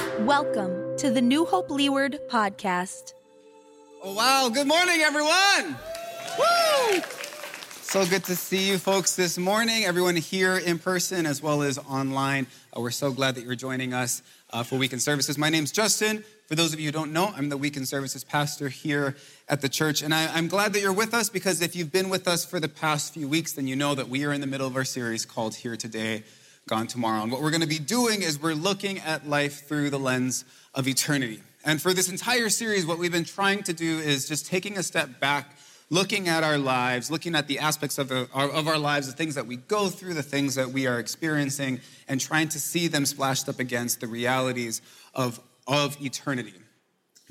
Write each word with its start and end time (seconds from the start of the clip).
Welcome 0.00 0.96
to 0.98 1.10
the 1.10 1.20
New 1.20 1.44
Hope 1.44 1.70
Leeward 1.70 2.18
podcast. 2.30 3.12
Oh, 4.02 4.14
wow. 4.14 4.48
Good 4.48 4.66
morning, 4.66 5.00
everyone. 5.00 5.76
Woo! 6.38 7.00
So 7.82 8.06
good 8.06 8.24
to 8.24 8.36
see 8.36 8.68
you 8.68 8.78
folks 8.78 9.16
this 9.16 9.36
morning, 9.36 9.84
everyone 9.84 10.16
here 10.16 10.56
in 10.56 10.78
person 10.78 11.26
as 11.26 11.42
well 11.42 11.62
as 11.62 11.76
online. 11.76 12.46
Uh, 12.76 12.80
we're 12.80 12.90
so 12.92 13.10
glad 13.12 13.34
that 13.34 13.44
you're 13.44 13.54
joining 13.54 13.92
us 13.92 14.22
uh, 14.52 14.62
for 14.62 14.76
Weekend 14.76 15.02
Services. 15.02 15.36
My 15.36 15.50
name's 15.50 15.72
Justin. 15.72 16.24
For 16.46 16.54
those 16.54 16.72
of 16.72 16.80
you 16.80 16.86
who 16.86 16.92
don't 16.92 17.12
know, 17.12 17.32
I'm 17.36 17.48
the 17.48 17.56
Weekend 17.56 17.86
Services 17.86 18.24
pastor 18.24 18.68
here 18.68 19.16
at 19.48 19.60
the 19.60 19.68
church. 19.68 20.02
And 20.02 20.14
I, 20.14 20.32
I'm 20.34 20.48
glad 20.48 20.72
that 20.72 20.80
you're 20.80 20.92
with 20.92 21.14
us 21.14 21.28
because 21.28 21.62
if 21.62 21.76
you've 21.76 21.92
been 21.92 22.08
with 22.08 22.26
us 22.26 22.44
for 22.44 22.58
the 22.58 22.68
past 22.68 23.14
few 23.14 23.28
weeks, 23.28 23.52
then 23.52 23.66
you 23.66 23.76
know 23.76 23.94
that 23.94 24.08
we 24.08 24.24
are 24.24 24.32
in 24.32 24.40
the 24.40 24.46
middle 24.46 24.66
of 24.66 24.76
our 24.76 24.84
series 24.84 25.26
called 25.26 25.54
Here 25.56 25.76
Today, 25.76 26.22
Gone 26.68 26.86
Tomorrow. 26.86 27.22
And 27.22 27.32
what 27.32 27.42
we're 27.42 27.50
going 27.50 27.62
to 27.62 27.66
be 27.66 27.78
doing 27.78 28.22
is 28.22 28.40
we're 28.40 28.54
looking 28.54 28.98
at 29.00 29.28
life 29.28 29.66
through 29.66 29.90
the 29.90 29.98
lens 29.98 30.44
of 30.74 30.86
eternity. 30.86 31.42
And 31.64 31.80
for 31.80 31.92
this 31.92 32.08
entire 32.08 32.48
series, 32.48 32.86
what 32.86 32.98
we've 32.98 33.12
been 33.12 33.24
trying 33.24 33.62
to 33.64 33.72
do 33.72 33.98
is 33.98 34.28
just 34.28 34.46
taking 34.46 34.78
a 34.78 34.82
step 34.82 35.20
back, 35.20 35.56
looking 35.90 36.28
at 36.28 36.42
our 36.42 36.58
lives, 36.58 37.10
looking 37.10 37.34
at 37.34 37.48
the 37.48 37.58
aspects 37.58 37.98
of, 37.98 38.08
the, 38.08 38.28
of 38.32 38.68
our 38.68 38.78
lives, 38.78 39.06
the 39.06 39.12
things 39.12 39.34
that 39.34 39.46
we 39.46 39.56
go 39.56 39.88
through, 39.88 40.14
the 40.14 40.22
things 40.22 40.54
that 40.54 40.70
we 40.70 40.86
are 40.86 40.98
experiencing, 40.98 41.80
and 42.08 42.20
trying 42.20 42.48
to 42.48 42.60
see 42.60 42.86
them 42.86 43.04
splashed 43.04 43.48
up 43.48 43.58
against 43.58 44.00
the 44.00 44.06
realities 44.06 44.80
of 45.14 45.40
of 45.70 46.00
eternity. 46.02 46.54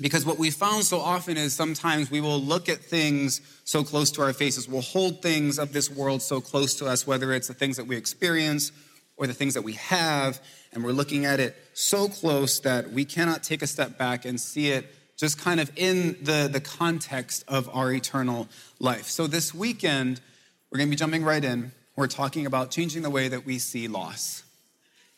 Because 0.00 0.24
what 0.24 0.38
we 0.38 0.50
found 0.50 0.84
so 0.84 0.98
often 0.98 1.36
is 1.36 1.52
sometimes 1.52 2.10
we 2.10 2.22
will 2.22 2.40
look 2.40 2.70
at 2.70 2.78
things 2.78 3.42
so 3.64 3.84
close 3.84 4.10
to 4.12 4.22
our 4.22 4.32
faces. 4.32 4.66
We'll 4.66 4.80
hold 4.80 5.20
things 5.20 5.58
of 5.58 5.74
this 5.74 5.90
world 5.90 6.22
so 6.22 6.40
close 6.40 6.74
to 6.76 6.86
us, 6.86 7.06
whether 7.06 7.34
it's 7.34 7.48
the 7.48 7.54
things 7.54 7.76
that 7.76 7.86
we 7.86 7.96
experience 7.96 8.72
or 9.20 9.26
the 9.26 9.34
things 9.34 9.52
that 9.52 9.62
we 9.62 9.74
have, 9.74 10.40
and 10.72 10.82
we're 10.82 10.92
looking 10.92 11.26
at 11.26 11.38
it 11.38 11.54
so 11.74 12.08
close 12.08 12.58
that 12.60 12.90
we 12.90 13.04
cannot 13.04 13.42
take 13.44 13.60
a 13.60 13.66
step 13.66 13.98
back 13.98 14.24
and 14.24 14.40
see 14.40 14.70
it 14.70 14.86
just 15.18 15.38
kind 15.38 15.60
of 15.60 15.70
in 15.76 16.16
the, 16.22 16.48
the 16.50 16.60
context 16.60 17.44
of 17.46 17.68
our 17.74 17.92
eternal 17.92 18.48
life. 18.78 19.04
So 19.04 19.26
this 19.26 19.54
weekend, 19.54 20.22
we're 20.70 20.78
going 20.78 20.88
to 20.88 20.90
be 20.90 20.96
jumping 20.96 21.22
right 21.22 21.44
in. 21.44 21.72
We're 21.96 22.06
talking 22.06 22.46
about 22.46 22.70
changing 22.70 23.02
the 23.02 23.10
way 23.10 23.28
that 23.28 23.44
we 23.44 23.58
see 23.58 23.88
loss. 23.88 24.42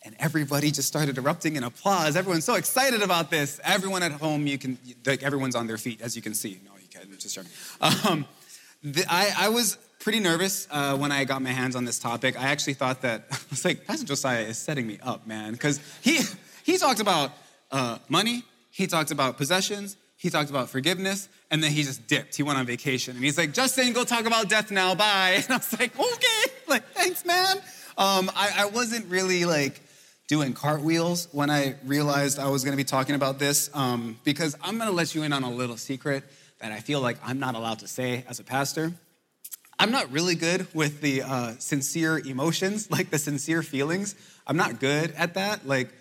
And 0.04 0.16
everybody 0.18 0.72
just 0.72 0.88
started 0.88 1.16
erupting 1.16 1.54
in 1.54 1.62
applause. 1.62 2.16
Everyone's 2.16 2.44
so 2.44 2.56
excited 2.56 3.02
about 3.02 3.30
this. 3.30 3.60
Everyone 3.62 4.02
at 4.02 4.10
home, 4.10 4.48
you 4.48 4.58
can, 4.58 4.76
like, 5.06 5.22
everyone's 5.22 5.54
on 5.54 5.68
their 5.68 5.78
feet, 5.78 6.00
as 6.00 6.16
you 6.16 6.22
can 6.22 6.34
see. 6.34 6.58
No, 6.64 6.72
you 6.74 6.88
can't, 6.92 7.16
just 7.20 7.36
joking. 7.36 7.52
Um, 7.80 8.26
the, 8.82 9.04
I, 9.08 9.32
I, 9.38 9.48
was 9.50 9.78
pretty 10.02 10.18
nervous 10.18 10.66
uh, 10.72 10.96
when 10.96 11.12
I 11.12 11.24
got 11.24 11.42
my 11.42 11.50
hands 11.50 11.76
on 11.76 11.84
this 11.84 11.98
topic. 12.00 12.38
I 12.38 12.48
actually 12.48 12.74
thought 12.74 13.02
that, 13.02 13.24
I 13.32 13.36
was 13.50 13.64
like, 13.64 13.86
Pastor 13.86 14.04
Josiah 14.04 14.42
is 14.42 14.58
setting 14.58 14.86
me 14.86 14.98
up, 15.00 15.26
man. 15.28 15.52
Because 15.52 15.80
he, 16.02 16.20
he 16.64 16.76
talked 16.76 17.00
about 17.00 17.30
uh, 17.70 17.98
money, 18.08 18.42
he 18.70 18.88
talked 18.88 19.12
about 19.12 19.36
possessions, 19.36 19.96
he 20.16 20.28
talked 20.28 20.50
about 20.50 20.68
forgiveness, 20.68 21.28
and 21.52 21.62
then 21.62 21.70
he 21.70 21.84
just 21.84 22.06
dipped. 22.08 22.36
He 22.36 22.42
went 22.42 22.58
on 22.58 22.66
vacation. 22.66 23.14
And 23.14 23.24
he's 23.24 23.38
like, 23.38 23.52
Justin, 23.52 23.92
go 23.92 24.02
talk 24.04 24.26
about 24.26 24.48
death 24.48 24.70
now, 24.70 24.94
bye. 24.94 25.34
And 25.44 25.52
I 25.52 25.56
was 25.56 25.78
like, 25.78 25.98
okay, 25.98 26.52
like, 26.66 26.84
thanks, 26.88 27.24
man. 27.24 27.58
Um, 27.96 28.30
I, 28.34 28.52
I 28.58 28.66
wasn't 28.66 29.06
really 29.06 29.44
like, 29.44 29.80
doing 30.28 30.54
cartwheels 30.54 31.28
when 31.32 31.50
I 31.50 31.74
realized 31.84 32.38
I 32.38 32.48
was 32.48 32.64
going 32.64 32.72
to 32.72 32.76
be 32.76 32.84
talking 32.84 33.14
about 33.14 33.38
this 33.38 33.68
um, 33.74 34.18
because 34.24 34.56
I'm 34.62 34.78
going 34.78 34.88
to 34.88 34.94
let 34.94 35.14
you 35.14 35.24
in 35.24 35.32
on 35.34 35.42
a 35.42 35.50
little 35.50 35.76
secret 35.76 36.24
that 36.60 36.72
I 36.72 36.80
feel 36.80 37.02
like 37.02 37.18
I'm 37.22 37.38
not 37.38 37.54
allowed 37.54 37.80
to 37.80 37.88
say 37.88 38.24
as 38.26 38.40
a 38.40 38.44
pastor. 38.44 38.94
I'm 39.82 39.90
not 39.90 40.12
really 40.12 40.36
good 40.36 40.72
with 40.74 41.00
the 41.00 41.22
uh, 41.22 41.54
sincere 41.58 42.16
emotions, 42.16 42.88
like 42.92 43.10
the 43.10 43.18
sincere 43.18 43.64
feelings. 43.64 44.14
I'm 44.46 44.56
not 44.56 44.78
good 44.78 45.12
at 45.16 45.34
that. 45.34 45.66
Like 45.66 45.92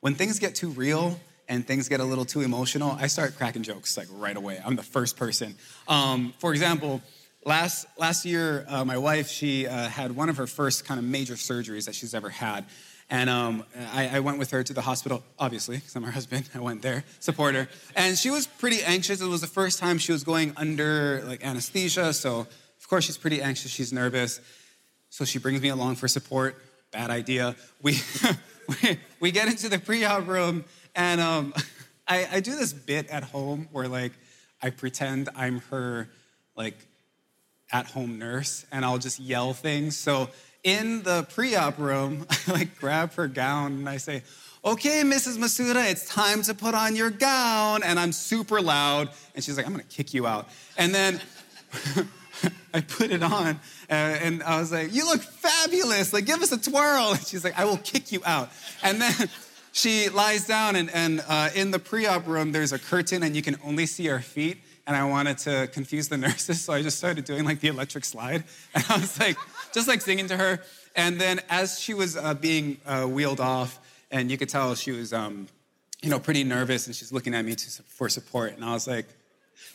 when 0.00 0.14
things 0.14 0.38
get 0.38 0.54
too 0.54 0.70
real 0.70 1.20
and 1.46 1.66
things 1.66 1.90
get 1.90 2.00
a 2.00 2.04
little 2.04 2.24
too 2.24 2.40
emotional, 2.40 2.96
I 2.98 3.08
start 3.08 3.36
cracking 3.36 3.62
jokes 3.62 3.98
like 3.98 4.06
right 4.10 4.34
away. 4.34 4.58
I'm 4.64 4.74
the 4.74 4.82
first 4.82 5.18
person. 5.18 5.54
Um, 5.86 6.32
for 6.38 6.52
example, 6.52 7.02
last 7.44 7.84
last 7.98 8.24
year, 8.24 8.64
uh, 8.70 8.86
my 8.86 8.96
wife 8.96 9.28
she 9.28 9.66
uh, 9.66 9.86
had 9.86 10.16
one 10.16 10.30
of 10.30 10.38
her 10.38 10.46
first 10.46 10.86
kind 10.86 10.98
of 10.98 11.04
major 11.04 11.34
surgeries 11.34 11.84
that 11.84 11.94
she's 11.94 12.14
ever 12.14 12.30
had, 12.30 12.64
and 13.10 13.28
um, 13.28 13.64
I, 13.92 14.16
I, 14.16 14.20
went 14.20 14.38
with 14.38 14.50
her 14.50 14.64
to 14.64 14.72
the 14.72 14.80
hospital, 14.80 15.22
obviously, 15.38 15.76
because 15.76 15.94
I'm 15.94 16.02
her 16.04 16.10
husband. 16.10 16.48
I 16.54 16.60
went 16.60 16.80
there, 16.82 17.04
support 17.20 17.54
her. 17.54 17.68
And 17.94 18.16
she 18.16 18.30
was 18.30 18.46
pretty 18.46 18.82
anxious. 18.82 19.20
It 19.20 19.28
was 19.28 19.42
the 19.42 19.46
first 19.46 19.78
time 19.78 19.98
she 19.98 20.10
was 20.10 20.24
going 20.24 20.54
under 20.56 21.22
like 21.26 21.44
anesthesia. 21.44 22.14
So, 22.14 22.48
of 22.86 22.90
course, 22.90 23.04
she's 23.06 23.18
pretty 23.18 23.42
anxious. 23.42 23.72
She's 23.72 23.92
nervous. 23.92 24.40
So 25.10 25.24
she 25.24 25.40
brings 25.40 25.60
me 25.60 25.70
along 25.70 25.96
for 25.96 26.06
support. 26.06 26.56
Bad 26.92 27.10
idea. 27.10 27.56
We, 27.82 27.98
we, 28.68 29.00
we 29.18 29.30
get 29.32 29.48
into 29.48 29.68
the 29.68 29.80
pre-op 29.80 30.28
room, 30.28 30.64
and 30.94 31.20
um, 31.20 31.52
I, 32.06 32.28
I 32.34 32.38
do 32.38 32.54
this 32.54 32.72
bit 32.72 33.08
at 33.08 33.24
home 33.24 33.68
where 33.72 33.88
like 33.88 34.12
I 34.62 34.70
pretend 34.70 35.30
I'm 35.34 35.62
her 35.70 36.08
like 36.56 36.76
at-home 37.72 38.20
nurse, 38.20 38.64
and 38.70 38.84
I'll 38.84 38.98
just 38.98 39.18
yell 39.18 39.52
things. 39.52 39.96
So 39.96 40.30
in 40.62 41.02
the 41.02 41.26
pre-op 41.34 41.78
room, 41.78 42.24
I 42.46 42.52
like 42.52 42.78
grab 42.78 43.14
her 43.14 43.26
gown 43.26 43.72
and 43.72 43.88
I 43.88 43.96
say, 43.96 44.22
okay, 44.64 45.02
Mrs. 45.02 45.38
Masuda, 45.38 45.90
it's 45.90 46.08
time 46.08 46.42
to 46.42 46.54
put 46.54 46.76
on 46.76 46.94
your 46.94 47.10
gown. 47.10 47.82
And 47.82 47.98
I'm 47.98 48.12
super 48.12 48.60
loud. 48.60 49.10
And 49.34 49.42
she's 49.42 49.56
like, 49.56 49.66
I'm 49.66 49.72
gonna 49.72 49.82
kick 49.82 50.14
you 50.14 50.24
out. 50.24 50.48
And 50.78 50.94
then 50.94 51.20
I 52.74 52.80
put 52.80 53.10
it 53.10 53.22
on 53.22 53.60
and 53.88 54.42
I 54.42 54.58
was 54.60 54.72
like, 54.72 54.92
you 54.94 55.06
look 55.06 55.22
fabulous. 55.22 56.12
Like, 56.12 56.26
give 56.26 56.42
us 56.42 56.52
a 56.52 56.58
twirl. 56.58 57.10
And 57.16 57.26
she's 57.26 57.44
like, 57.44 57.58
I 57.58 57.64
will 57.64 57.78
kick 57.78 58.12
you 58.12 58.20
out. 58.24 58.50
And 58.82 59.00
then 59.00 59.14
she 59.72 60.08
lies 60.08 60.46
down 60.46 60.76
and, 60.76 60.90
and 60.90 61.24
uh, 61.28 61.50
in 61.54 61.70
the 61.70 61.78
pre-op 61.78 62.26
room, 62.26 62.52
there's 62.52 62.72
a 62.72 62.78
curtain 62.78 63.22
and 63.22 63.34
you 63.34 63.42
can 63.42 63.56
only 63.64 63.86
see 63.86 64.06
her 64.06 64.20
feet. 64.20 64.58
And 64.86 64.94
I 64.94 65.04
wanted 65.04 65.38
to 65.38 65.68
confuse 65.72 66.08
the 66.08 66.16
nurses. 66.16 66.62
So 66.62 66.72
I 66.72 66.82
just 66.82 66.98
started 66.98 67.24
doing 67.24 67.44
like 67.44 67.60
the 67.60 67.68
electric 67.68 68.04
slide. 68.04 68.44
And 68.74 68.84
I 68.88 68.98
was 68.98 69.18
like, 69.18 69.36
just 69.72 69.88
like 69.88 70.00
singing 70.00 70.28
to 70.28 70.36
her. 70.36 70.60
And 70.94 71.20
then 71.20 71.40
as 71.50 71.78
she 71.78 71.92
was 71.92 72.16
uh, 72.16 72.34
being 72.34 72.78
uh, 72.86 73.04
wheeled 73.04 73.40
off, 73.40 73.80
and 74.10 74.30
you 74.30 74.38
could 74.38 74.48
tell 74.48 74.74
she 74.74 74.92
was, 74.92 75.12
um, 75.12 75.48
you 76.02 76.10
know, 76.10 76.18
pretty 76.18 76.44
nervous, 76.44 76.86
and 76.86 76.94
she's 76.94 77.12
looking 77.12 77.34
at 77.34 77.44
me 77.44 77.54
to, 77.54 77.82
for 77.82 78.08
support. 78.08 78.54
And 78.54 78.64
I 78.64 78.72
was 78.72 78.86
like, 78.86 79.06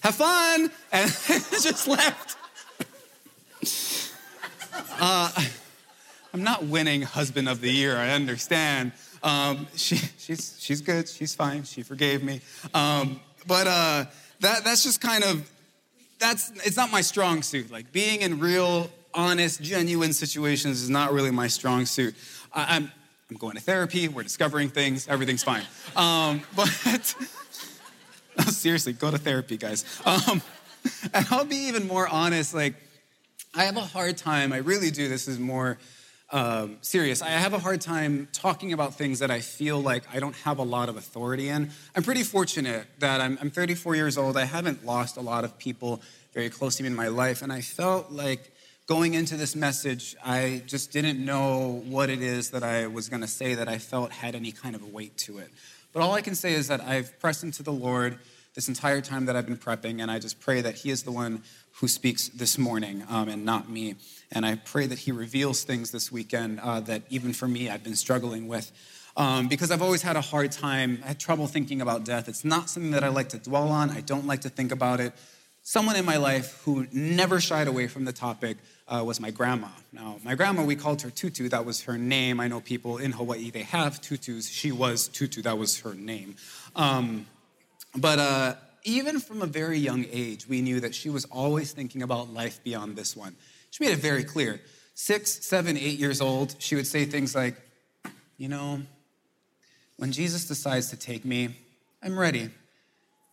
"Have 0.01 0.15
fun!" 0.15 0.71
And 0.91 1.11
just 1.61 1.87
left. 1.87 2.37
Uh, 4.73 5.31
I'm 6.33 6.43
not 6.43 6.65
winning 6.65 7.01
husband 7.01 7.49
of 7.49 7.61
the 7.61 7.71
year. 7.71 7.97
I 7.97 8.11
understand. 8.11 8.93
Um, 9.23 9.67
she, 9.75 9.97
she's 10.17 10.55
she's 10.59 10.81
good. 10.81 11.07
She's 11.07 11.35
fine. 11.35 11.63
She 11.63 11.83
forgave 11.83 12.23
me. 12.23 12.41
Um, 12.73 13.19
but 13.47 13.67
uh, 13.67 14.05
that 14.39 14.63
that's 14.63 14.83
just 14.83 15.01
kind 15.01 15.23
of 15.23 15.49
that's 16.19 16.51
it's 16.65 16.77
not 16.77 16.91
my 16.91 17.01
strong 17.01 17.41
suit. 17.41 17.71
Like 17.71 17.91
being 17.91 18.21
in 18.21 18.39
real 18.39 18.89
honest, 19.13 19.61
genuine 19.61 20.13
situations 20.13 20.81
is 20.81 20.89
not 20.89 21.11
really 21.11 21.31
my 21.31 21.47
strong 21.47 21.85
suit. 21.85 22.15
I, 22.53 22.75
am 22.75 22.83
I'm, 22.83 22.91
I'm 23.31 23.37
going 23.37 23.55
to 23.55 23.61
therapy, 23.61 24.07
we're 24.07 24.23
discovering 24.23 24.69
things, 24.69 25.07
everything's 25.07 25.43
fine. 25.43 25.63
Um, 25.95 26.41
but 26.55 26.67
no, 28.37 28.45
seriously, 28.45 28.93
go 28.93 29.11
to 29.11 29.17
therapy, 29.17 29.57
guys. 29.57 29.85
Um, 30.05 30.41
and 31.13 31.27
I'll 31.29 31.45
be 31.45 31.67
even 31.67 31.87
more 31.87 32.07
honest, 32.07 32.53
like, 32.53 32.75
I 33.53 33.65
have 33.65 33.75
a 33.75 33.81
hard 33.81 34.15
time, 34.15 34.53
I 34.53 34.57
really 34.57 34.91
do, 34.91 35.09
this 35.09 35.27
is 35.27 35.37
more 35.37 35.77
um, 36.29 36.77
serious. 36.79 37.21
I 37.21 37.27
have 37.31 37.51
a 37.51 37.59
hard 37.59 37.81
time 37.81 38.29
talking 38.31 38.71
about 38.71 38.95
things 38.95 39.19
that 39.19 39.29
I 39.29 39.41
feel 39.41 39.81
like 39.81 40.03
I 40.13 40.21
don't 40.21 40.35
have 40.37 40.57
a 40.57 40.63
lot 40.63 40.87
of 40.87 40.95
authority 40.95 41.49
in. 41.49 41.69
I'm 41.93 42.03
pretty 42.03 42.23
fortunate 42.23 42.87
that 42.99 43.19
I'm, 43.19 43.37
I'm 43.41 43.51
34 43.51 43.97
years 43.97 44.17
old. 44.17 44.37
I 44.37 44.45
haven't 44.45 44.85
lost 44.85 45.17
a 45.17 45.21
lot 45.21 45.43
of 45.43 45.57
people 45.57 46.01
very 46.33 46.49
close 46.49 46.77
to 46.77 46.83
me 46.83 46.87
in 46.87 46.95
my 46.95 47.09
life, 47.09 47.41
and 47.41 47.51
I 47.51 47.59
felt 47.59 48.09
like 48.09 48.53
going 48.87 49.15
into 49.15 49.35
this 49.35 49.53
message, 49.53 50.15
I 50.23 50.63
just 50.65 50.93
didn't 50.93 51.19
know 51.23 51.83
what 51.87 52.09
it 52.09 52.21
is 52.21 52.51
that 52.51 52.63
I 52.63 52.87
was 52.87 53.09
going 53.09 53.21
to 53.21 53.27
say 53.27 53.55
that 53.55 53.67
I 53.67 53.79
felt 53.79 54.13
had 54.13 54.33
any 54.33 54.53
kind 54.53 54.75
of 54.75 54.93
weight 54.93 55.17
to 55.17 55.39
it. 55.39 55.49
But 55.91 56.03
all 56.03 56.13
I 56.13 56.21
can 56.21 56.35
say 56.35 56.53
is 56.53 56.69
that 56.69 56.79
I've 56.79 57.19
pressed 57.19 57.43
into 57.43 57.63
the 57.63 57.73
Lord 57.73 58.17
this 58.53 58.67
entire 58.67 59.01
time 59.01 59.25
that 59.25 59.35
I've 59.35 59.45
been 59.45 59.57
prepping, 59.57 60.01
and 60.01 60.11
I 60.11 60.19
just 60.19 60.39
pray 60.39 60.61
that 60.61 60.75
He 60.75 60.89
is 60.89 61.03
the 61.03 61.11
one 61.11 61.43
who 61.75 61.87
speaks 61.87 62.27
this 62.29 62.57
morning 62.57 63.03
um, 63.09 63.29
and 63.29 63.45
not 63.45 63.69
me. 63.69 63.95
And 64.31 64.45
I 64.45 64.55
pray 64.55 64.87
that 64.87 64.99
He 64.99 65.11
reveals 65.11 65.63
things 65.63 65.91
this 65.91 66.11
weekend 66.11 66.59
uh, 66.59 66.81
that 66.81 67.03
even 67.09 67.33
for 67.33 67.47
me 67.47 67.69
I've 67.69 67.83
been 67.83 67.95
struggling 67.95 68.47
with. 68.47 68.71
Um, 69.17 69.47
because 69.47 69.71
I've 69.71 69.81
always 69.81 70.01
had 70.01 70.15
a 70.15 70.21
hard 70.21 70.51
time, 70.51 70.99
I 71.03 71.09
had 71.09 71.19
trouble 71.19 71.47
thinking 71.47 71.81
about 71.81 72.05
death. 72.05 72.29
It's 72.29 72.45
not 72.45 72.69
something 72.69 72.91
that 72.91 73.03
I 73.03 73.09
like 73.09 73.29
to 73.29 73.37
dwell 73.37 73.69
on, 73.69 73.89
I 73.89 74.01
don't 74.01 74.25
like 74.25 74.41
to 74.41 74.49
think 74.49 74.71
about 74.71 74.99
it. 74.99 75.13
Someone 75.63 75.95
in 75.95 76.05
my 76.05 76.17
life 76.17 76.59
who 76.65 76.87
never 76.91 77.39
shied 77.39 77.67
away 77.67 77.87
from 77.87 78.03
the 78.05 78.13
topic 78.13 78.57
uh, 78.87 79.03
was 79.05 79.19
my 79.19 79.29
grandma. 79.29 79.67
Now, 79.93 80.17
my 80.23 80.33
grandma, 80.33 80.63
we 80.63 80.75
called 80.75 81.03
her 81.03 81.11
Tutu. 81.11 81.49
That 81.49 81.65
was 81.65 81.83
her 81.83 81.99
name. 81.99 82.39
I 82.39 82.47
know 82.47 82.61
people 82.61 82.97
in 82.97 83.11
Hawaii, 83.11 83.51
they 83.51 83.63
have 83.63 84.01
tutus. 84.01 84.49
She 84.49 84.71
was 84.71 85.07
Tutu. 85.07 85.43
That 85.43 85.59
was 85.59 85.81
her 85.81 85.93
name. 85.93 86.35
Um, 86.75 87.27
but 87.95 88.19
uh, 88.19 88.55
even 88.83 89.19
from 89.19 89.41
a 89.41 89.45
very 89.45 89.77
young 89.77 90.05
age, 90.11 90.47
we 90.47 90.61
knew 90.61 90.79
that 90.79 90.95
she 90.95 91.09
was 91.09 91.25
always 91.25 91.71
thinking 91.71 92.01
about 92.01 92.33
life 92.33 92.63
beyond 92.63 92.95
this 92.95 93.15
one. 93.15 93.35
She 93.69 93.83
made 93.83 93.93
it 93.93 93.99
very 93.99 94.23
clear. 94.23 94.61
Six, 94.93 95.45
seven, 95.45 95.77
eight 95.77 95.99
years 95.99 96.21
old, 96.21 96.55
she 96.59 96.75
would 96.75 96.87
say 96.87 97.05
things 97.05 97.35
like, 97.35 97.55
you 98.37 98.49
know, 98.49 98.81
when 99.97 100.11
Jesus 100.11 100.47
decides 100.47 100.89
to 100.89 100.97
take 100.97 101.25
me, 101.25 101.55
I'm 102.01 102.17
ready. 102.17 102.49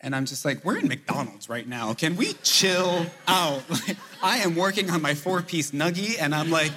And 0.01 0.15
I'm 0.15 0.27
just 0.27 0.45
like, 0.45 0.65
we're 0.65 0.77
in 0.79 0.87
McDonald's 0.87 1.49
right 1.49 1.67
now. 1.67 1.93
Can 1.93 2.17
we 2.17 2.35
chill 2.45 3.07
out? 3.27 3.63
I 4.23 4.39
am 4.39 4.55
working 4.55 4.91
on 4.91 5.03
my 5.03 5.15
four 5.15 5.43
piece 5.43 5.73
nuggie 5.73 6.17
and 6.21 6.35
I'm 6.35 6.51
like 6.51 6.73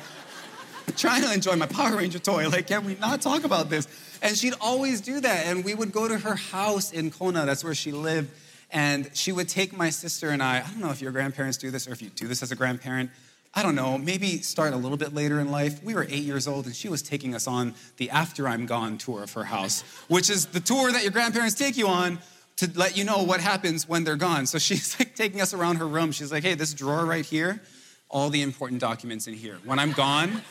trying 0.96 1.22
to 1.24 1.34
enjoy 1.34 1.56
my 1.56 1.66
Power 1.66 1.98
Ranger 1.98 2.20
toy. 2.20 2.48
Like, 2.50 2.68
can 2.68 2.86
we 2.86 2.96
not 2.96 3.22
talk 3.22 3.44
about 3.44 3.70
this? 3.70 3.88
And 4.22 4.38
she'd 4.38 4.54
always 4.62 5.02
do 5.02 5.20
that. 5.20 5.48
And 5.48 5.66
we 5.66 5.74
would 5.74 5.92
go 5.92 6.08
to 6.08 6.18
her 6.18 6.36
house 6.36 6.92
in 6.92 7.12
Kona, 7.12 7.46
that's 7.46 7.64
where 7.64 7.76
she 7.76 7.92
lived. 7.92 8.32
And 8.70 9.10
she 9.14 9.32
would 9.32 9.50
take 9.50 9.76
my 9.76 9.90
sister 9.90 10.30
and 10.30 10.42
I. 10.42 10.58
I 10.58 10.62
don't 10.62 10.80
know 10.80 10.92
if 10.92 11.02
your 11.02 11.12
grandparents 11.12 11.58
do 11.58 11.72
this 11.72 11.88
or 11.88 11.92
if 11.92 12.02
you 12.02 12.10
do 12.10 12.28
this 12.28 12.42
as 12.42 12.52
a 12.52 12.56
grandparent. 12.56 13.10
I 13.54 13.64
don't 13.64 13.76
know, 13.76 13.98
maybe 13.98 14.42
start 14.42 14.74
a 14.74 14.78
little 14.78 14.98
bit 14.98 15.14
later 15.14 15.42
in 15.42 15.52
life. 15.52 15.84
We 15.84 15.94
were 15.94 16.04
eight 16.04 16.24
years 16.24 16.48
old 16.48 16.68
and 16.68 16.76
she 16.76 16.88
was 16.88 17.02
taking 17.02 17.36
us 17.36 17.48
on 17.48 17.74
the 17.98 18.10
After 18.10 18.48
I'm 18.48 18.66
Gone 18.66 18.98
tour 18.98 19.24
of 19.24 19.34
her 19.34 19.44
house, 19.44 19.82
which 20.08 20.30
is 20.30 20.46
the 20.46 20.62
tour 20.62 20.90
that 20.90 21.04
your 21.04 21.12
grandparents 21.12 21.56
take 21.56 21.76
you 21.76 21.88
on 21.90 22.20
to 22.58 22.72
let 22.76 22.96
you 22.96 23.04
know 23.04 23.24
what 23.24 23.42
happens 23.42 23.90
when 23.90 24.06
they're 24.06 24.16
gone. 24.16 24.46
So 24.46 24.58
she's 24.58 24.98
like 25.00 25.16
taking 25.16 25.42
us 25.42 25.54
around 25.54 25.78
her 25.78 25.88
room. 25.88 26.14
She's 26.14 26.32
like, 26.32 26.44
hey, 26.44 26.54
this 26.54 26.74
drawer 26.74 27.06
right 27.06 27.26
here, 27.26 27.62
all 28.10 28.30
the 28.30 28.42
important 28.42 28.80
documents 28.80 29.28
in 29.28 29.34
here. 29.34 29.58
When 29.66 29.80
I'm 29.80 29.92
gone, 29.92 30.44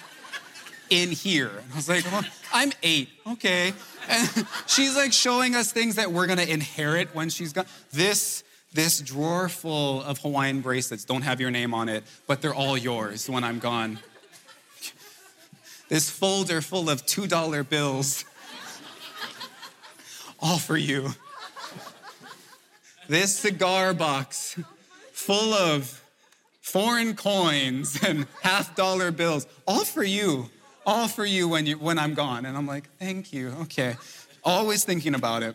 in 0.90 1.10
here. 1.10 1.48
And 1.48 1.72
I 1.72 1.76
was 1.76 1.88
like, 1.88 2.04
well, 2.10 2.24
I'm 2.52 2.72
eight, 2.82 3.08
okay. 3.26 3.72
And 4.08 4.46
she's 4.66 4.96
like 4.96 5.12
showing 5.12 5.54
us 5.54 5.72
things 5.72 5.94
that 5.96 6.12
we're 6.12 6.26
gonna 6.26 6.42
inherit 6.42 7.14
when 7.14 7.30
she's 7.30 7.52
gone. 7.52 7.66
This 7.92 8.44
this 8.72 9.00
drawer 9.00 9.48
full 9.48 10.02
of 10.02 10.18
Hawaiian 10.18 10.60
bracelets 10.60 11.04
don't 11.04 11.22
have 11.22 11.40
your 11.40 11.50
name 11.50 11.74
on 11.74 11.88
it, 11.88 12.04
but 12.28 12.40
they're 12.40 12.54
all 12.54 12.78
yours 12.78 13.28
when 13.28 13.42
I'm 13.42 13.58
gone. 13.58 13.98
This 15.88 16.08
folder 16.08 16.60
full 16.60 16.88
of 16.88 17.04
$2 17.04 17.68
bills, 17.68 18.24
all 20.40 20.58
for 20.58 20.76
you. 20.76 21.10
This 23.08 23.36
cigar 23.36 23.92
box 23.92 24.56
full 25.10 25.52
of 25.52 26.00
foreign 26.60 27.16
coins 27.16 27.98
and 28.06 28.28
half 28.42 28.76
dollar 28.76 29.10
bills, 29.10 29.48
all 29.66 29.84
for 29.84 30.04
you, 30.04 30.48
all 30.90 31.08
for 31.08 31.24
you 31.24 31.48
when, 31.48 31.66
you 31.66 31.78
when 31.78 31.98
I'm 31.98 32.14
gone. 32.14 32.44
And 32.44 32.56
I'm 32.56 32.66
like, 32.66 32.88
thank 32.98 33.32
you, 33.32 33.54
okay. 33.62 33.96
Always 34.42 34.84
thinking 34.84 35.14
about 35.14 35.42
it. 35.42 35.54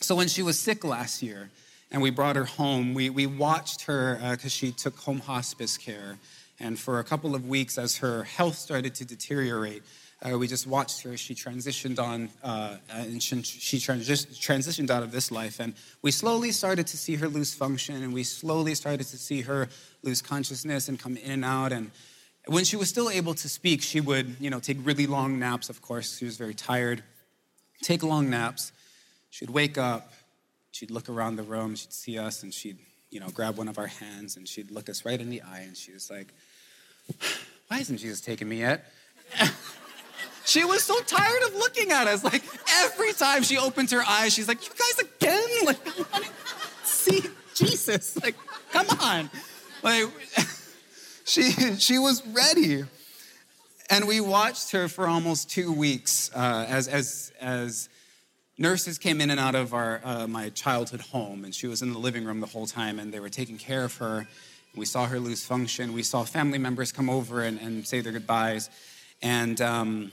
So 0.00 0.14
when 0.14 0.28
she 0.28 0.42
was 0.42 0.58
sick 0.58 0.84
last 0.84 1.22
year, 1.22 1.50
and 1.94 2.02
we 2.02 2.10
brought 2.10 2.34
her 2.34 2.44
home. 2.44 2.92
We, 2.92 3.08
we 3.08 3.26
watched 3.26 3.82
her 3.82 4.16
because 4.32 4.46
uh, 4.46 4.48
she 4.48 4.72
took 4.72 4.96
home 4.98 5.20
hospice 5.20 5.78
care. 5.78 6.18
And 6.58 6.76
for 6.76 6.98
a 6.98 7.04
couple 7.04 7.36
of 7.36 7.48
weeks, 7.48 7.78
as 7.78 7.98
her 7.98 8.24
health 8.24 8.56
started 8.56 8.96
to 8.96 9.04
deteriorate, 9.04 9.82
uh, 10.20 10.36
we 10.36 10.48
just 10.48 10.66
watched 10.66 11.02
her. 11.02 11.16
She 11.16 11.36
transitioned 11.36 12.00
on, 12.00 12.30
uh, 12.42 12.78
and 12.90 13.22
she, 13.22 13.42
she 13.42 13.76
transitioned 13.78 14.90
out 14.90 15.04
of 15.04 15.12
this 15.12 15.30
life. 15.30 15.60
And 15.60 15.74
we 16.02 16.10
slowly 16.10 16.50
started 16.50 16.88
to 16.88 16.96
see 16.96 17.14
her 17.14 17.28
lose 17.28 17.54
function, 17.54 18.02
and 18.02 18.12
we 18.12 18.24
slowly 18.24 18.74
started 18.74 19.06
to 19.06 19.16
see 19.16 19.42
her 19.42 19.68
lose 20.02 20.20
consciousness 20.20 20.88
and 20.88 20.98
come 20.98 21.16
in 21.16 21.30
and 21.30 21.44
out. 21.44 21.72
And 21.72 21.92
when 22.46 22.64
she 22.64 22.76
was 22.76 22.88
still 22.88 23.10
able 23.10 23.34
to 23.34 23.48
speak, 23.48 23.82
she 23.82 24.00
would, 24.00 24.36
you 24.38 24.50
know, 24.50 24.60
take 24.60 24.78
really 24.82 25.06
long 25.06 25.38
naps. 25.38 25.70
Of 25.70 25.80
course, 25.80 26.18
she 26.18 26.24
was 26.24 26.36
very 26.36 26.54
tired. 26.54 27.02
Take 27.82 28.02
long 28.02 28.30
naps. 28.30 28.72
She'd 29.30 29.50
wake 29.50 29.78
up, 29.78 30.12
she'd 30.70 30.90
look 30.90 31.08
around 31.08 31.36
the 31.36 31.42
room, 31.42 31.74
she'd 31.74 31.92
see 31.92 32.18
us, 32.18 32.44
and 32.44 32.54
she'd, 32.54 32.78
you 33.10 33.18
know, 33.18 33.28
grab 33.30 33.56
one 33.56 33.66
of 33.66 33.78
our 33.78 33.88
hands 33.88 34.36
and 34.36 34.46
she'd 34.46 34.70
look 34.70 34.88
us 34.88 35.04
right 35.04 35.20
in 35.20 35.28
the 35.28 35.42
eye 35.42 35.60
and 35.60 35.76
she 35.76 35.92
was 35.92 36.08
like, 36.08 36.28
Why 37.68 37.78
isn't 37.80 37.96
Jesus 37.96 38.20
taking 38.20 38.48
me 38.48 38.60
yet? 38.60 38.92
she 40.44 40.64
was 40.64 40.84
so 40.84 41.00
tired 41.00 41.42
of 41.48 41.54
looking 41.54 41.90
at 41.90 42.06
us. 42.06 42.22
Like 42.22 42.44
every 42.84 43.12
time 43.12 43.42
she 43.42 43.58
opened 43.58 43.90
her 43.90 44.02
eyes, 44.06 44.34
she's 44.34 44.46
like, 44.46 44.64
You 44.64 44.70
guys 44.70 45.06
again? 45.06 45.40
Like, 45.64 45.84
I 45.86 46.02
want 46.12 46.24
to 46.24 46.30
see 46.86 47.22
Jesus. 47.54 48.22
Like, 48.22 48.36
come 48.70 48.86
on. 49.00 49.30
Like, 49.82 50.04
she, 51.24 51.50
she 51.78 51.98
was 51.98 52.26
ready. 52.26 52.84
And 53.90 54.06
we 54.06 54.20
watched 54.20 54.72
her 54.72 54.88
for 54.88 55.06
almost 55.06 55.50
two 55.50 55.72
weeks 55.72 56.30
uh, 56.34 56.66
as, 56.68 56.88
as, 56.88 57.32
as 57.40 57.88
nurses 58.56 58.98
came 58.98 59.20
in 59.20 59.30
and 59.30 59.38
out 59.38 59.54
of 59.54 59.74
our, 59.74 60.00
uh, 60.04 60.26
my 60.26 60.48
childhood 60.50 61.00
home, 61.00 61.44
and 61.44 61.54
she 61.54 61.66
was 61.66 61.82
in 61.82 61.92
the 61.92 61.98
living 61.98 62.24
room 62.24 62.40
the 62.40 62.46
whole 62.46 62.66
time, 62.66 62.98
and 62.98 63.12
they 63.12 63.20
were 63.20 63.28
taking 63.28 63.58
care 63.58 63.84
of 63.84 63.96
her. 63.98 64.26
We 64.74 64.86
saw 64.86 65.06
her 65.06 65.20
lose 65.20 65.44
function. 65.44 65.92
We 65.92 66.02
saw 66.02 66.24
family 66.24 66.58
members 66.58 66.92
come 66.92 67.10
over 67.10 67.42
and, 67.42 67.60
and 67.60 67.86
say 67.86 68.00
their 68.00 68.12
goodbyes. 68.12 68.70
And, 69.22 69.60
um, 69.60 70.12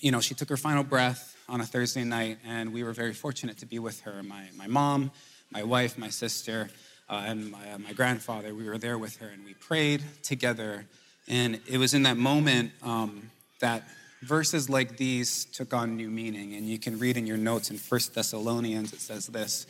you 0.00 0.10
know, 0.10 0.20
she 0.20 0.34
took 0.34 0.48
her 0.48 0.56
final 0.56 0.82
breath 0.82 1.36
on 1.48 1.60
a 1.60 1.64
Thursday 1.64 2.04
night, 2.04 2.38
and 2.46 2.72
we 2.72 2.82
were 2.82 2.92
very 2.92 3.14
fortunate 3.14 3.58
to 3.58 3.66
be 3.66 3.78
with 3.78 4.00
her. 4.00 4.22
My, 4.22 4.44
my 4.56 4.66
mom, 4.66 5.10
my 5.50 5.62
wife, 5.62 5.96
my 5.98 6.08
sister, 6.08 6.68
uh, 7.08 7.24
and 7.26 7.50
my, 7.50 7.70
uh, 7.72 7.78
my 7.78 7.92
grandfather, 7.92 8.54
we 8.54 8.68
were 8.68 8.78
there 8.78 8.98
with 8.98 9.16
her, 9.16 9.28
and 9.28 9.44
we 9.44 9.54
prayed 9.54 10.02
together. 10.22 10.84
And 11.26 11.60
it 11.66 11.78
was 11.78 11.94
in 11.94 12.02
that 12.02 12.16
moment 12.16 12.72
um, 12.82 13.30
that 13.60 13.88
verses 14.22 14.68
like 14.68 14.96
these 14.96 15.46
took 15.46 15.72
on 15.72 15.96
new 15.96 16.10
meaning. 16.10 16.54
And 16.54 16.66
you 16.66 16.78
can 16.78 16.98
read 16.98 17.16
in 17.16 17.26
your 17.26 17.36
notes 17.36 17.70
in 17.70 17.78
First 17.78 18.14
Thessalonians, 18.14 18.92
it 18.92 19.00
says 19.00 19.26
this 19.26 19.66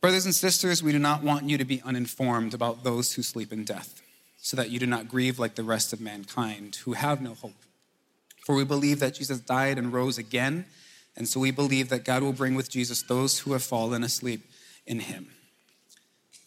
Brothers 0.00 0.24
and 0.24 0.34
sisters, 0.34 0.82
we 0.82 0.92
do 0.92 0.98
not 0.98 1.22
want 1.22 1.48
you 1.48 1.58
to 1.58 1.64
be 1.64 1.82
uninformed 1.82 2.54
about 2.54 2.84
those 2.84 3.12
who 3.14 3.22
sleep 3.22 3.52
in 3.52 3.64
death, 3.64 4.00
so 4.38 4.56
that 4.56 4.70
you 4.70 4.78
do 4.78 4.86
not 4.86 5.08
grieve 5.08 5.38
like 5.38 5.56
the 5.56 5.64
rest 5.64 5.92
of 5.92 6.00
mankind 6.00 6.76
who 6.84 6.92
have 6.92 7.20
no 7.20 7.34
hope. 7.34 7.64
For 8.46 8.54
we 8.54 8.64
believe 8.64 9.00
that 9.00 9.14
Jesus 9.14 9.40
died 9.40 9.78
and 9.78 9.92
rose 9.92 10.16
again, 10.16 10.64
and 11.16 11.28
so 11.28 11.40
we 11.40 11.50
believe 11.50 11.88
that 11.90 12.04
God 12.04 12.22
will 12.22 12.32
bring 12.32 12.54
with 12.54 12.70
Jesus 12.70 13.02
those 13.02 13.40
who 13.40 13.52
have 13.52 13.62
fallen 13.62 14.02
asleep 14.02 14.48
in 14.86 15.00
him. 15.00 15.28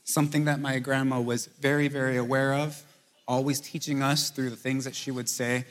Something 0.03 0.45
that 0.45 0.59
my 0.59 0.79
grandma 0.79 1.19
was 1.19 1.47
very, 1.47 1.88
very 1.88 2.17
aware 2.17 2.53
of, 2.53 2.81
always 3.27 3.59
teaching 3.59 4.03
us 4.03 4.29
through 4.29 4.50
the 4.50 4.55
things 4.55 4.85
that 4.85 4.95
she 4.95 5.11
would 5.11 5.29
say 5.29 5.65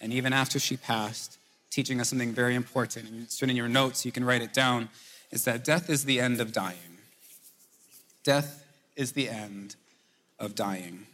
and 0.00 0.12
even 0.12 0.32
after 0.32 0.58
she 0.58 0.76
passed, 0.76 1.38
teaching 1.70 2.00
us 2.00 2.08
something 2.08 2.32
very 2.32 2.54
important. 2.54 3.08
And 3.08 3.22
it's 3.22 3.42
in 3.42 3.54
your 3.56 3.68
notes, 3.68 4.06
you 4.06 4.12
can 4.12 4.24
write 4.24 4.42
it 4.42 4.52
down, 4.52 4.88
is 5.30 5.44
that 5.44 5.64
death 5.64 5.90
is 5.90 6.04
the 6.04 6.20
end 6.20 6.40
of 6.40 6.52
dying. 6.52 6.98
Death 8.24 8.64
is 8.96 9.12
the 9.12 9.28
end 9.28 9.76
of 10.38 10.54
dying. 10.54 11.06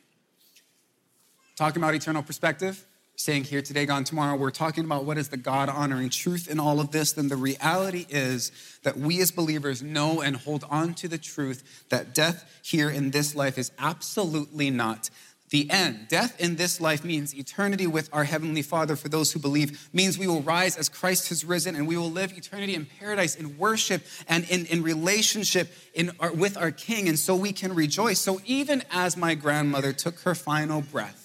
Talking 1.56 1.82
about 1.82 1.94
eternal 1.94 2.22
perspective, 2.22 2.84
saying 3.16 3.44
here 3.44 3.62
today, 3.62 3.86
gone 3.86 4.04
tomorrow, 4.04 4.36
we're 4.36 4.50
talking 4.50 4.84
about 4.84 5.04
what 5.04 5.18
is 5.18 5.28
the 5.28 5.36
God 5.36 5.68
honoring 5.68 6.10
truth 6.10 6.48
in 6.48 6.58
all 6.58 6.80
of 6.80 6.90
this, 6.90 7.12
then 7.12 7.28
the 7.28 7.36
reality 7.36 8.06
is 8.08 8.50
that 8.82 8.96
we 8.96 9.20
as 9.20 9.30
believers 9.30 9.82
know 9.82 10.20
and 10.20 10.36
hold 10.36 10.64
on 10.68 10.94
to 10.94 11.08
the 11.08 11.18
truth 11.18 11.86
that 11.90 12.14
death 12.14 12.60
here 12.62 12.90
in 12.90 13.12
this 13.12 13.34
life 13.34 13.56
is 13.56 13.70
absolutely 13.78 14.70
not 14.70 15.10
the 15.50 15.70
end. 15.70 16.08
Death 16.08 16.40
in 16.40 16.56
this 16.56 16.80
life 16.80 17.04
means 17.04 17.32
eternity 17.32 17.86
with 17.86 18.08
our 18.12 18.24
Heavenly 18.24 18.62
Father 18.62 18.96
for 18.96 19.08
those 19.08 19.30
who 19.30 19.38
believe, 19.38 19.88
means 19.92 20.18
we 20.18 20.26
will 20.26 20.42
rise 20.42 20.76
as 20.76 20.88
Christ 20.88 21.28
has 21.28 21.44
risen 21.44 21.76
and 21.76 21.86
we 21.86 21.96
will 21.96 22.10
live 22.10 22.36
eternity 22.36 22.74
in 22.74 22.86
paradise 22.86 23.36
in 23.36 23.56
worship 23.56 24.02
and 24.26 24.48
in, 24.50 24.66
in 24.66 24.82
relationship 24.82 25.72
in 25.94 26.10
our, 26.18 26.32
with 26.32 26.56
our 26.56 26.72
King. 26.72 27.08
And 27.08 27.16
so 27.16 27.36
we 27.36 27.52
can 27.52 27.72
rejoice. 27.72 28.18
So 28.18 28.40
even 28.44 28.82
as 28.90 29.16
my 29.16 29.36
grandmother 29.36 29.92
took 29.92 30.18
her 30.20 30.34
final 30.34 30.80
breath, 30.80 31.23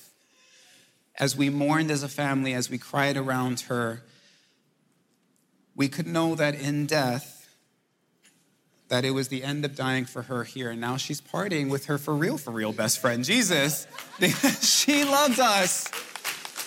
as 1.19 1.35
we 1.35 1.49
mourned 1.49 1.91
as 1.91 2.01
a 2.01 2.07
family, 2.07 2.53
as 2.53 2.69
we 2.69 2.77
cried 2.77 3.17
around 3.17 3.61
her, 3.61 4.01
we 5.75 5.87
could 5.87 6.07
know 6.07 6.35
that 6.35 6.55
in 6.55 6.85
death, 6.85 7.49
that 8.87 9.05
it 9.05 9.11
was 9.11 9.27
the 9.27 9.43
end 9.43 9.63
of 9.65 9.75
dying 9.75 10.05
for 10.05 10.23
her 10.23 10.43
here. 10.43 10.71
And 10.71 10.81
now 10.81 10.97
she's 10.97 11.21
partying 11.21 11.69
with 11.69 11.85
her 11.85 11.97
for 11.97 12.15
real, 12.15 12.37
for 12.37 12.51
real 12.51 12.73
best 12.73 12.99
friend, 12.99 13.23
Jesus. 13.23 13.85
she 14.61 15.03
loved 15.03 15.39
us. 15.39 15.91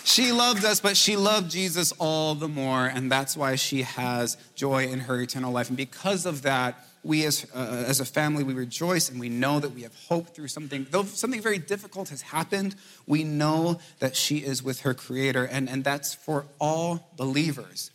She 0.05 0.33
loved 0.33 0.65
us, 0.65 0.81
but 0.81 0.97
she 0.97 1.17
loved 1.17 1.51
Jesus 1.51 1.93
all 1.99 2.35
the 2.35 2.49
more. 2.49 2.87
And 2.87 3.11
that's 3.11 3.37
why 3.37 3.57
she 3.57 3.83
has 3.83 4.37
joy 4.55 4.87
in 4.87 5.01
her 5.01 5.21
eternal 5.21 5.53
life. 5.53 5.69
And 5.69 5.77
because 5.77 6.27
of 6.27 6.43
that, 6.43 6.87
we 7.05 7.25
as, 7.25 7.47
uh, 7.55 7.85
as 7.87 8.01
a 8.01 8.05
family, 8.05 8.45
we 8.45 8.55
rejoice 8.55 9.09
and 9.09 9.19
we 9.19 9.29
know 9.29 9.59
that 9.59 9.71
we 9.71 9.83
have 9.83 9.95
hope 10.09 10.29
through 10.35 10.49
something. 10.49 10.87
Though 10.91 11.05
something 11.05 11.43
very 11.43 11.59
difficult 11.59 12.11
has 12.11 12.23
happened, 12.23 12.77
we 13.07 13.25
know 13.25 13.81
that 13.99 14.15
she 14.15 14.39
is 14.39 14.63
with 14.63 14.81
her 14.83 14.95
Creator. 14.95 15.45
And, 15.45 15.69
and 15.69 15.83
that's 15.83 16.15
for 16.15 16.47
all 16.61 17.11
believers. 17.17 17.91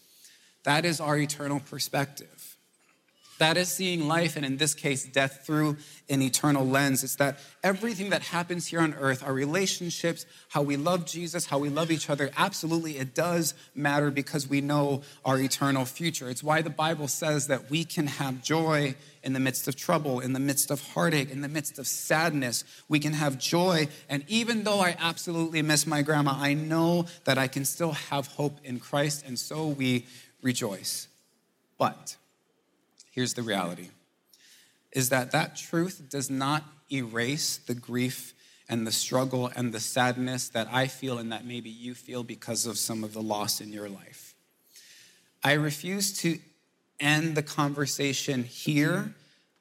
That 0.64 0.84
is 0.84 1.00
our 1.00 1.18
eternal 1.18 1.62
perspective. 1.62 2.37
That 3.39 3.56
is 3.56 3.70
seeing 3.70 4.08
life, 4.08 4.36
and 4.36 4.44
in 4.44 4.58
this 4.58 4.74
case, 4.74 5.06
death, 5.06 5.46
through 5.46 5.77
an 6.10 6.22
eternal 6.22 6.65
lens. 6.65 7.03
It's 7.03 7.17
that 7.17 7.38
everything 7.63 8.10
that 8.10 8.24
happens 8.24 8.65
here 8.65 8.79
on 8.79 8.96
earth, 8.96 9.24
our 9.24 9.34
relationships, 9.34 10.25
how 10.50 10.63
we 10.63 10.75
love 10.75 11.06
Jesus, 11.06 11.46
how 11.46 11.60
we 11.60 11.70
love 11.70 11.91
each 11.91 12.10
other, 12.10 12.32
absolutely, 12.36 12.98
it 12.98 13.13
does 13.13 13.53
matter 13.75 14.10
because 14.10 14.48
we 14.48 14.62
know 14.62 15.03
our 15.24 15.38
eternal 15.39 15.86
future. 15.86 16.29
It's 16.29 16.41
why 16.41 16.63
the 16.63 16.72
Bible 16.72 17.08
says 17.08 17.48
that 17.48 17.70
we 17.70 17.84
can 17.84 18.08
have 18.08 18.41
joy 18.41 18.96
in 19.22 19.34
the 19.34 19.39
midst 19.39 19.67
of 19.67 19.75
trouble, 19.75 20.20
in 20.20 20.34
the 20.34 20.39
midst 20.39 20.72
of 20.72 20.82
heartache, 20.82 21.29
in 21.29 21.41
the 21.41 21.50
midst 21.50 21.77
of 21.77 21.86
sadness. 21.86 22.63
We 22.89 23.00
can 23.00 23.13
have 23.13 23.38
joy. 23.38 23.88
And 24.10 24.24
even 24.27 24.63
though 24.63 24.79
I 24.79 24.96
absolutely 25.00 25.62
miss 25.62 25.86
my 25.86 26.01
grandma, 26.01 26.34
I 26.36 26.53
know 26.53 27.06
that 27.25 27.38
I 27.38 27.48
can 27.48 27.65
still 27.65 27.91
have 27.91 28.27
hope 28.27 28.58
in 28.63 28.79
Christ, 28.79 29.25
and 29.27 29.38
so 29.38 29.67
we 29.67 30.06
rejoice. 30.41 31.08
But 31.77 32.15
here's 33.18 33.34
the 33.34 33.42
reality 33.42 33.90
is 34.92 35.10
that 35.10 35.32
that 35.32 35.56
truth 35.56 36.04
does 36.08 36.30
not 36.30 36.64
erase 36.92 37.58
the 37.58 37.74
grief 37.74 38.36
and 38.70 38.86
the 38.86 38.92
struggle 38.92 39.52
and 39.56 39.74
the 39.74 39.80
sadness 39.80 40.50
that 40.50 40.68
I 40.72 40.86
feel 40.86 41.18
and 41.18 41.32
that 41.32 41.44
maybe 41.44 41.72
you 41.72 41.96
feel 41.96 42.22
because 42.24 42.68
of 42.68 42.78
some 42.78 43.04
of 43.04 43.14
the 43.14 43.22
loss 43.22 43.60
in 43.60 43.74
your 43.74 43.90
life. 43.90 44.36
I 45.44 45.54
refuse 45.54 46.16
to 46.20 46.38
end 47.00 47.34
the 47.34 47.42
conversation 47.42 48.44
here 48.44 49.16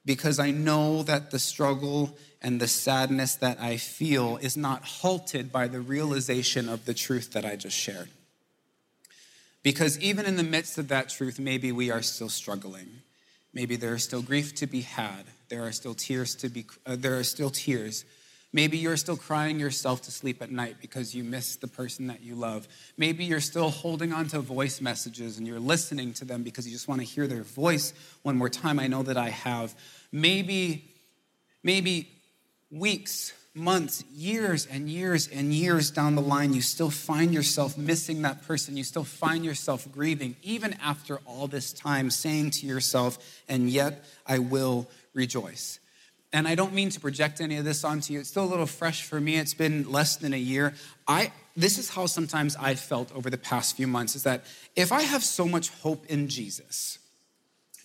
because 0.05 0.39
I 0.39 0.51
know 0.51 1.03
that 1.05 1.31
the 1.31 1.39
struggle 1.39 2.15
and 2.43 2.61
the 2.61 2.69
sadness 2.69 3.37
that 3.37 3.59
I 3.59 3.79
feel 3.79 4.37
is 4.37 4.59
not 4.59 4.85
halted 4.85 5.51
by 5.51 5.67
the 5.67 5.81
realization 5.81 6.69
of 6.69 6.85
the 6.85 6.95
truth 6.95 7.33
that 7.33 7.47
I 7.47 7.57
just 7.57 7.77
shared. 7.77 8.11
Because 9.63 9.99
even 10.01 10.27
in 10.27 10.37
the 10.37 10.43
midst 10.43 10.77
of 10.77 10.89
that 10.89 11.09
truth, 11.09 11.39
maybe 11.39 11.73
we 11.73 11.91
are 11.91 12.03
still 12.03 12.29
struggling. 12.29 13.01
Maybe 13.57 13.75
there 13.75 13.95
is 13.95 14.05
still 14.05 14.23
grief 14.23 14.55
to 14.57 14.67
be 14.67 14.83
had. 14.83 15.25
There 15.49 15.63
are 15.67 15.73
still 15.73 15.95
tears 15.95 16.35
to 16.37 16.49
be, 16.49 16.67
uh, 16.85 16.97
there 16.97 17.19
are 17.19 17.25
still 17.25 17.51
tears 17.51 18.05
Maybe 18.57 18.79
you're 18.79 18.97
still 18.97 19.19
crying 19.19 19.61
yourself 19.61 20.01
to 20.03 20.11
sleep 20.11 20.41
at 20.41 20.51
night 20.51 20.77
because 20.81 21.15
you 21.15 21.25
miss 21.25 21.57
the 21.57 21.67
person 21.67 22.07
that 22.07 22.23
you 22.23 22.35
love. 22.35 22.67
Maybe 22.97 23.23
you're 23.23 23.39
still 23.39 23.69
holding 23.69 24.15
on 24.15 24.29
to 24.29 24.41
voice 24.41 24.81
messages 24.81 25.37
and 25.37 25.47
you're 25.47 25.61
listening 25.61 26.15
to 26.15 26.25
them 26.25 26.43
because 26.43 26.67
you 26.67 26.73
just 26.73 26.89
want 26.89 27.03
to 27.03 27.07
hear 27.07 27.27
their 27.27 27.43
voice 27.43 27.93
one 28.23 28.35
more 28.35 28.49
time. 28.49 28.79
I 28.79 28.87
know 28.87 29.03
that 29.03 29.19
I 29.19 29.29
have. 29.29 29.75
Maybe, 30.11 30.89
maybe 31.63 32.09
weeks, 32.71 33.35
months, 33.57 34.05
years, 34.15 34.67
and 34.67 34.89
years 34.89 35.29
and 35.29 35.53
years 35.53 35.91
down 35.91 36.15
the 36.15 36.23
line, 36.23 36.53
you 36.53 36.61
still 36.61 36.91
find 36.91 37.33
yourself 37.33 37.77
missing 37.77 38.23
that 38.23 38.47
person. 38.47 38.77
You 38.77 38.85
still 38.85 39.05
find 39.05 39.45
yourself 39.45 39.91
grieving, 39.91 40.37
even 40.43 40.75
after 40.75 41.19
all 41.25 41.47
this 41.47 41.73
time, 41.73 42.11
saying 42.11 42.51
to 42.51 42.67
yourself, 42.67 43.19
and 43.49 43.71
yet 43.71 44.05
I 44.27 44.39
will 44.39 44.89
rejoice 45.15 45.81
and 46.33 46.47
I 46.47 46.55
don't 46.55 46.75
mean 46.75 46.91
to 46.91 47.01
project 47.01 47.41
any 47.41 47.57
of 47.57 47.65
this 47.65 47.83
onto 47.83 48.13
you. 48.13 48.21
It's 48.21 48.29
still 48.29 48.45
a 48.45 48.47
little 48.47 48.67
fresh 48.67 49.05
for 49.05 49.19
me. 49.19 49.37
It's 49.37 49.55
been 49.55 49.91
less 49.91 50.17
than 50.17 50.35
a 50.35 50.39
year. 50.39 50.75
I 51.09 51.33
this 51.57 51.79
is 51.79 51.89
how 51.89 52.05
sometimes 52.05 52.55
I've 52.57 52.79
felt 52.79 53.11
over 53.15 53.31
the 53.31 53.39
past 53.39 53.77
few 53.77 53.87
months 53.87 54.15
is 54.15 54.25
that 54.25 54.45
if 54.77 54.93
I 54.93 55.01
have 55.01 55.25
so 55.25 55.49
much 55.49 55.71
hope 55.71 56.05
in 56.07 56.29
Jesus, 56.29 56.99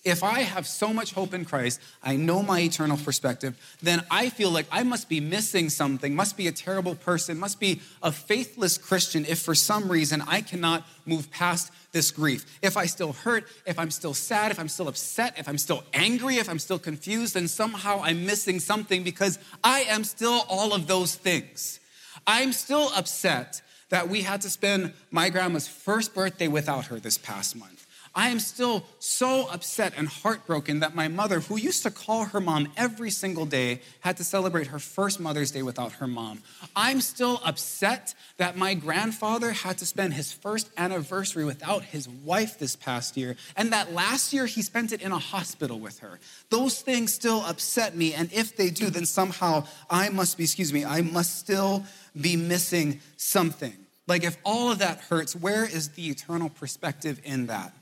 if 0.04 0.24
I 0.24 0.40
have 0.40 0.66
so 0.66 0.94
much 0.94 1.14
hope 1.14 1.34
in 1.34 1.46
Christ, 1.46 1.80
I 2.02 2.16
know 2.16 2.42
my 2.42 2.60
eternal 2.62 2.98
perspective, 2.98 3.56
then 3.84 4.04
I 4.10 4.30
feel 4.30 4.50
like 4.50 4.66
I 4.72 4.84
must 4.84 5.10
be 5.10 5.20
missing 5.20 5.70
something, 5.70 6.16
must 6.16 6.38
be 6.38 6.48
a 6.48 6.52
terrible 6.52 6.96
person, 6.96 7.38
must 7.38 7.60
be 7.60 7.82
a 8.02 8.12
faithless 8.12 8.78
Christian 8.78 9.26
if 9.26 9.40
for 9.40 9.54
some 9.54 9.92
reason 9.92 10.24
I 10.28 10.42
cannot 10.42 10.88
move 11.06 11.30
past 11.30 11.72
this 11.92 12.10
grief. 12.10 12.46
If 12.62 12.78
I 12.78 12.88
still 12.88 13.14
hurt, 13.14 13.46
if 13.68 13.78
I'm 13.78 13.92
still 13.92 14.16
sad, 14.16 14.52
if 14.52 14.60
I'm 14.60 14.70
still 14.70 14.88
upset, 14.88 15.38
if 15.38 15.48
I'm 15.48 15.58
still 15.60 15.84
angry, 15.94 16.38
if 16.38 16.50
I'm 16.50 16.60
still 16.60 16.80
confused, 16.80 17.36
then 17.36 17.48
somehow 17.48 18.02
I'm 18.02 18.26
missing 18.26 18.60
something 18.60 19.04
because 19.04 19.38
I 19.64 19.82
am 19.82 20.04
still 20.04 20.46
all 20.50 20.74
of 20.74 20.88
those 20.88 21.16
things. 21.16 21.80
I'm 22.26 22.54
still 22.54 22.92
upset 22.96 23.62
that 23.90 24.10
we 24.10 24.22
had 24.22 24.42
to 24.42 24.50
spend 24.50 24.94
my 25.12 25.30
grandma's 25.30 25.68
first 25.68 26.16
birthday 26.16 26.48
without 26.48 26.86
her 26.86 27.00
this 27.00 27.18
past 27.18 27.56
month. 27.56 27.81
I 28.14 28.30
am 28.30 28.40
still 28.40 28.84
so 29.00 29.48
upset 29.50 29.94
and 29.96 30.08
heartbroken 30.08 30.82
that 30.82 30.94
my 30.94 31.08
mother, 31.08 31.40
who 31.40 31.58
used 31.58 31.84
to 31.84 31.92
call 31.92 32.26
her 32.26 32.42
mom 32.42 32.68
every 32.76 33.10
single 33.10 33.46
day, 33.46 33.82
had 34.02 34.18
to 34.18 34.24
celebrate 34.26 34.68
her 34.68 34.80
first 34.80 35.20
Mother's 35.20 35.52
Day 35.52 35.62
without 35.62 35.94
her 35.94 36.08
mom. 36.08 36.42
I'm 36.76 37.00
still 37.00 37.40
upset 37.46 38.14
that 38.36 38.58
my 38.58 38.74
grandfather 38.74 39.54
had 39.54 39.78
to 39.78 39.86
spend 39.86 40.14
his 40.14 40.34
first 40.34 40.70
anniversary 40.78 41.46
without 41.46 41.84
his 41.84 42.10
wife 42.10 42.60
this 42.60 42.76
past 42.76 43.16
year, 43.16 43.38
and 43.56 43.72
that 43.72 43.94
last 43.94 44.34
year 44.34 44.46
he 44.46 44.62
spent 44.62 44.92
it 44.92 45.02
in 45.02 45.14
a 45.14 45.20
hospital 45.20 45.80
with 45.80 46.00
her. 46.00 46.20
Those 46.50 46.82
things 46.82 47.14
still 47.14 47.46
upset 47.46 47.96
me, 47.96 48.14
and 48.14 48.32
if 48.34 48.58
they 48.58 48.72
do, 48.72 48.90
then 48.90 49.06
somehow 49.06 49.66
I 49.90 50.10
must 50.10 50.38
be, 50.38 50.44
excuse 50.44 50.74
me, 50.74 50.84
I 50.84 51.02
must 51.02 51.40
still 51.40 51.86
be 52.20 52.36
missing 52.36 53.00
something. 53.16 53.74
Like 54.06 54.26
if 54.26 54.36
all 54.44 54.70
of 54.70 54.80
that 54.80 55.00
hurts, 55.00 55.34
where 55.34 55.64
is 55.64 55.90
the 55.90 56.10
eternal 56.10 56.50
perspective 56.50 57.22
in 57.24 57.46
that? 57.46 57.74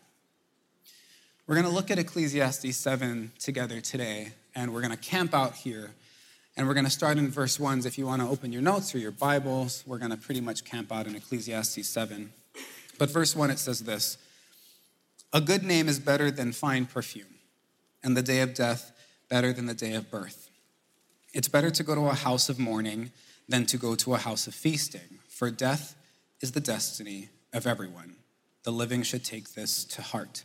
We're 1.49 1.55
going 1.55 1.65
to 1.65 1.73
look 1.73 1.89
at 1.89 1.97
Ecclesiastes 1.97 2.77
7 2.77 3.31
together 3.39 3.81
today, 3.81 4.33
and 4.53 4.71
we're 4.71 4.81
going 4.81 4.95
to 4.95 4.97
camp 4.97 5.33
out 5.33 5.55
here. 5.55 5.89
And 6.55 6.67
we're 6.67 6.75
going 6.75 6.85
to 6.85 6.91
start 6.91 7.17
in 7.17 7.31
verse 7.31 7.59
1. 7.59 7.87
If 7.87 7.97
you 7.97 8.05
want 8.05 8.21
to 8.21 8.27
open 8.27 8.53
your 8.53 8.61
notes 8.61 8.93
or 8.93 8.99
your 8.99 9.09
Bibles, 9.09 9.83
we're 9.87 9.97
going 9.97 10.11
to 10.11 10.17
pretty 10.17 10.41
much 10.41 10.63
camp 10.63 10.91
out 10.91 11.07
in 11.07 11.15
Ecclesiastes 11.15 11.87
7. 11.87 12.31
But 12.99 13.09
verse 13.09 13.35
1, 13.35 13.49
it 13.49 13.57
says 13.57 13.79
this 13.79 14.19
A 15.33 15.41
good 15.41 15.63
name 15.63 15.89
is 15.89 15.99
better 15.99 16.29
than 16.29 16.51
fine 16.51 16.85
perfume, 16.85 17.39
and 18.03 18.15
the 18.15 18.21
day 18.21 18.41
of 18.41 18.53
death 18.53 18.91
better 19.27 19.51
than 19.51 19.65
the 19.65 19.73
day 19.73 19.95
of 19.95 20.11
birth. 20.11 20.51
It's 21.33 21.47
better 21.47 21.71
to 21.71 21.81
go 21.81 21.95
to 21.95 22.09
a 22.09 22.13
house 22.13 22.49
of 22.49 22.59
mourning 22.59 23.11
than 23.47 23.65
to 23.65 23.77
go 23.77 23.95
to 23.95 24.13
a 24.13 24.19
house 24.19 24.45
of 24.45 24.53
feasting, 24.53 25.17
for 25.27 25.49
death 25.49 25.95
is 26.41 26.51
the 26.51 26.61
destiny 26.61 27.29
of 27.51 27.65
everyone. 27.65 28.17
The 28.61 28.71
living 28.71 29.01
should 29.01 29.25
take 29.25 29.55
this 29.55 29.83
to 29.85 30.03
heart. 30.03 30.43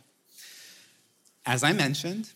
As 1.45 1.63
I 1.63 1.73
mentioned, 1.73 2.31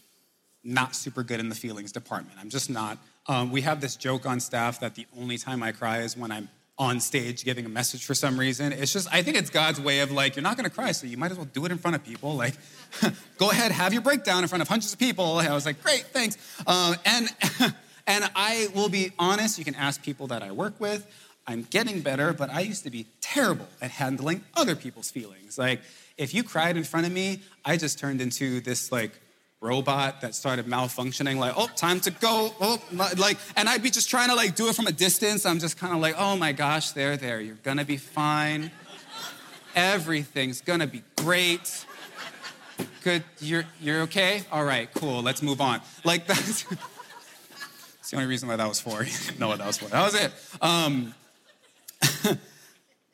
not 0.63 0.95
super 0.95 1.23
good 1.23 1.39
in 1.39 1.49
the 1.49 1.55
feelings 1.55 1.91
department. 1.91 2.37
I'm 2.39 2.49
just 2.49 2.69
not. 2.69 2.97
Um, 3.27 3.51
we 3.51 3.61
have 3.61 3.81
this 3.81 3.95
joke 3.95 4.25
on 4.25 4.39
staff 4.39 4.79
that 4.81 4.95
the 4.95 5.05
only 5.17 5.37
time 5.37 5.63
I 5.63 5.71
cry 5.71 5.99
is 5.99 6.17
when 6.17 6.31
I'm 6.31 6.49
on 6.77 6.99
stage 7.01 7.43
giving 7.43 7.65
a 7.65 7.69
message 7.69 8.05
for 8.05 8.13
some 8.13 8.39
reason. 8.39 8.71
It's 8.71 8.93
just, 8.93 9.13
I 9.13 9.21
think 9.21 9.35
it's 9.35 9.49
God's 9.49 9.81
way 9.81 9.99
of 9.99 10.11
like, 10.11 10.37
you're 10.37 10.43
not 10.43 10.55
gonna 10.55 10.69
cry, 10.69 10.93
so 10.93 11.07
you 11.07 11.17
might 11.17 11.29
as 11.29 11.37
well 11.37 11.47
do 11.53 11.65
it 11.65 11.71
in 11.71 11.77
front 11.77 11.95
of 11.95 12.05
people. 12.05 12.35
Like, 12.35 12.53
go 13.37 13.51
ahead, 13.51 13.71
have 13.73 13.91
your 13.91 14.01
breakdown 14.01 14.43
in 14.43 14.47
front 14.47 14.61
of 14.61 14.69
hundreds 14.69 14.93
of 14.93 14.99
people. 14.99 15.39
I 15.39 15.53
was 15.53 15.65
like, 15.65 15.83
great, 15.83 16.05
thanks. 16.05 16.37
Um, 16.65 16.95
and, 17.05 17.29
and 18.07 18.29
I 18.33 18.69
will 18.73 18.89
be 18.89 19.11
honest, 19.19 19.59
you 19.59 19.65
can 19.65 19.75
ask 19.75 20.01
people 20.01 20.27
that 20.27 20.41
I 20.41 20.51
work 20.51 20.79
with. 20.79 21.05
I'm 21.45 21.63
getting 21.63 22.01
better, 22.01 22.31
but 22.31 22.49
I 22.49 22.61
used 22.61 22.83
to 22.83 22.89
be 22.89 23.07
terrible 23.19 23.67
at 23.81 23.91
handling 23.91 24.43
other 24.55 24.75
people's 24.75 25.11
feelings. 25.11 25.57
Like, 25.57 25.81
if 26.19 26.33
you 26.33 26.43
cried 26.43 26.77
in 26.77 26.83
front 26.83 27.07
of 27.07 27.13
me, 27.13 27.39
I 27.65 27.77
just 27.77 27.97
turned 27.97 28.21
into 28.21 28.59
this 28.59 28.91
like 28.91 29.19
robot 29.61 30.21
that 30.21 30.35
started 30.35 30.65
malfunctioning, 30.67 31.37
like, 31.37 31.53
oh, 31.55 31.69
time 31.75 31.99
to 32.01 32.11
go. 32.11 32.53
Oh, 32.59 32.81
like, 33.17 33.37
and 33.55 33.67
I'd 33.67 33.81
be 33.81 33.89
just 33.89 34.09
trying 34.09 34.29
to 34.29 34.35
like 34.35 34.55
do 34.55 34.67
it 34.67 34.75
from 34.75 34.85
a 34.85 34.91
distance. 34.91 35.45
I'm 35.45 35.59
just 35.59 35.77
kind 35.77 35.93
of 35.93 35.99
like, 35.99 36.15
oh 36.17 36.35
my 36.35 36.51
gosh, 36.51 36.91
there, 36.91 37.17
there, 37.17 37.39
you're 37.39 37.57
gonna 37.63 37.85
be 37.85 37.97
fine. 37.97 38.69
Everything's 39.75 40.61
gonna 40.61 40.87
be 40.87 41.03
great. 41.15 41.85
Good, 43.03 43.23
you're 43.39 43.65
you're 43.81 44.01
okay? 44.01 44.43
All 44.51 44.65
right, 44.65 44.93
cool, 44.93 45.21
let's 45.21 45.41
move 45.41 45.61
on. 45.61 45.79
Like 46.03 46.27
that's, 46.27 46.63
that's 46.63 48.09
the 48.11 48.17
only 48.17 48.27
reason 48.27 48.49
why 48.49 48.57
that 48.57 48.67
was 48.67 48.81
for. 48.81 49.03
You 49.03 49.39
know 49.39 49.47
what 49.47 49.59
that 49.59 49.67
was 49.67 49.77
for. 49.77 49.85
That 49.85 50.03
was 50.03 50.15
it. 50.15 50.31
Um, 50.61 51.13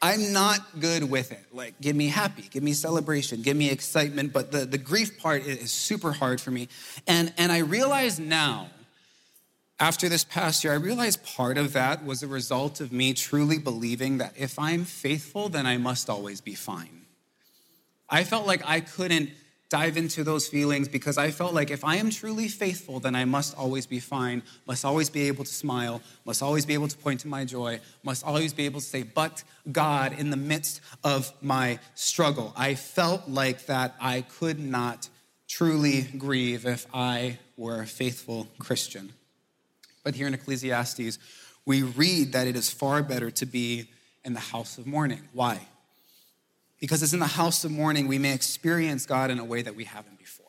I'm 0.05 0.31
not 0.33 0.79
good 0.79 1.09
with 1.09 1.31
it. 1.31 1.43
Like, 1.51 1.81
give 1.81 1.95
me 1.95 2.09
happy, 2.09 2.43
give 2.51 2.61
me 2.61 2.73
celebration, 2.73 3.41
give 3.41 3.57
me 3.57 3.71
excitement. 3.71 4.33
But 4.33 4.51
the, 4.51 4.59
the 4.59 4.77
grief 4.77 5.17
part 5.17 5.47
is 5.47 5.71
super 5.71 6.11
hard 6.11 6.39
for 6.39 6.51
me. 6.51 6.67
And, 7.07 7.33
and 7.39 7.51
I 7.51 7.57
realize 7.59 8.19
now, 8.19 8.69
after 9.79 10.07
this 10.07 10.23
past 10.23 10.63
year, 10.63 10.73
I 10.73 10.75
realize 10.75 11.17
part 11.17 11.57
of 11.57 11.73
that 11.73 12.05
was 12.05 12.21
a 12.21 12.27
result 12.27 12.81
of 12.81 12.91
me 12.91 13.15
truly 13.15 13.57
believing 13.57 14.19
that 14.19 14.35
if 14.37 14.59
I'm 14.59 14.85
faithful, 14.85 15.49
then 15.49 15.65
I 15.65 15.77
must 15.77 16.07
always 16.07 16.39
be 16.39 16.53
fine. 16.53 17.07
I 18.07 18.25
felt 18.25 18.45
like 18.45 18.61
I 18.63 18.81
couldn't 18.81 19.31
dive 19.69 19.97
into 19.97 20.23
those 20.23 20.47
feelings 20.47 20.87
because 20.87 21.17
I 21.17 21.31
felt 21.31 21.53
like 21.53 21.71
if 21.71 21.83
I 21.83 21.95
am 21.95 22.09
truly 22.09 22.47
faithful, 22.47 22.99
then 22.99 23.15
I 23.15 23.25
must 23.25 23.57
always 23.57 23.85
be 23.85 23.99
fine, 23.99 24.43
must 24.67 24.85
always 24.85 25.09
be 25.09 25.27
able 25.27 25.43
to 25.43 25.53
smile, 25.53 26.01
must 26.23 26.43
always 26.43 26.65
be 26.65 26.73
able 26.75 26.87
to 26.87 26.97
point 26.97 27.21
to 27.21 27.27
my 27.27 27.45
joy, 27.45 27.79
must 28.03 28.23
always 28.23 28.53
be 28.53 28.65
able 28.65 28.79
to 28.79 28.85
say, 28.85 29.03
but 29.03 29.43
God, 29.71 30.17
in 30.17 30.29
the 30.29 30.37
midst 30.37 30.81
of 31.03 31.31
my 31.41 31.79
struggle. 31.95 32.53
I 32.55 32.75
felt 32.75 33.27
like 33.27 33.65
that 33.65 33.95
I 33.99 34.21
could 34.21 34.59
not 34.59 35.09
truly 35.47 36.03
grieve 36.17 36.65
if 36.65 36.85
I 36.93 37.39
were 37.57 37.81
a 37.81 37.87
faithful 37.87 38.47
Christian. 38.59 39.13
But 40.03 40.15
here 40.15 40.27
in 40.27 40.33
Ecclesiastes, 40.33 41.17
we 41.65 41.81
read 41.81 42.33
that 42.33 42.47
it 42.47 42.55
is 42.55 42.69
far 42.69 43.01
better 43.01 43.31
to 43.31 43.45
be 43.45 43.89
in 44.23 44.33
the 44.33 44.39
house 44.39 44.77
of 44.77 44.85
mourning. 44.85 45.21
Why? 45.33 45.67
Because 46.79 47.01
it's 47.01 47.13
in 47.13 47.19
the 47.19 47.25
house 47.25 47.63
of 47.63 47.71
mourning 47.71 48.07
we 48.07 48.17
may 48.17 48.33
experience 48.33 49.05
God 49.05 49.31
in 49.31 49.39
a 49.39 49.45
way 49.45 49.61
that 49.61 49.75
we 49.75 49.85
haven't 49.85 50.19
before. 50.19 50.45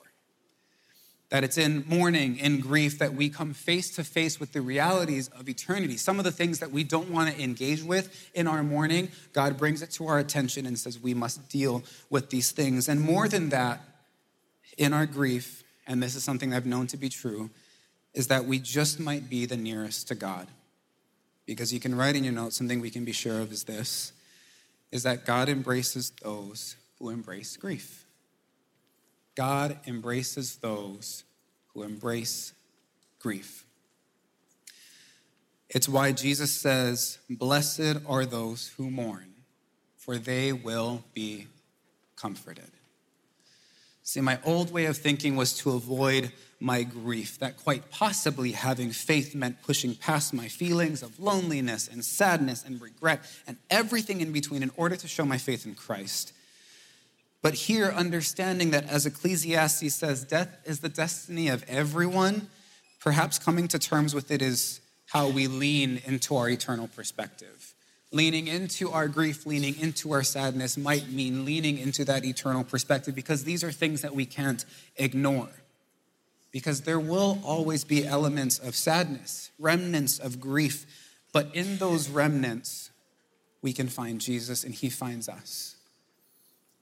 That 1.31 1.45
it's 1.45 1.59
in 1.59 1.85
mourning, 1.87 2.39
in 2.39 2.61
grief, 2.61 2.99
that 2.99 3.15
we 3.15 3.29
come 3.29 3.53
face 3.53 3.91
to 3.97 4.05
face 4.05 4.39
with 4.39 4.53
the 4.53 4.61
realities 4.61 5.29
of 5.29 5.49
eternity. 5.49 5.97
Some 5.97 6.19
of 6.19 6.25
the 6.25 6.33
things 6.33 6.61
that 6.61 6.71
we 6.71 6.85
don't 6.85 7.11
want 7.11 7.35
to 7.35 7.43
engage 7.43 7.83
with 7.83 8.31
in 8.35 8.47
our 8.47 8.63
mourning, 8.63 9.11
God 9.33 9.57
brings 9.57 9.83
it 9.83 9.91
to 9.93 10.07
our 10.07 10.19
attention 10.19 10.67
and 10.67 10.79
says 10.79 11.01
we 11.01 11.15
must 11.15 11.49
deal 11.49 11.83
with 12.11 12.31
these 12.31 12.53
things. 12.53 12.89
And 12.89 13.01
more 13.01 13.29
than 13.29 13.49
that, 13.49 13.81
in 14.77 14.93
our 14.93 15.07
grief, 15.07 15.65
and 15.87 16.03
this 16.03 16.15
is 16.15 16.23
something 16.23 16.53
I've 16.53 16.67
known 16.67 16.87
to 16.89 16.97
be 16.97 17.09
true, 17.09 17.51
is 18.15 18.29
that 18.29 18.45
we 18.45 18.59
just 18.59 19.01
might 19.01 19.29
be 19.29 19.47
the 19.47 19.57
nearest 19.57 20.09
to 20.09 20.15
God. 20.15 20.49
Because 21.45 21.73
you 21.73 21.81
can 21.81 21.95
write 21.95 22.17
in 22.17 22.25
your 22.25 22.33
notes 22.33 22.57
something 22.57 22.81
we 22.81 22.91
can 22.91 23.05
be 23.05 23.13
sure 23.13 23.41
of 23.41 23.53
is 23.53 23.65
this 23.65 24.13
is 24.91 25.03
that 25.03 25.27
God 25.27 25.49
embraces 25.49 26.11
those 26.23 26.77
who 26.99 27.11
embrace 27.11 27.57
grief. 27.57 28.07
God 29.35 29.79
embraces 29.87 30.57
those 30.57 31.25
who 31.75 31.83
embrace 31.83 32.55
grief. 33.19 33.65
It's 35.69 35.89
why 35.89 36.13
Jesus 36.13 36.53
says, 36.53 37.19
Blessed 37.29 37.99
are 38.07 38.25
those 38.25 38.73
who 38.77 38.91
mourn, 38.91 39.35
for 39.97 40.17
they 40.17 40.53
will 40.53 41.05
be 41.13 41.49
comforted. 42.15 42.71
See, 44.03 44.21
my 44.21 44.39
old 44.45 44.73
way 44.73 44.87
of 44.87 44.97
thinking 44.97 45.37
was 45.37 45.59
to 45.59 45.73
avoid 45.73 46.33
my 46.59 46.83
grief, 46.83 47.39
that 47.39 47.57
quite 47.57 47.91
possibly 47.91 48.53
having 48.53 48.91
faith 48.91 49.35
meant 49.35 49.63
pushing 49.63 49.95
past 49.95 50.33
my 50.33 50.49
feelings 50.49 51.03
of 51.03 51.21
loneliness 51.21 51.89
and 51.89 52.05
sadness 52.05 52.65
and 52.65 52.81
regret 52.81 53.21
and 53.47 53.57
everything 53.71 54.21
in 54.21 54.33
between 54.33 54.63
in 54.63 54.71
order 54.77 54.97
to 54.97 55.09
show 55.09 55.25
my 55.25 55.39
faith 55.39 55.67
in 55.67 55.75
Christ. 55.75 56.33
But 57.43 57.55
here, 57.55 57.87
understanding 57.87 58.71
that 58.71 58.89
as 58.89 59.07
Ecclesiastes 59.07 59.95
says, 59.95 60.25
death 60.25 60.57
is 60.65 60.81
the 60.81 60.89
destiny 60.89 61.49
of 61.49 61.65
everyone, 61.69 62.49
perhaps 63.01 63.39
coming 63.39 63.69
to 63.69 63.79
terms 63.79 64.15
with 64.15 64.31
it 64.31 64.43
is 64.43 64.81
how 65.11 65.29
we 65.29 65.47
lean 65.47 66.01
into 66.05 66.37
our 66.37 66.49
eternal 66.49 66.89
perspective. 66.89 67.75
Leaning 68.13 68.49
into 68.49 68.91
our 68.91 69.09
grief, 69.09 69.47
leaning 69.47 69.79
into 69.79 70.13
our 70.13 70.23
sadness 70.23 70.77
might 70.77 71.11
mean 71.11 71.45
leaning 71.45 71.77
into 71.77 72.05
that 72.05 72.25
eternal 72.25 72.65
perspective 72.65 73.15
because 73.15 73.45
these 73.45 73.63
are 73.63 73.73
things 73.73 74.01
that 74.01 74.15
we 74.15 74.25
can't 74.25 74.65
ignore. 74.97 75.49
Because 76.57 76.81
there 76.81 76.99
will 76.99 77.39
always 77.45 77.85
be 77.85 78.07
elements 78.07 78.59
of 78.59 78.75
sadness, 78.75 79.51
remnants 79.59 80.19
of 80.19 80.41
grief, 80.41 80.87
but 81.31 81.55
in 81.55 81.77
those 81.77 82.09
remnants, 82.09 82.91
we 83.61 83.75
can 83.75 83.89
find 83.89 84.23
Jesus 84.23 84.65
and 84.65 84.73
he 84.73 84.89
finds 84.89 85.29
us. 85.29 85.77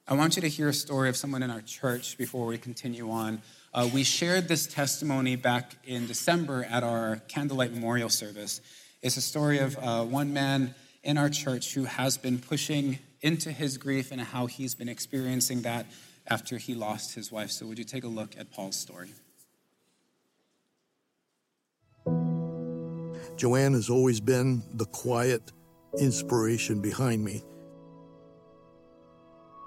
I 0.07 0.15
want 0.15 0.37
you 0.37 0.43
to 0.43 0.49
hear 0.49 0.69
a 0.69 0.73
story 0.73 1.09
of 1.09 1.17
someone 1.17 1.43
in 1.43 1.51
our 1.51 1.61
church 1.61 2.17
before 2.17 2.47
we 2.47 2.57
continue 2.57 3.11
on. 3.11 3.43
Uh, 3.73 3.91
we 3.93 4.05
shared 4.05 4.47
this 4.47 4.69
testimony 4.69 5.35
back 5.35 5.73
in 5.85 6.07
December 6.07 6.65
at 6.71 6.85
our 6.85 7.17
candlelight 7.27 7.73
memorial 7.73 8.09
service. 8.09 8.61
It's 9.03 9.17
a 9.17 9.21
story 9.21 9.59
of 9.59 9.77
uh, 9.79 10.05
one 10.05 10.33
man 10.33 10.77
in 11.03 11.19
our 11.19 11.29
church 11.29 11.75
who 11.75 11.83
has 11.83 12.17
been 12.17 12.39
pushing 12.39 13.01
into 13.23 13.51
his 13.51 13.77
grief 13.77 14.13
and 14.13 14.21
how 14.21 14.47
he's 14.47 14.77
been 14.77 14.89
experiencing 14.89 15.63
that 15.63 15.87
after 16.29 16.59
he 16.59 16.77
lost 16.77 17.17
his 17.17 17.33
wife. 17.33 17.51
So, 17.51 17.67
would 17.67 17.79
you 17.79 17.85
take 17.85 18.05
a 18.05 18.09
look 18.09 18.39
at 18.39 18.53
Paul's 18.53 18.77
story? 18.77 19.11
Joanne 23.37 23.75
has 23.75 23.91
always 23.91 24.21
been 24.21 24.63
the 24.75 24.87
quiet 24.87 25.53
inspiration 25.99 26.81
behind 26.81 27.25
me. 27.25 27.43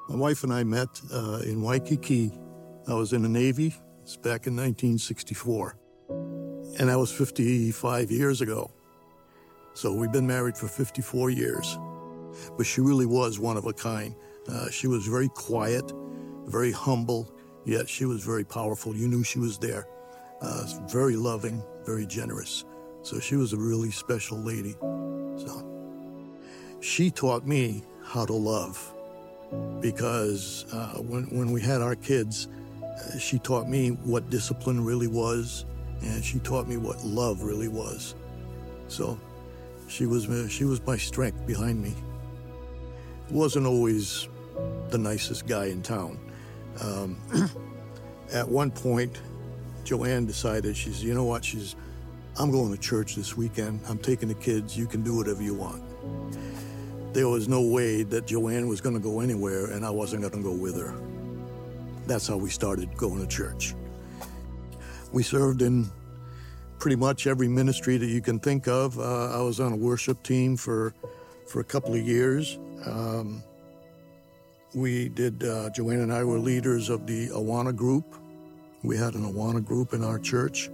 My 0.10 0.16
wife 0.16 0.44
and 0.44 0.54
I 0.54 0.64
met 0.64 0.88
uh, 1.14 1.42
in 1.44 1.62
Waikiki. 1.62 2.32
I 2.88 2.94
was 2.94 3.12
in 3.12 3.24
the 3.24 3.30
Navy. 3.30 3.76
It's 4.04 4.16
back 4.16 4.48
in 4.48 4.56
1964. 4.56 5.78
And 6.80 6.90
that 6.90 6.98
was 6.98 7.12
55 7.12 8.10
years 8.10 8.40
ago. 8.40 8.72
So 9.74 9.94
we've 9.94 10.12
been 10.12 10.28
married 10.28 10.58
for 10.58 10.68
54 10.68 11.30
years. 11.30 11.78
But 12.56 12.66
she 12.66 12.80
really 12.80 13.06
was 13.06 13.38
one 13.38 13.58
of 13.58 13.66
a 13.66 13.74
kind. 13.74 14.16
Uh, 14.48 14.70
she 14.70 14.88
was 14.88 15.06
very 15.06 15.28
quiet, 15.30 15.92
very 16.46 16.72
humble, 16.72 17.36
yet 17.66 17.90
she 17.90 18.06
was 18.06 18.24
very 18.24 18.46
powerful. 18.46 18.96
You 18.96 19.10
knew 19.10 19.24
she 19.24 19.40
was 19.40 19.58
there. 19.58 19.88
Uh, 20.42 20.66
very 20.88 21.18
loving, 21.18 21.62
very 21.86 22.06
generous. 22.06 22.64
So 23.08 23.22
she 23.22 23.38
was 23.38 23.54
a 23.54 23.58
really 23.58 23.90
special 23.90 24.38
lady. 24.38 24.76
So 25.38 25.66
she 26.82 27.10
taught 27.10 27.48
me 27.48 27.82
how 28.04 28.26
to 28.26 28.34
love 28.34 28.94
because 29.80 30.66
uh, 30.74 30.96
when, 30.96 31.24
when 31.28 31.54
we 31.54 31.62
had 31.62 31.82
our 31.82 31.96
kids, 31.96 32.50
uh, 32.84 33.18
she 33.18 33.40
taught 33.40 33.70
me 33.70 33.92
what 33.92 34.30
discipline 34.30 34.84
really 34.84 35.08
was, 35.08 35.64
and 36.02 36.22
she 36.22 36.40
taught 36.40 36.68
me 36.68 36.76
what 36.76 37.02
love 37.06 37.44
really 37.44 37.70
was. 37.70 38.14
So 38.90 39.18
she 39.88 40.06
was, 40.06 40.28
she 40.52 40.66
was 40.66 40.86
my 40.86 40.98
strength 40.98 41.48
behind 41.48 41.82
me. 41.82 41.96
Wasn't 43.30 43.66
always 43.66 44.28
the 44.90 44.98
nicest 44.98 45.48
guy 45.48 45.68
in 45.68 45.82
town. 45.82 46.20
Um, 46.82 47.18
at 48.34 48.50
one 48.50 48.70
point, 48.70 49.22
Joanne 49.86 50.26
decided, 50.26 50.76
she's, 50.76 51.02
you 51.02 51.14
know 51.14 51.24
what, 51.24 51.46
she's, 51.46 51.78
I'm 52.40 52.52
going 52.52 52.72
to 52.72 52.80
church 52.80 53.16
this 53.16 53.36
weekend. 53.36 53.82
I'm 53.90 53.98
taking 53.98 54.28
the 54.28 54.36
kids. 54.36 54.78
You 54.78 54.86
can 54.86 55.04
do 55.04 55.16
whatever 55.16 55.42
you 55.42 55.56
want 55.56 55.84
there 57.18 57.28
was 57.28 57.48
no 57.48 57.62
way 57.62 58.04
that 58.04 58.28
Joanne 58.28 58.68
was 58.68 58.80
going 58.80 58.94
to 58.94 59.02
go 59.02 59.22
anywhere 59.22 59.72
and 59.72 59.84
I 59.84 59.90
wasn't 59.90 60.22
going 60.22 60.34
to 60.34 60.44
go 60.44 60.54
with 60.54 60.78
her. 60.78 60.94
That's 62.06 62.28
how 62.28 62.38
we 62.38 62.52
started 62.52 62.96
going 62.96 63.20
to 63.20 63.28
church. 63.28 63.74
We 65.12 65.24
served 65.24 65.64
in 65.64 65.90
pretty 66.78 66.96
much 66.96 67.26
every 67.26 67.48
ministry 67.48 67.98
that 67.98 68.06
you 68.06 68.22
can 68.22 68.40
think 68.40 68.68
of. 68.68 69.00
Uh, 69.00 69.32
I 69.36 69.42
was 69.42 69.60
on 69.60 69.74
a 69.74 69.76
worship 69.76 70.22
team 70.22 70.56
for 70.56 70.94
for 71.48 71.62
a 71.62 71.64
couple 71.64 71.96
of 71.96 72.02
years. 72.06 72.60
Um, 72.86 73.42
we 74.76 75.10
did. 75.10 75.44
Uh, 75.44 75.72
Joanne 75.72 76.02
and 76.02 76.14
I 76.14 76.24
were 76.24 76.38
leaders 76.38 76.90
of 76.90 77.08
the 77.08 77.30
Awana 77.30 77.76
group. 77.76 78.16
We 78.84 78.96
had 78.96 79.16
an 79.16 79.24
Awana 79.24 79.66
group 79.66 79.94
in 79.94 80.04
our 80.04 80.20
church. 80.20 80.70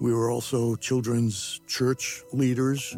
We 0.00 0.14
were 0.14 0.30
also 0.30 0.76
children's 0.76 1.60
church 1.66 2.22
leaders, 2.32 2.96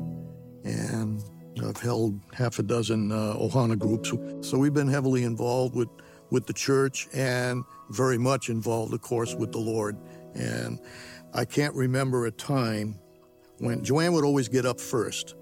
and 0.62 1.20
I've 1.60 1.80
held 1.80 2.20
half 2.32 2.60
a 2.60 2.62
dozen 2.62 3.10
uh, 3.10 3.34
Ohana 3.36 3.76
groups. 3.76 4.12
So 4.48 4.56
we've 4.56 4.72
been 4.72 4.88
heavily 4.88 5.24
involved 5.24 5.74
with, 5.74 5.88
with 6.30 6.46
the 6.46 6.52
church 6.52 7.08
and 7.12 7.64
very 7.90 8.18
much 8.18 8.50
involved, 8.50 8.94
of 8.94 9.02
course, 9.02 9.34
with 9.34 9.50
the 9.50 9.58
Lord. 9.58 9.96
And 10.34 10.78
I 11.34 11.44
can't 11.44 11.74
remember 11.74 12.26
a 12.26 12.30
time 12.30 13.00
when 13.58 13.82
Joanne 13.82 14.12
would 14.12 14.24
always 14.24 14.48
get 14.48 14.64
up 14.64 14.80
first. 14.80 15.34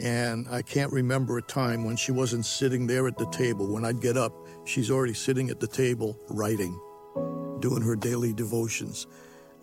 And 0.00 0.46
I 0.48 0.62
can't 0.62 0.92
remember 0.92 1.38
a 1.38 1.42
time 1.42 1.84
when 1.84 1.96
she 1.96 2.12
wasn't 2.12 2.46
sitting 2.46 2.86
there 2.86 3.08
at 3.08 3.18
the 3.18 3.28
table. 3.30 3.66
When 3.66 3.84
I'd 3.84 4.00
get 4.00 4.16
up, 4.16 4.32
she's 4.64 4.92
already 4.92 5.14
sitting 5.14 5.50
at 5.50 5.58
the 5.58 5.66
table 5.66 6.16
writing, 6.28 6.80
doing 7.58 7.82
her 7.82 7.96
daily 7.96 8.32
devotions. 8.32 9.08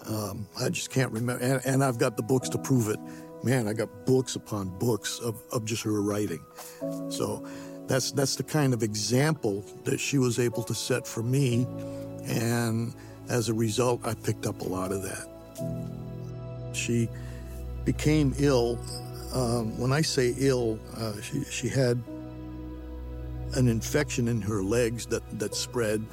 Um, 0.05 0.47
I 0.59 0.69
just 0.69 0.89
can't 0.89 1.11
remember. 1.11 1.43
And, 1.43 1.65
and 1.65 1.83
I've 1.83 1.97
got 1.97 2.17
the 2.17 2.23
books 2.23 2.49
to 2.49 2.57
prove 2.57 2.89
it 2.89 2.99
man, 3.43 3.67
I 3.67 3.73
got 3.73 4.05
books 4.05 4.35
upon 4.35 4.69
books 4.77 5.19
of, 5.19 5.41
of 5.51 5.65
just 5.65 5.83
her 5.83 6.01
writing. 6.01 6.43
So 7.09 7.45
that's 7.87 8.11
that's 8.11 8.35
the 8.35 8.43
kind 8.43 8.73
of 8.73 8.83
example 8.83 9.63
that 9.85 9.99
she 9.99 10.17
was 10.17 10.39
able 10.39 10.63
to 10.63 10.75
set 10.75 11.07
for 11.07 11.23
me, 11.23 11.65
and 12.25 12.93
as 13.29 13.49
a 13.49 13.53
result, 13.53 14.05
I 14.05 14.13
picked 14.13 14.45
up 14.45 14.61
a 14.61 14.65
lot 14.65 14.91
of 14.91 15.01
that. 15.03 15.27
She 16.73 17.09
became 17.85 18.33
ill. 18.39 18.79
Um, 19.33 19.77
when 19.77 19.91
I 19.91 20.01
say 20.01 20.33
ill, 20.37 20.79
uh, 20.95 21.19
she, 21.21 21.43
she 21.45 21.67
had 21.67 22.01
an 23.55 23.67
infection 23.67 24.27
in 24.27 24.41
her 24.41 24.63
legs 24.63 25.05
that, 25.07 25.21
that 25.39 25.55
spread, 25.55 26.05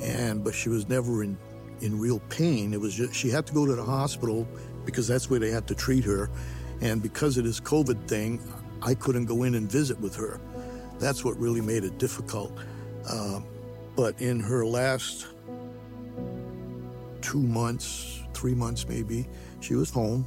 and 0.00 0.42
but 0.44 0.54
she 0.54 0.68
was 0.68 0.88
never 0.88 1.22
in 1.22 1.38
in 1.82 1.98
real 1.98 2.20
pain. 2.30 2.72
It 2.72 2.80
was 2.80 2.94
just 2.94 3.14
she 3.14 3.28
had 3.28 3.46
to 3.46 3.52
go 3.52 3.66
to 3.66 3.74
the 3.74 3.84
hospital 3.84 4.46
because 4.84 5.06
that's 5.06 5.28
where 5.28 5.38
they 5.38 5.50
had 5.50 5.66
to 5.68 5.74
treat 5.74 6.04
her 6.04 6.30
and 6.82 7.00
because 7.00 7.38
of 7.38 7.44
this 7.44 7.60
COVID 7.60 8.08
thing, 8.08 8.42
I 8.82 8.94
couldn't 8.94 9.26
go 9.26 9.44
in 9.44 9.54
and 9.54 9.70
visit 9.70 9.98
with 10.00 10.16
her. 10.16 10.40
That's 10.98 11.24
what 11.24 11.38
really 11.38 11.60
made 11.60 11.84
it 11.84 11.96
difficult. 11.96 12.52
Uh, 13.08 13.40
but 13.94 14.20
in 14.20 14.40
her 14.40 14.66
last 14.66 15.28
two 17.20 17.40
months, 17.40 18.20
three 18.34 18.54
months 18.54 18.88
maybe, 18.88 19.28
she 19.60 19.74
was 19.74 19.90
home. 19.90 20.26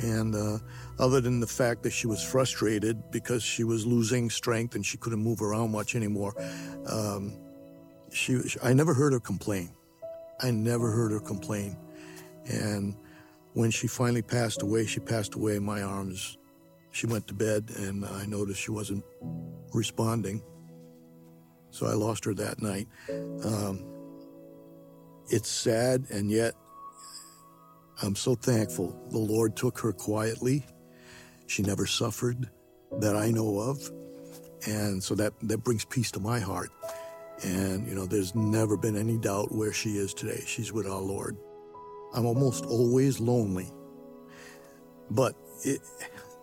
And 0.00 0.36
uh, 0.36 0.58
other 1.00 1.20
than 1.20 1.40
the 1.40 1.46
fact 1.46 1.82
that 1.82 1.90
she 1.90 2.06
was 2.06 2.22
frustrated 2.22 3.10
because 3.10 3.42
she 3.42 3.64
was 3.64 3.84
losing 3.84 4.30
strength 4.30 4.76
and 4.76 4.86
she 4.86 4.96
couldn't 4.96 5.22
move 5.22 5.42
around 5.42 5.72
much 5.72 5.96
anymore, 5.96 6.34
um, 6.86 7.36
she, 8.12 8.40
I 8.62 8.72
never 8.74 8.94
heard 8.94 9.12
her 9.12 9.20
complain. 9.20 9.72
I 10.42 10.50
never 10.50 10.90
heard 10.90 11.12
her 11.12 11.20
complain. 11.20 11.76
And 12.46 12.96
when 13.52 13.70
she 13.70 13.86
finally 13.86 14.22
passed 14.22 14.62
away, 14.62 14.86
she 14.86 15.00
passed 15.00 15.34
away 15.34 15.56
in 15.56 15.64
my 15.64 15.82
arms. 15.82 16.38
She 16.92 17.06
went 17.06 17.26
to 17.28 17.34
bed, 17.34 17.70
and 17.76 18.04
I 18.04 18.26
noticed 18.26 18.60
she 18.60 18.70
wasn't 18.70 19.04
responding. 19.72 20.42
So 21.70 21.86
I 21.86 21.92
lost 21.92 22.24
her 22.24 22.34
that 22.34 22.60
night. 22.60 22.88
Um, 23.44 23.84
it's 25.28 25.48
sad, 25.48 26.06
and 26.10 26.30
yet 26.30 26.54
I'm 28.02 28.16
so 28.16 28.34
thankful 28.34 28.98
the 29.10 29.18
Lord 29.18 29.56
took 29.56 29.78
her 29.80 29.92
quietly. 29.92 30.66
She 31.46 31.62
never 31.62 31.86
suffered 31.86 32.50
that 32.98 33.14
I 33.16 33.30
know 33.30 33.58
of. 33.58 33.90
And 34.66 35.02
so 35.02 35.14
that, 35.14 35.32
that 35.42 35.58
brings 35.58 35.84
peace 35.84 36.10
to 36.12 36.20
my 36.20 36.40
heart. 36.40 36.70
And, 37.42 37.86
you 37.86 37.94
know, 37.94 38.06
there's 38.06 38.34
never 38.34 38.76
been 38.76 38.96
any 38.96 39.16
doubt 39.16 39.52
where 39.52 39.72
she 39.72 39.96
is 39.96 40.12
today. 40.12 40.42
She's 40.46 40.72
with 40.72 40.86
our 40.86 41.00
Lord. 41.00 41.36
I'm 42.14 42.26
almost 42.26 42.66
always 42.66 43.20
lonely, 43.20 43.70
but 45.10 45.34
it, 45.64 45.80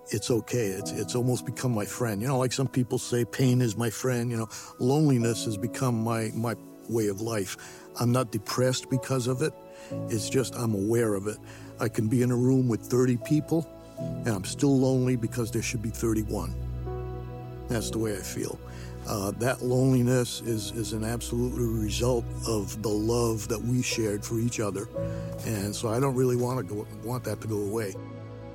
it's 0.09 0.31
okay. 0.31 0.67
It's, 0.67 0.91
it's 0.91 1.15
almost 1.15 1.45
become 1.45 1.73
my 1.73 1.85
friend. 1.85 2.21
You 2.21 2.29
know, 2.29 2.37
like 2.37 2.53
some 2.53 2.67
people 2.67 2.97
say, 2.97 3.25
pain 3.25 3.61
is 3.61 3.75
my 3.75 3.89
friend. 3.89 4.31
You 4.31 4.37
know, 4.37 4.47
loneliness 4.79 5.45
has 5.45 5.57
become 5.57 6.03
my, 6.03 6.31
my 6.33 6.55
way 6.89 7.07
of 7.07 7.21
life. 7.21 7.57
I'm 7.99 8.11
not 8.11 8.31
depressed 8.31 8.89
because 8.89 9.27
of 9.27 9.41
it. 9.41 9.53
It's 10.09 10.29
just 10.29 10.55
I'm 10.55 10.73
aware 10.73 11.13
of 11.13 11.27
it. 11.27 11.37
I 11.79 11.89
can 11.89 12.07
be 12.07 12.21
in 12.21 12.31
a 12.31 12.35
room 12.35 12.67
with 12.67 12.81
30 12.81 13.17
people 13.17 13.69
and 13.97 14.27
I'm 14.27 14.45
still 14.45 14.77
lonely 14.77 15.15
because 15.15 15.51
there 15.51 15.61
should 15.61 15.81
be 15.81 15.89
31. 15.89 16.55
That's 17.67 17.91
the 17.91 17.99
way 17.99 18.15
I 18.15 18.21
feel. 18.21 18.59
Uh, 19.07 19.31
that 19.31 19.63
loneliness 19.63 20.41
is, 20.41 20.71
is 20.71 20.91
an 20.91 21.05
absolute 21.05 21.53
result 21.55 22.25
of 22.45 22.81
the 22.83 22.89
love 22.89 23.47
that 23.47 23.61
we 23.61 23.81
shared 23.81 24.23
for 24.23 24.37
each 24.37 24.59
other. 24.59 24.89
And 25.45 25.73
so 25.73 25.87
I 25.87 25.99
don't 25.99 26.15
really 26.15 26.35
want 26.35 26.67
to 26.67 26.87
want 27.03 27.23
that 27.23 27.39
to 27.41 27.47
go 27.47 27.57
away. 27.57 27.93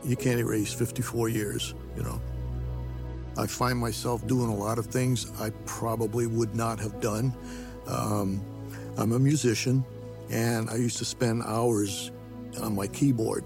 You 0.05 0.15
can't 0.15 0.39
erase 0.39 0.73
54 0.73 1.31
years, 1.31 1.75
you 1.97 2.03
know. 2.03 2.21
I 3.39 3.47
find 3.47 3.79
myself 3.79 4.27
doing 4.27 4.51
a 4.51 4.55
lot 4.55 4.79
of 4.79 4.87
things 4.87 5.33
I 5.41 5.51
probably 5.65 6.27
would 6.27 6.55
not 6.55 6.79
have 6.81 7.01
done. 7.01 7.35
Um, 7.87 8.45
I'm 8.99 9.13
a 9.13 9.19
musician, 9.19 9.83
and 10.31 10.69
I 10.69 10.75
used 10.77 10.99
to 10.99 11.07
spend 11.07 11.43
hours 11.45 12.11
on 12.61 12.75
my 12.75 12.89
keyboard. 12.89 13.45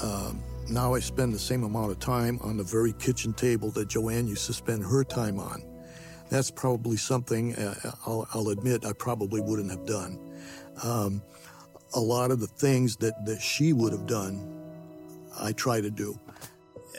Um, 0.00 0.40
now 0.70 0.94
I 0.94 1.00
spend 1.00 1.34
the 1.34 1.38
same 1.40 1.64
amount 1.64 1.90
of 1.90 1.98
time 1.98 2.38
on 2.42 2.56
the 2.56 2.62
very 2.62 2.92
kitchen 2.92 3.32
table 3.32 3.72
that 3.72 3.88
Joanne 3.88 4.28
used 4.28 4.46
to 4.46 4.52
spend 4.52 4.84
her 4.84 5.02
time 5.02 5.40
on. 5.40 5.71
That's 6.32 6.50
probably 6.50 6.96
something 6.96 7.54
uh, 7.56 7.74
I'll, 8.06 8.26
I'll, 8.32 8.48
admit 8.48 8.86
I 8.86 8.94
probably 8.94 9.42
wouldn't 9.42 9.70
have 9.70 9.84
done. 9.84 10.18
Um, 10.82 11.22
a 11.94 12.00
lot 12.00 12.30
of 12.30 12.40
the 12.40 12.46
things 12.46 12.96
that, 12.96 13.26
that 13.26 13.42
she 13.42 13.74
would 13.74 13.92
have 13.92 14.06
done, 14.06 14.48
I 15.38 15.52
try 15.52 15.82
to 15.82 15.90
do. 15.90 16.18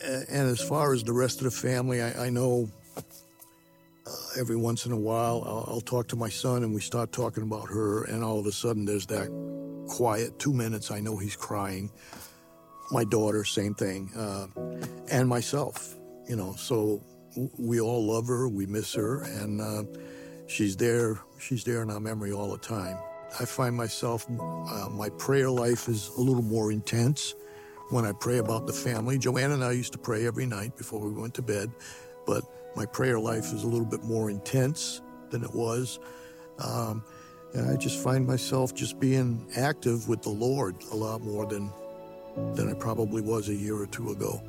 And 0.05 0.47
as 0.47 0.61
far 0.61 0.93
as 0.93 1.03
the 1.03 1.13
rest 1.13 1.39
of 1.39 1.45
the 1.45 1.51
family, 1.51 1.99
I, 1.99 2.27
I 2.27 2.29
know 2.29 2.69
uh, 2.95 4.11
every 4.37 4.55
once 4.55 4.85
in 4.85 4.91
a 4.91 4.99
while 4.99 5.43
I'll, 5.47 5.65
I'll 5.67 5.81
talk 5.81 6.09
to 6.09 6.15
my 6.15 6.29
son 6.29 6.63
and 6.63 6.71
we 6.71 6.81
start 6.81 7.11
talking 7.11 7.41
about 7.41 7.69
her, 7.69 8.03
and 8.03 8.23
all 8.23 8.37
of 8.37 8.45
a 8.45 8.51
sudden 8.51 8.85
there's 8.85 9.07
that 9.07 9.29
quiet 9.87 10.37
two 10.37 10.53
minutes. 10.53 10.91
I 10.91 10.99
know 10.99 11.17
he's 11.17 11.35
crying. 11.35 11.91
My 12.91 13.03
daughter, 13.03 13.43
same 13.45 13.73
thing, 13.73 14.11
uh, 14.15 14.45
and 15.09 15.27
myself. 15.27 15.95
You 16.29 16.35
know, 16.35 16.53
so 16.53 17.01
we 17.57 17.79
all 17.79 18.05
love 18.05 18.27
her, 18.27 18.47
we 18.47 18.65
miss 18.65 18.93
her, 18.93 19.23
and 19.23 19.61
uh, 19.61 19.83
she's 20.47 20.75
there. 20.75 21.19
She's 21.39 21.63
there 21.63 21.81
in 21.81 21.89
our 21.89 21.99
memory 21.99 22.31
all 22.31 22.51
the 22.51 22.57
time. 22.57 22.97
I 23.39 23.45
find 23.45 23.75
myself, 23.75 24.27
uh, 24.29 24.89
my 24.91 25.09
prayer 25.17 25.49
life 25.49 25.87
is 25.87 26.09
a 26.17 26.21
little 26.21 26.43
more 26.43 26.71
intense 26.71 27.33
when 27.89 28.05
I 28.05 28.11
pray 28.11 28.37
about 28.37 28.67
the 28.67 28.73
family. 28.73 29.17
Joanne 29.17 29.51
and 29.51 29.63
I 29.63 29.71
used 29.71 29.93
to 29.93 29.99
pray 29.99 30.27
every 30.27 30.45
night 30.45 30.77
before 30.77 30.99
we 30.99 31.11
went 31.19 31.33
to 31.35 31.41
bed, 31.41 31.71
but 32.25 32.43
my 32.75 32.85
prayer 32.85 33.19
life 33.19 33.53
is 33.53 33.63
a 33.63 33.67
little 33.67 33.85
bit 33.85 34.03
more 34.03 34.29
intense 34.29 35.01
than 35.31 35.43
it 35.43 35.53
was. 35.53 35.99
Um, 36.59 37.03
and 37.53 37.69
I 37.69 37.75
just 37.75 38.03
find 38.03 38.25
myself 38.25 38.73
just 38.73 38.99
being 38.99 39.47
active 39.55 40.07
with 40.07 40.21
the 40.21 40.29
Lord 40.29 40.75
a 40.91 40.95
lot 40.95 41.21
more 41.21 41.45
than 41.45 41.71
than 42.55 42.67
I 42.67 42.73
probably 42.73 43.21
was 43.21 43.49
a 43.49 43.53
year 43.53 43.75
or 43.75 43.85
two 43.85 44.09
ago. 44.09 44.41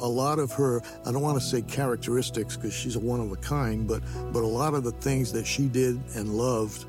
A 0.00 0.08
lot 0.08 0.38
of 0.38 0.52
her, 0.52 0.82
I 1.06 1.12
don't 1.12 1.22
want 1.22 1.40
to 1.40 1.44
say 1.44 1.62
characteristics 1.62 2.56
because 2.56 2.74
she's 2.74 2.96
a 2.96 3.00
one 3.00 3.20
of 3.20 3.32
a 3.32 3.36
kind, 3.36 3.88
but 3.88 4.02
but 4.32 4.42
a 4.42 4.46
lot 4.46 4.74
of 4.74 4.84
the 4.84 4.92
things 4.92 5.32
that 5.32 5.46
she 5.46 5.66
did 5.66 6.00
and 6.14 6.34
loved, 6.36 6.84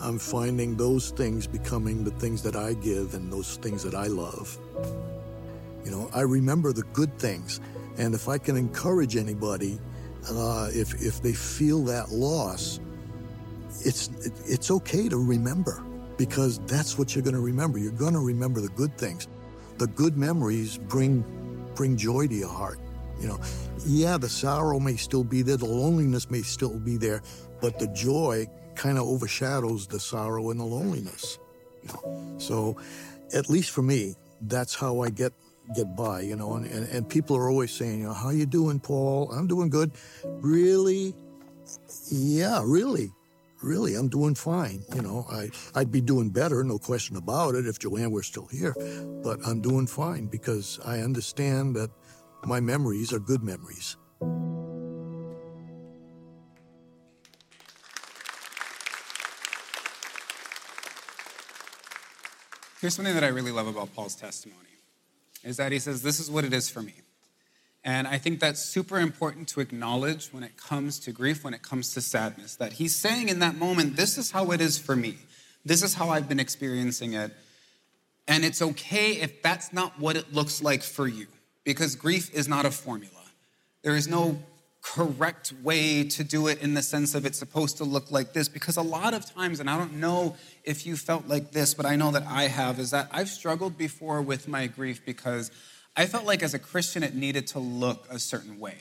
I'm 0.00 0.18
finding 0.18 0.76
those 0.76 1.10
things 1.10 1.46
becoming 1.46 2.04
the 2.04 2.10
things 2.12 2.42
that 2.42 2.56
I 2.56 2.74
give 2.74 3.14
and 3.14 3.30
those 3.32 3.56
things 3.56 3.82
that 3.82 3.94
I 3.94 4.06
love. 4.06 4.56
You 5.84 5.90
know, 5.90 6.10
I 6.14 6.22
remember 6.22 6.72
the 6.72 6.84
good 6.94 7.18
things, 7.18 7.60
and 7.98 8.14
if 8.14 8.28
I 8.28 8.38
can 8.38 8.56
encourage 8.56 9.16
anybody, 9.16 9.78
uh, 10.30 10.68
if 10.72 10.94
if 11.02 11.22
they 11.22 11.32
feel 11.32 11.84
that 11.84 12.10
loss, 12.10 12.80
it's 13.84 14.08
it's 14.46 14.70
okay 14.70 15.08
to 15.08 15.16
remember 15.16 15.82
because 16.16 16.58
that's 16.66 16.98
what 16.98 17.14
you're 17.14 17.24
going 17.24 17.36
to 17.36 17.40
remember. 17.40 17.78
You're 17.78 17.92
going 17.92 18.14
to 18.14 18.20
remember 18.20 18.60
the 18.60 18.68
good 18.70 18.96
things. 18.98 19.28
The 19.78 19.86
good 19.86 20.16
memories 20.16 20.76
bring 20.76 21.24
bring 21.78 21.96
joy 21.96 22.26
to 22.26 22.34
your 22.34 22.48
heart. 22.50 22.80
You 23.20 23.28
know, 23.28 23.40
yeah, 23.86 24.18
the 24.18 24.28
sorrow 24.28 24.78
may 24.80 24.96
still 24.96 25.24
be 25.24 25.42
there, 25.42 25.56
the 25.56 25.64
loneliness 25.64 26.30
may 26.30 26.42
still 26.42 26.78
be 26.78 26.96
there, 26.96 27.22
but 27.60 27.78
the 27.78 27.86
joy 27.88 28.46
kind 28.74 28.98
of 28.98 29.04
overshadows 29.04 29.86
the 29.86 29.98
sorrow 29.98 30.50
and 30.50 30.60
the 30.60 30.64
loneliness. 30.64 31.38
You 31.82 31.88
know? 31.88 32.34
So, 32.38 32.76
at 33.32 33.48
least 33.48 33.70
for 33.70 33.82
me, 33.82 34.16
that's 34.42 34.74
how 34.74 35.00
I 35.00 35.10
get 35.10 35.32
get 35.74 35.96
by. 35.96 36.20
You 36.22 36.36
know, 36.36 36.54
and, 36.54 36.66
and, 36.66 36.88
and 36.88 37.08
people 37.08 37.36
are 37.36 37.48
always 37.48 37.70
saying, 37.70 38.00
you 38.00 38.06
know, 38.06 38.12
how 38.12 38.30
you 38.30 38.46
doing, 38.46 38.80
Paul? 38.80 39.30
I'm 39.32 39.46
doing 39.46 39.70
good. 39.70 39.92
Really? 40.24 41.14
Yeah, 42.10 42.62
really 42.64 43.12
really, 43.62 43.94
I'm 43.94 44.08
doing 44.08 44.34
fine. 44.34 44.82
You 44.94 45.02
know, 45.02 45.26
I, 45.30 45.50
I'd 45.74 45.90
be 45.90 46.00
doing 46.00 46.30
better, 46.30 46.62
no 46.64 46.78
question 46.78 47.16
about 47.16 47.54
it, 47.54 47.66
if 47.66 47.78
Joanne 47.78 48.10
were 48.10 48.22
still 48.22 48.46
here. 48.46 48.74
But 49.22 49.40
I'm 49.46 49.60
doing 49.60 49.86
fine 49.86 50.26
because 50.26 50.78
I 50.84 51.00
understand 51.00 51.76
that 51.76 51.90
my 52.44 52.60
memories 52.60 53.12
are 53.12 53.18
good 53.18 53.42
memories. 53.42 53.96
Here's 62.80 62.94
something 62.94 63.14
that 63.14 63.24
I 63.24 63.28
really 63.28 63.50
love 63.50 63.66
about 63.66 63.92
Paul's 63.94 64.14
testimony 64.14 64.60
is 65.42 65.56
that 65.56 65.72
he 65.72 65.80
says, 65.80 66.02
This 66.02 66.20
is 66.20 66.30
what 66.30 66.44
it 66.44 66.52
is 66.52 66.70
for 66.70 66.80
me. 66.80 66.94
And 67.84 68.08
I 68.08 68.18
think 68.18 68.40
that's 68.40 68.62
super 68.62 68.98
important 68.98 69.48
to 69.48 69.60
acknowledge 69.60 70.28
when 70.28 70.42
it 70.42 70.56
comes 70.56 70.98
to 71.00 71.12
grief, 71.12 71.44
when 71.44 71.54
it 71.54 71.62
comes 71.62 71.94
to 71.94 72.00
sadness, 72.00 72.56
that 72.56 72.74
he's 72.74 72.94
saying 72.94 73.28
in 73.28 73.38
that 73.38 73.56
moment, 73.56 73.96
This 73.96 74.18
is 74.18 74.30
how 74.30 74.50
it 74.50 74.60
is 74.60 74.78
for 74.78 74.96
me. 74.96 75.16
This 75.64 75.82
is 75.82 75.94
how 75.94 76.10
I've 76.10 76.28
been 76.28 76.40
experiencing 76.40 77.14
it. 77.14 77.32
And 78.26 78.44
it's 78.44 78.60
okay 78.60 79.12
if 79.12 79.42
that's 79.42 79.72
not 79.72 79.98
what 79.98 80.16
it 80.16 80.32
looks 80.34 80.62
like 80.62 80.82
for 80.82 81.08
you, 81.08 81.26
because 81.64 81.94
grief 81.94 82.32
is 82.34 82.46
not 82.46 82.66
a 82.66 82.70
formula. 82.70 83.12
There 83.82 83.96
is 83.96 84.08
no 84.08 84.38
correct 84.82 85.52
way 85.62 86.04
to 86.04 86.24
do 86.24 86.46
it 86.46 86.62
in 86.62 86.74
the 86.74 86.82
sense 86.82 87.14
of 87.14 87.26
it's 87.26 87.38
supposed 87.38 87.78
to 87.78 87.84
look 87.84 88.10
like 88.10 88.32
this, 88.32 88.48
because 88.48 88.76
a 88.76 88.82
lot 88.82 89.14
of 89.14 89.24
times, 89.34 89.60
and 89.60 89.68
I 89.68 89.78
don't 89.78 89.94
know 89.94 90.36
if 90.64 90.86
you 90.86 90.96
felt 90.96 91.26
like 91.26 91.52
this, 91.52 91.74
but 91.74 91.86
I 91.86 91.96
know 91.96 92.10
that 92.10 92.24
I 92.26 92.44
have, 92.44 92.78
is 92.78 92.90
that 92.90 93.08
I've 93.12 93.28
struggled 93.28 93.78
before 93.78 94.20
with 94.22 94.46
my 94.46 94.66
grief 94.66 95.04
because 95.04 95.50
I 95.98 96.06
felt 96.06 96.24
like 96.24 96.44
as 96.44 96.54
a 96.54 96.60
Christian, 96.60 97.02
it 97.02 97.16
needed 97.16 97.48
to 97.48 97.58
look 97.58 98.06
a 98.08 98.20
certain 98.20 98.60
way. 98.60 98.76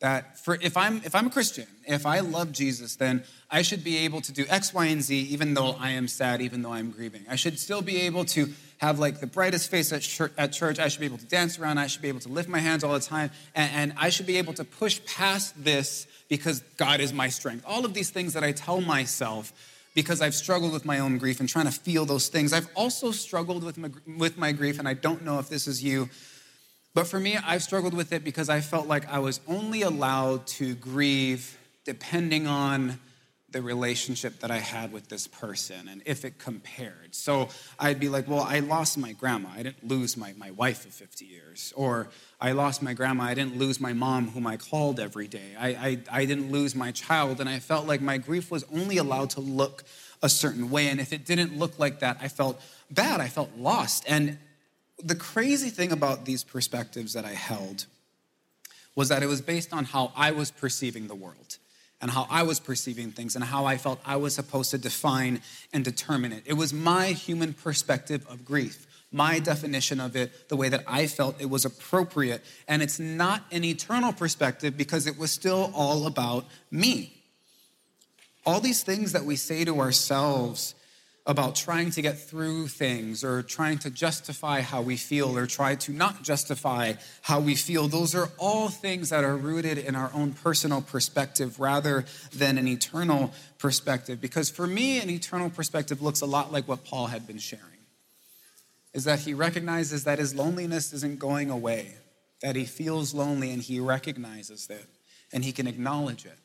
That 0.00 0.38
for 0.38 0.58
if 0.60 0.76
I'm 0.76 0.96
if 1.04 1.14
I'm 1.14 1.28
a 1.28 1.30
Christian, 1.30 1.66
if 1.86 2.06
I 2.06 2.20
love 2.20 2.50
Jesus, 2.52 2.96
then 2.96 3.22
I 3.50 3.62
should 3.62 3.84
be 3.84 3.98
able 3.98 4.20
to 4.22 4.32
do 4.32 4.44
X, 4.48 4.74
Y, 4.74 4.86
and 4.86 5.00
Z, 5.00 5.14
even 5.14 5.54
though 5.54 5.76
I 5.78 5.90
am 5.90 6.08
sad, 6.08 6.40
even 6.40 6.62
though 6.62 6.72
I'm 6.72 6.90
grieving. 6.90 7.22
I 7.30 7.36
should 7.36 7.58
still 7.58 7.82
be 7.82 8.00
able 8.00 8.24
to 8.26 8.48
have 8.78 8.98
like 8.98 9.20
the 9.20 9.26
brightest 9.26 9.70
face 9.70 9.92
at 9.92 10.00
church. 10.00 10.32
At 10.36 10.52
church. 10.52 10.80
I 10.80 10.88
should 10.88 11.00
be 11.00 11.06
able 11.06 11.18
to 11.18 11.26
dance 11.26 11.58
around. 11.58 11.78
I 11.78 11.86
should 11.86 12.02
be 12.02 12.08
able 12.08 12.20
to 12.20 12.30
lift 12.30 12.48
my 12.48 12.58
hands 12.58 12.82
all 12.82 12.94
the 12.94 13.00
time, 13.00 13.30
and, 13.54 13.70
and 13.72 13.92
I 13.96 14.08
should 14.08 14.26
be 14.26 14.38
able 14.38 14.54
to 14.54 14.64
push 14.64 15.00
past 15.04 15.62
this 15.62 16.08
because 16.28 16.60
God 16.78 17.00
is 17.00 17.12
my 17.12 17.28
strength. 17.28 17.64
All 17.64 17.84
of 17.84 17.94
these 17.94 18.10
things 18.10 18.32
that 18.32 18.42
I 18.42 18.52
tell 18.52 18.80
myself 18.80 19.52
because 19.94 20.22
I've 20.22 20.34
struggled 20.34 20.72
with 20.72 20.84
my 20.84 20.98
own 21.00 21.18
grief 21.18 21.40
and 21.40 21.48
trying 21.48 21.66
to 21.66 21.72
feel 21.72 22.06
those 22.06 22.28
things. 22.28 22.52
I've 22.52 22.68
also 22.74 23.10
struggled 23.10 23.64
with 23.64 23.76
my, 23.76 23.90
with 24.16 24.38
my 24.38 24.52
grief, 24.52 24.78
and 24.78 24.88
I 24.88 24.94
don't 24.94 25.24
know 25.24 25.38
if 25.38 25.48
this 25.48 25.66
is 25.66 25.84
you. 25.84 26.08
But 26.92 27.06
for 27.06 27.20
me, 27.20 27.36
I've 27.36 27.62
struggled 27.62 27.94
with 27.94 28.12
it 28.12 28.24
because 28.24 28.48
I 28.48 28.60
felt 28.60 28.88
like 28.88 29.10
I 29.10 29.20
was 29.20 29.40
only 29.46 29.82
allowed 29.82 30.46
to 30.48 30.74
grieve 30.74 31.56
depending 31.84 32.46
on 32.46 32.98
the 33.52 33.62
relationship 33.62 34.40
that 34.40 34.50
I 34.50 34.58
had 34.58 34.92
with 34.92 35.08
this 35.08 35.26
person 35.26 35.88
and 35.88 36.02
if 36.04 36.24
it 36.24 36.38
compared. 36.38 37.14
So 37.14 37.48
I'd 37.78 37.98
be 37.98 38.08
like, 38.08 38.28
well, 38.28 38.42
I 38.42 38.60
lost 38.60 38.96
my 38.96 39.12
grandma. 39.12 39.48
I 39.52 39.62
didn't 39.62 39.86
lose 39.86 40.16
my, 40.16 40.34
my 40.36 40.52
wife 40.52 40.84
of 40.86 40.92
50 40.92 41.24
years. 41.24 41.72
Or 41.74 42.08
I 42.40 42.52
lost 42.52 42.80
my 42.80 42.94
grandma. 42.94 43.24
I 43.24 43.34
didn't 43.34 43.56
lose 43.56 43.80
my 43.80 43.92
mom, 43.92 44.28
whom 44.28 44.46
I 44.46 44.56
called 44.56 45.00
every 45.00 45.26
day. 45.26 45.56
I, 45.58 45.68
I, 45.68 45.98
I 46.12 46.24
didn't 46.26 46.52
lose 46.52 46.74
my 46.74 46.92
child. 46.92 47.40
And 47.40 47.48
I 47.48 47.58
felt 47.58 47.86
like 47.86 48.00
my 48.00 48.18
grief 48.18 48.50
was 48.50 48.64
only 48.72 48.98
allowed 48.98 49.30
to 49.30 49.40
look 49.40 49.84
a 50.22 50.28
certain 50.28 50.70
way. 50.70 50.88
And 50.88 51.00
if 51.00 51.12
it 51.12 51.26
didn't 51.26 51.58
look 51.58 51.78
like 51.78 52.00
that, 52.00 52.18
I 52.20 52.28
felt 52.28 52.60
bad. 52.90 53.20
I 53.20 53.28
felt 53.28 53.50
lost. 53.56 54.04
And 54.06 54.38
the 55.02 55.14
crazy 55.14 55.70
thing 55.70 55.92
about 55.92 56.24
these 56.24 56.44
perspectives 56.44 57.12
that 57.14 57.24
I 57.24 57.32
held 57.32 57.86
was 58.94 59.08
that 59.08 59.22
it 59.22 59.26
was 59.26 59.40
based 59.40 59.72
on 59.72 59.84
how 59.84 60.12
I 60.16 60.30
was 60.32 60.50
perceiving 60.50 61.08
the 61.08 61.14
world 61.14 61.58
and 62.00 62.10
how 62.10 62.26
I 62.30 62.42
was 62.42 62.60
perceiving 62.60 63.12
things 63.12 63.34
and 63.34 63.44
how 63.44 63.66
I 63.66 63.76
felt 63.76 64.00
I 64.04 64.16
was 64.16 64.34
supposed 64.34 64.70
to 64.70 64.78
define 64.78 65.40
and 65.72 65.84
determine 65.84 66.32
it. 66.32 66.42
It 66.46 66.54
was 66.54 66.72
my 66.72 67.08
human 67.08 67.52
perspective 67.52 68.26
of 68.28 68.44
grief, 68.44 68.86
my 69.12 69.38
definition 69.38 70.00
of 70.00 70.16
it, 70.16 70.48
the 70.48 70.56
way 70.56 70.68
that 70.68 70.84
I 70.86 71.06
felt 71.06 71.40
it 71.40 71.50
was 71.50 71.64
appropriate. 71.64 72.42
And 72.68 72.82
it's 72.82 72.98
not 72.98 73.44
an 73.52 73.64
eternal 73.64 74.12
perspective 74.12 74.76
because 74.76 75.06
it 75.06 75.18
was 75.18 75.30
still 75.30 75.70
all 75.74 76.06
about 76.06 76.46
me. 76.70 77.12
All 78.46 78.60
these 78.60 78.82
things 78.82 79.12
that 79.12 79.24
we 79.24 79.36
say 79.36 79.64
to 79.64 79.80
ourselves 79.80 80.74
about 81.26 81.54
trying 81.54 81.90
to 81.90 82.02
get 82.02 82.18
through 82.18 82.66
things 82.66 83.22
or 83.22 83.42
trying 83.42 83.78
to 83.78 83.90
justify 83.90 84.60
how 84.62 84.80
we 84.80 84.96
feel 84.96 85.36
or 85.36 85.46
try 85.46 85.74
to 85.74 85.92
not 85.92 86.22
justify 86.22 86.94
how 87.22 87.38
we 87.38 87.54
feel. 87.54 87.88
Those 87.88 88.14
are 88.14 88.30
all 88.38 88.68
things 88.68 89.10
that 89.10 89.22
are 89.22 89.36
rooted 89.36 89.78
in 89.78 89.94
our 89.94 90.10
own 90.14 90.32
personal 90.32 90.80
perspective 90.80 91.60
rather 91.60 92.04
than 92.32 92.56
an 92.56 92.66
eternal 92.66 93.32
perspective. 93.58 94.20
Because 94.20 94.48
for 94.48 94.66
me, 94.66 95.00
an 95.00 95.10
eternal 95.10 95.50
perspective 95.50 96.00
looks 96.00 96.22
a 96.22 96.26
lot 96.26 96.52
like 96.52 96.66
what 96.66 96.84
Paul 96.84 97.08
had 97.08 97.26
been 97.26 97.38
sharing 97.38 97.64
is 98.92 99.04
that 99.04 99.20
he 99.20 99.34
recognizes 99.34 100.04
that 100.04 100.18
his 100.18 100.34
loneliness 100.34 100.92
isn't 100.92 101.18
going 101.18 101.50
away, 101.50 101.94
that 102.42 102.56
he 102.56 102.64
feels 102.64 103.14
lonely 103.14 103.50
and 103.52 103.62
he 103.62 103.78
recognizes 103.78 104.68
it 104.68 104.86
and 105.32 105.44
he 105.44 105.52
can 105.52 105.66
acknowledge 105.66 106.24
it. 106.24 106.38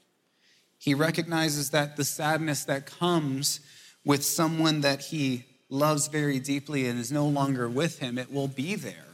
He 0.78 0.94
recognizes 0.94 1.72
that 1.72 1.96
the 1.96 2.04
sadness 2.04 2.66
that 2.66 2.86
comes 2.86 3.62
with 4.06 4.24
someone 4.24 4.82
that 4.82 5.02
he 5.02 5.46
loves 5.70 6.08
very 6.08 6.40
deeply 6.40 6.88
and 6.88 7.00
is 7.00 7.12
no 7.12 7.26
longer 7.26 7.68
with 7.68 8.00
him, 8.00 8.18
it 8.18 8.32
will 8.32 8.48
be 8.48 8.76
there. 8.76 9.06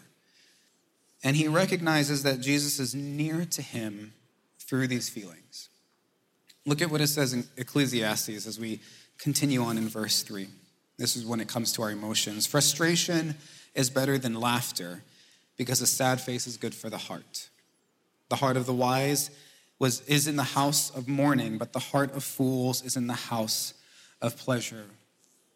And 1.24 1.36
he 1.36 1.48
recognizes 1.48 2.24
that 2.24 2.42
Jesus 2.42 2.80
is 2.80 2.94
near 2.94 3.46
to 3.46 3.62
him 3.62 4.14
through 4.60 4.88
these 4.88 5.10
feelings. 5.10 5.70
Look 6.66 6.82
at 6.82 6.92
what 6.92 7.02
it 7.02 7.08
says 7.08 7.34
in 7.34 7.46
Ecclesiastes 7.58 8.46
as 8.46 8.60
we 8.60 8.82
continue 9.18 9.62
on 9.62 9.78
in 9.78 9.88
verse 9.88 10.24
3. 10.24 10.48
This 10.98 11.16
is 11.16 11.26
when 11.26 11.40
it 11.40 11.48
comes 11.48 11.72
to 11.74 11.82
our 11.84 11.92
emotions. 11.92 12.46
Frustration 12.46 13.36
is 13.74 13.90
better 13.90 14.18
than 14.18 14.34
laughter 14.34 15.04
because 15.58 15.82
a 15.82 15.88
sad 15.88 16.20
face 16.20 16.48
is 16.48 16.58
good 16.58 16.76
for 16.76 16.90
the 16.90 16.98
heart. 16.98 17.50
The 18.30 18.36
heart 18.36 18.58
of 18.58 18.66
the 18.66 18.74
wise 18.74 19.32
was, 19.80 20.02
is 20.02 20.28
in 20.28 20.36
the 20.36 20.44
house 20.44 20.90
of 20.92 21.08
mourning, 21.08 21.58
but 21.58 21.74
the 21.74 21.80
heart 21.80 22.16
of 22.16 22.24
fools 22.24 22.84
is 22.84 22.96
in 22.96 23.08
the 23.08 23.14
house 23.14 23.74
of 24.22 24.38
pleasure. 24.38 24.86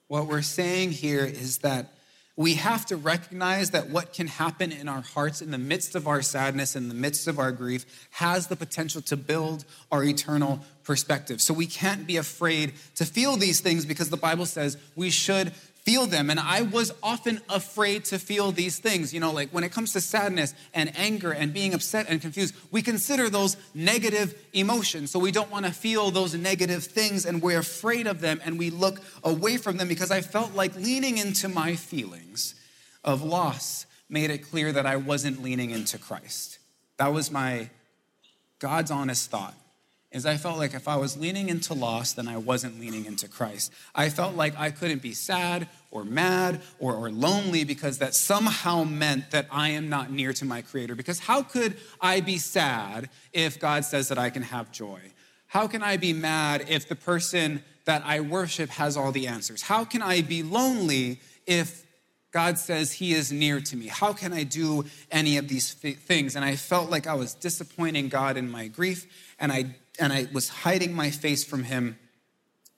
What 0.08 0.28
we're 0.28 0.42
saying 0.42 0.92
here 0.92 1.26
is 1.26 1.60
that 1.60 1.92
we 2.38 2.56
have 2.56 2.86
to 2.88 2.98
recognize 2.98 3.72
that 3.72 3.90
what 3.90 4.12
can 4.12 4.28
happen 4.28 4.72
in 4.72 4.90
our 4.90 5.02
hearts 5.02 5.42
in 5.42 5.52
the 5.52 5.58
midst 5.58 5.96
of 5.96 6.06
our 6.06 6.22
sadness, 6.22 6.76
in 6.76 6.90
the 6.90 6.94
midst 6.94 7.28
of 7.28 7.40
our 7.40 7.52
grief, 7.52 8.08
has 8.12 8.48
the 8.48 8.58
potential 8.58 9.02
to 9.04 9.16
build 9.16 9.64
our 9.90 10.04
eternal 10.04 10.60
perspective. 10.84 11.42
So 11.42 11.54
we 11.54 11.66
can't 11.66 12.06
be 12.06 12.18
afraid 12.18 12.74
to 12.96 13.06
feel 13.06 13.38
these 13.38 13.62
things 13.62 13.86
because 13.86 14.10
the 14.10 14.18
Bible 14.18 14.46
says 14.46 14.78
we 14.98 15.12
should 15.12 15.54
feel 15.86 16.08
them. 16.08 16.32
And 16.32 16.40
I 16.40 16.64
was 16.64 16.92
often 17.04 17.40
afraid 17.48 18.06
to 18.06 18.18
feel 18.18 18.52
these 18.52 18.80
things. 18.80 19.14
You 19.14 19.20
know, 19.20 19.32
like 19.32 19.52
when 19.52 19.64
it 19.64 19.72
comes 19.72 19.94
to 19.94 20.02
sadness 20.02 20.54
and 20.74 20.92
anger 20.98 21.32
and 21.32 21.54
being 21.54 21.74
upset 21.76 22.08
and 22.10 22.20
confused, 22.20 22.56
we 22.72 22.82
consider 22.82 23.30
those 23.30 23.56
negative 23.76 24.36
emotions. 24.52 25.12
So 25.12 25.20
we 25.20 25.32
don't 25.32 25.52
want 25.52 25.66
to 25.66 25.72
feel 25.72 26.10
those 26.10 26.34
negative 26.34 26.84
things 26.84 27.26
and 27.26 27.42
we're 27.42 27.60
afraid 27.60 28.08
of 28.08 28.20
them 28.20 28.42
and 28.44 28.58
we 28.58 28.72
look 28.72 29.00
away 29.24 29.58
from 29.58 29.78
them 29.78 29.88
because 29.88 30.10
I 30.10 30.22
felt 30.22 30.56
like 30.56 30.76
leaning 30.76 31.20
into 31.20 31.48
my 31.48 31.76
feelings 31.76 32.56
of 33.04 33.22
loss 33.22 33.86
made 34.10 34.32
it 34.32 34.40
clear 34.40 34.72
that 34.72 34.88
I 34.88 34.96
wasn't 34.96 35.44
leaning 35.44 35.70
into 35.70 36.00
Christ. 36.00 36.58
That 36.98 37.14
was 37.14 37.30
my 37.30 37.70
God's 38.58 38.90
honest 38.90 39.30
thought 39.30 39.54
is 40.16 40.26
I 40.26 40.38
felt 40.38 40.58
like 40.58 40.74
if 40.74 40.88
I 40.88 40.96
was 40.96 41.18
leaning 41.18 41.50
into 41.50 41.74
loss, 41.74 42.14
then 42.14 42.30
I 42.30 42.38
wasn't 42.38 42.80
leaning 42.80 43.06
into 43.06 43.28
Christ. 43.28 43.74
I 43.94 44.08
felt 44.08 44.34
like 44.34 44.58
I 44.58 44.72
couldn't 44.72 45.02
be 45.02 45.12
sad 45.12 45.68
or 45.92 46.06
mad 46.06 46.62
or, 46.80 46.96
or 46.96 47.12
lonely 47.12 47.66
because 47.66 47.98
that 47.98 48.16
somehow 48.16 48.86
meant 48.86 49.32
that 49.32 49.48
I 49.52 49.70
am 49.70 49.90
not 49.90 50.12
near 50.12 50.32
to 50.32 50.46
my 50.46 50.62
Creator. 50.62 50.96
Because 50.96 51.20
how 51.20 51.44
could 51.44 51.76
I 52.00 52.22
be 52.22 52.38
sad 52.38 53.10
if 53.34 53.60
God 53.60 53.84
says 53.84 54.08
that 54.08 54.18
I 54.18 54.30
can 54.30 54.44
have 54.44 54.72
joy? 54.72 55.02
How 55.48 55.68
can 55.68 55.84
I 55.84 55.98
be 55.98 56.14
mad 56.14 56.66
if 56.70 56.88
the 56.88 56.96
person 56.96 57.62
that 57.84 58.02
I 58.06 58.22
worship 58.22 58.70
has 58.70 58.96
all 58.96 59.12
the 59.12 59.28
answers? 59.28 59.64
How 59.64 59.84
can 59.84 60.02
I 60.02 60.22
be 60.22 60.44
lonely 60.44 61.20
if 61.46 61.86
God 62.32 62.58
says 62.58 62.92
He 62.92 63.14
is 63.14 63.32
near 63.32 63.62
to 63.62 63.78
me. 63.78 63.88
How 63.88 64.12
can 64.12 64.34
I 64.34 64.44
do 64.44 64.84
any 65.10 65.38
of 65.38 65.48
these 65.48 65.74
things? 65.74 66.36
And 66.36 66.44
I 66.44 66.58
felt 66.58 66.90
like 66.90 67.08
I 67.08 67.14
was 67.14 67.34
disappointing 67.34 68.10
God 68.10 68.36
in 68.36 68.52
my 68.52 68.68
grief, 68.68 69.08
and 69.40 69.54
I 69.54 69.78
and 70.00 70.12
I 70.14 70.28
was 70.34 70.50
hiding 70.50 70.94
my 70.94 71.10
face 71.10 71.44
from 71.44 71.64
him. 71.64 71.98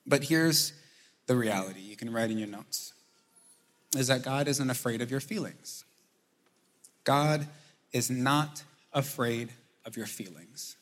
But 0.06 0.26
here's 0.26 0.74
the 1.26 1.36
reality 1.36 1.82
you 1.82 1.96
can 1.96 2.12
write 2.12 2.32
in 2.32 2.38
your 2.38 2.48
notes 2.48 2.94
is 3.96 4.08
that 4.08 4.24
God 4.24 4.48
isn't 4.48 4.70
afraid 4.70 5.02
of 5.02 5.12
your 5.12 5.20
feelings. 5.20 5.86
God 7.04 7.48
is 7.94 8.10
not 8.10 8.64
afraid 8.94 9.50
of 9.86 9.96
your 9.96 10.06
feelings. 10.06 10.76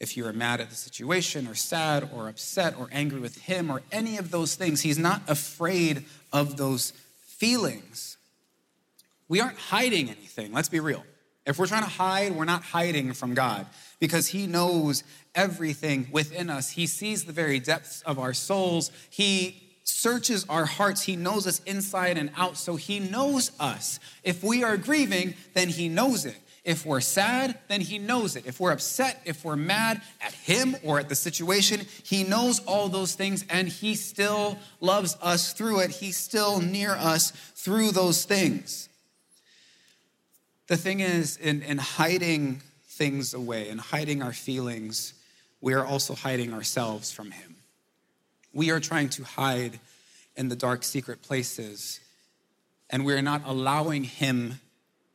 If 0.00 0.16
you 0.16 0.26
are 0.26 0.32
mad 0.32 0.60
at 0.60 0.70
the 0.70 0.76
situation, 0.76 1.46
or 1.46 1.54
sad, 1.54 2.08
or 2.14 2.28
upset, 2.28 2.78
or 2.78 2.88
angry 2.92 3.20
with 3.20 3.36
Him, 3.42 3.70
or 3.70 3.82
any 3.90 4.16
of 4.16 4.30
those 4.30 4.54
things, 4.54 4.82
He's 4.82 4.98
not 4.98 5.22
afraid 5.28 6.04
of 6.32 6.56
those 6.56 6.92
feelings. 7.26 8.16
We 9.28 9.40
aren't 9.40 9.58
hiding 9.58 10.08
anything, 10.08 10.52
let's 10.52 10.68
be 10.68 10.80
real. 10.80 11.04
If 11.48 11.58
we're 11.58 11.66
trying 11.66 11.82
to 11.82 11.88
hide, 11.88 12.36
we're 12.36 12.44
not 12.44 12.62
hiding 12.62 13.14
from 13.14 13.32
God 13.32 13.66
because 13.98 14.28
He 14.28 14.46
knows 14.46 15.02
everything 15.34 16.06
within 16.12 16.50
us. 16.50 16.70
He 16.70 16.86
sees 16.86 17.24
the 17.24 17.32
very 17.32 17.58
depths 17.58 18.02
of 18.02 18.18
our 18.18 18.34
souls. 18.34 18.90
He 19.08 19.62
searches 19.82 20.44
our 20.50 20.66
hearts. 20.66 21.02
He 21.02 21.16
knows 21.16 21.46
us 21.46 21.60
inside 21.60 22.18
and 22.18 22.30
out. 22.36 22.58
So 22.58 22.76
He 22.76 23.00
knows 23.00 23.50
us. 23.58 23.98
If 24.22 24.44
we 24.44 24.62
are 24.62 24.76
grieving, 24.76 25.34
then 25.54 25.70
He 25.70 25.88
knows 25.88 26.26
it. 26.26 26.36
If 26.64 26.84
we're 26.84 27.00
sad, 27.00 27.58
then 27.68 27.80
He 27.80 27.98
knows 27.98 28.36
it. 28.36 28.44
If 28.44 28.60
we're 28.60 28.72
upset, 28.72 29.22
if 29.24 29.42
we're 29.42 29.56
mad 29.56 30.02
at 30.20 30.34
Him 30.34 30.76
or 30.84 31.00
at 31.00 31.08
the 31.08 31.14
situation, 31.14 31.80
He 32.02 32.24
knows 32.24 32.60
all 32.66 32.90
those 32.90 33.14
things 33.14 33.46
and 33.48 33.68
He 33.68 33.94
still 33.94 34.58
loves 34.82 35.16
us 35.22 35.54
through 35.54 35.80
it. 35.80 35.92
He's 35.92 36.18
still 36.18 36.60
near 36.60 36.90
us 36.90 37.30
through 37.54 37.92
those 37.92 38.26
things. 38.26 38.87
The 40.68 40.76
thing 40.76 41.00
is, 41.00 41.36
in, 41.38 41.62
in 41.62 41.78
hiding 41.78 42.62
things 42.98 43.32
away 43.32 43.68
in 43.68 43.78
hiding 43.78 44.22
our 44.22 44.32
feelings, 44.32 45.14
we 45.60 45.72
are 45.72 45.86
also 45.86 46.14
hiding 46.14 46.52
ourselves 46.52 47.12
from 47.12 47.30
Him. 47.30 47.54
We 48.52 48.70
are 48.70 48.80
trying 48.80 49.08
to 49.10 49.24
hide 49.24 49.78
in 50.36 50.48
the 50.48 50.56
dark, 50.56 50.82
secret 50.82 51.22
places, 51.22 52.00
and 52.90 53.06
we're 53.06 53.22
not 53.22 53.42
allowing 53.46 54.02
Him 54.02 54.60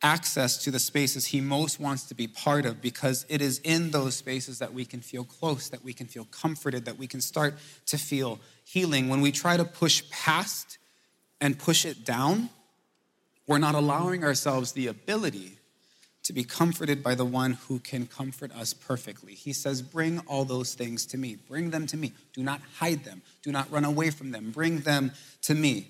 access 0.01 0.63
to 0.63 0.71
the 0.71 0.79
spaces 0.79 1.27
He 1.27 1.41
most 1.41 1.79
wants 1.79 2.03
to 2.05 2.15
be 2.15 2.25
part 2.25 2.65
of 2.65 2.81
because 2.81 3.25
it 3.27 3.41
is 3.41 3.59
in 3.59 3.91
those 3.91 4.15
spaces 4.15 4.59
that 4.59 4.73
we 4.73 4.85
can 4.85 5.01
feel 5.01 5.25
close, 5.25 5.67
that 5.69 5.83
we 5.83 5.93
can 5.93 6.07
feel 6.07 6.25
comforted, 6.25 6.85
that 6.85 6.97
we 6.97 7.07
can 7.07 7.19
start 7.19 7.55
to 7.87 7.97
feel 7.97 8.39
healing. 8.63 9.09
When 9.09 9.19
we 9.19 9.31
try 9.31 9.57
to 9.57 9.65
push 9.65 10.09
past 10.09 10.77
and 11.41 11.59
push 11.59 11.85
it 11.85 12.05
down, 12.05 12.49
we're 13.47 13.57
not 13.57 13.75
allowing 13.75 14.23
ourselves 14.23 14.71
the 14.71 14.87
ability 14.87 15.57
to 16.23 16.33
be 16.33 16.43
comforted 16.43 17.03
by 17.03 17.15
the 17.15 17.25
one 17.25 17.53
who 17.67 17.79
can 17.79 18.07
comfort 18.07 18.51
us 18.53 18.73
perfectly. 18.73 19.33
He 19.33 19.51
says, 19.51 19.81
Bring 19.81 20.19
all 20.19 20.45
those 20.45 20.73
things 20.73 21.05
to 21.07 21.17
me. 21.17 21.35
Bring 21.35 21.71
them 21.71 21.85
to 21.87 21.97
me. 21.97 22.13
Do 22.33 22.41
not 22.41 22.61
hide 22.77 23.03
them. 23.03 23.21
Do 23.41 23.51
not 23.51 23.69
run 23.69 23.83
away 23.83 24.09
from 24.09 24.31
them. 24.31 24.51
Bring 24.51 24.79
them 24.79 25.11
to 25.41 25.53
me. 25.53 25.89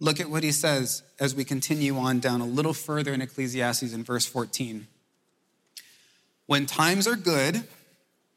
Look 0.00 0.20
at 0.20 0.30
what 0.30 0.42
he 0.42 0.52
says 0.52 1.02
as 1.20 1.34
we 1.34 1.44
continue 1.44 1.96
on 1.96 2.18
down 2.18 2.40
a 2.40 2.46
little 2.46 2.74
further 2.74 3.12
in 3.12 3.22
Ecclesiastes 3.22 3.92
in 3.92 4.04
verse 4.04 4.26
14. 4.26 4.86
When 6.46 6.66
times 6.66 7.06
are 7.06 7.16
good, 7.16 7.64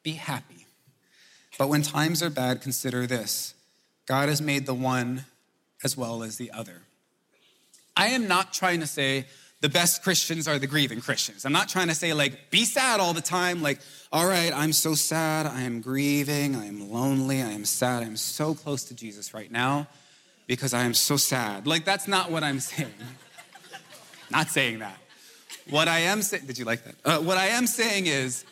be 0.04 0.14
happy. 0.14 0.66
But 1.58 1.70
when 1.70 1.82
times 1.82 2.24
are 2.24 2.30
bad, 2.30 2.62
consider 2.62 3.08
this 3.08 3.56
God 4.06 4.30
has 4.30 4.42
made 4.42 4.66
the 4.66 4.74
one 4.74 5.26
as 5.84 5.98
well 5.98 6.24
as 6.24 6.38
the 6.38 6.52
other. 6.52 6.82
I 7.96 8.08
am 8.08 8.28
not 8.28 8.54
trying 8.54 8.80
to 8.80 8.88
say 8.88 9.26
the 9.62 9.70
best 9.70 10.04
Christians 10.04 10.48
are 10.48 10.58
the 10.58 10.68
grieving 10.68 11.02
Christians. 11.02 11.46
I'm 11.46 11.54
not 11.54 11.70
trying 11.70 11.88
to 11.90 11.96
say, 11.96 12.14
like, 12.14 12.50
be 12.50 12.66
sad 12.66 13.00
all 13.00 13.14
the 13.14 13.22
time. 13.22 13.62
Like, 13.62 13.80
all 14.12 14.26
right, 14.26 14.52
I'm 14.54 14.74
so 14.74 14.96
sad. 14.96 15.46
I 15.46 15.62
am 15.62 15.82
grieving. 15.82 16.56
I 16.56 16.66
am 16.66 16.92
lonely. 16.92 17.42
I 17.42 17.50
am 17.52 17.66
sad. 17.66 18.02
I'm 18.02 18.18
so 18.18 18.56
close 18.56 18.86
to 18.86 18.96
Jesus 18.96 19.34
right 19.34 19.52
now 19.52 19.88
because 20.48 20.74
I 20.74 20.84
am 20.84 20.96
so 20.96 21.16
sad. 21.16 21.68
Like, 21.68 21.86
that's 21.86 22.08
not 22.08 22.32
what 22.32 22.44
I'm 22.44 22.60
saying. 22.72 22.92
not 24.32 24.50
saying 24.50 24.80
that. 24.80 24.98
What 25.70 25.88
I 25.88 26.00
am 26.00 26.24
saying, 26.24 26.48
did 26.48 26.58
you 26.58 26.66
like 26.66 26.84
that? 26.84 26.96
Uh, 27.06 27.20
what 27.20 27.38
I 27.38 27.48
am 27.48 27.68
saying 27.68 28.08
is, 28.08 28.44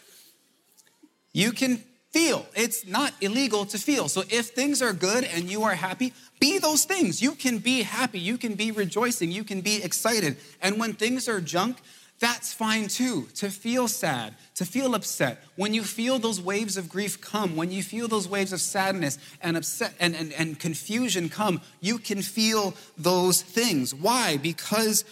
you 1.33 1.51
can 1.51 1.83
feel. 2.11 2.45
It's 2.55 2.87
not 2.87 3.13
illegal 3.21 3.65
to 3.65 3.77
feel. 3.77 4.07
So 4.07 4.23
if 4.29 4.47
things 4.47 4.81
are 4.81 4.93
good 4.93 5.23
and 5.23 5.49
you 5.49 5.63
are 5.63 5.75
happy, 5.75 6.13
be 6.39 6.57
those 6.57 6.85
things. 6.85 7.21
You 7.21 7.31
can 7.31 7.59
be 7.59 7.83
happy. 7.83 8.19
You 8.19 8.37
can 8.37 8.55
be 8.55 8.71
rejoicing. 8.71 9.31
You 9.31 9.43
can 9.43 9.61
be 9.61 9.83
excited. 9.83 10.37
And 10.61 10.79
when 10.79 10.93
things 10.93 11.27
are 11.27 11.39
junk, 11.39 11.77
that's 12.19 12.51
fine 12.51 12.87
too. 12.87 13.27
To 13.35 13.49
feel 13.49 13.87
sad, 13.87 14.35
to 14.55 14.65
feel 14.65 14.93
upset. 14.93 15.41
When 15.55 15.73
you 15.73 15.83
feel 15.83 16.19
those 16.19 16.41
waves 16.41 16.75
of 16.75 16.89
grief 16.89 17.21
come, 17.21 17.55
when 17.55 17.71
you 17.71 17.81
feel 17.81 18.07
those 18.07 18.27
waves 18.27 18.51
of 18.51 18.59
sadness 18.59 19.17
and 19.41 19.55
upset 19.55 19.93
and, 19.99 20.15
and, 20.15 20.33
and 20.33 20.59
confusion 20.59 21.29
come, 21.29 21.61
you 21.79 21.97
can 21.97 22.21
feel 22.21 22.73
those 22.97 23.41
things. 23.41 23.95
Why? 23.95 24.37
Because 24.37 25.05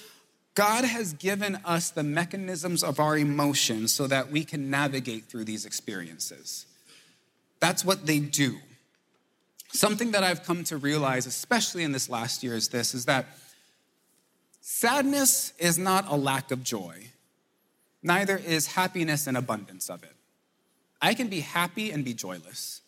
God 0.53 0.83
has 0.83 1.13
given 1.13 1.59
us 1.63 1.91
the 1.91 2.03
mechanisms 2.03 2.83
of 2.83 2.99
our 2.99 3.17
emotions 3.17 3.93
so 3.93 4.07
that 4.07 4.31
we 4.31 4.43
can 4.43 4.69
navigate 4.69 5.25
through 5.25 5.45
these 5.45 5.65
experiences. 5.65 6.65
That's 7.59 7.83
what 7.83 8.05
they 8.05 8.19
do. 8.19 8.57
Something 9.73 10.11
that 10.11 10.23
I've 10.23 10.43
come 10.43 10.63
to 10.65 10.77
realize, 10.77 11.25
especially 11.25 11.83
in 11.83 11.91
this 11.91 12.09
last 12.09 12.43
year, 12.43 12.55
is 12.55 12.69
this 12.69 12.93
is 12.93 13.05
that 13.05 13.25
sadness 14.61 15.53
is 15.59 15.77
not 15.77 16.05
a 16.07 16.15
lack 16.15 16.51
of 16.51 16.63
joy, 16.63 17.07
neither 18.01 18.37
is 18.37 18.67
happiness 18.67 19.27
an 19.27 19.35
abundance 19.35 19.89
of 19.89 20.03
it. 20.03 20.15
I 21.01 21.13
can 21.13 21.27
be 21.27 21.41
happy 21.41 21.91
and 21.91 22.03
be 22.03 22.13
joyless. 22.13 22.81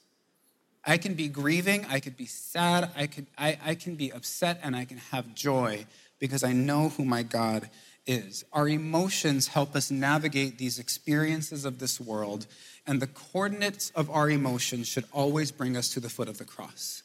I 0.86 0.98
can 0.98 1.14
be 1.14 1.28
grieving, 1.28 1.86
I 1.90 2.00
could 2.00 2.16
be 2.16 2.26
sad, 2.26 2.90
I, 2.96 3.08
could, 3.08 3.28
I, 3.38 3.60
I 3.64 3.76
can 3.76 3.96
be 3.96 4.12
upset, 4.12 4.60
and 4.64 4.76
I 4.76 4.86
can 4.86 4.98
have 5.12 5.36
joy 5.36 5.86
because 6.20 6.44
I 6.44 6.54
know 6.54 6.90
who 6.90 7.04
my 7.04 7.22
God 7.22 7.70
is. 8.08 8.44
Our 8.54 8.68
emotions 8.68 9.48
help 9.48 9.76
us 9.76 9.92
navigate 9.92 10.58
these 10.58 10.80
experiences 10.80 11.66
of 11.66 11.80
this 11.80 12.00
world, 12.00 12.48
and 12.90 13.00
the 13.00 13.08
coordinates 13.08 13.92
of 13.92 14.10
our 14.10 14.32
emotions 14.32 14.88
should 14.88 15.06
always 15.14 15.52
bring 15.52 15.78
us 15.78 15.90
to 15.90 16.00
the 16.00 16.10
foot 16.10 16.28
of 16.28 16.40
the 16.40 16.44
cross. 16.44 17.04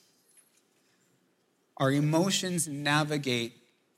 Our 1.76 1.92
emotions 1.92 2.66
navigate 2.66 3.52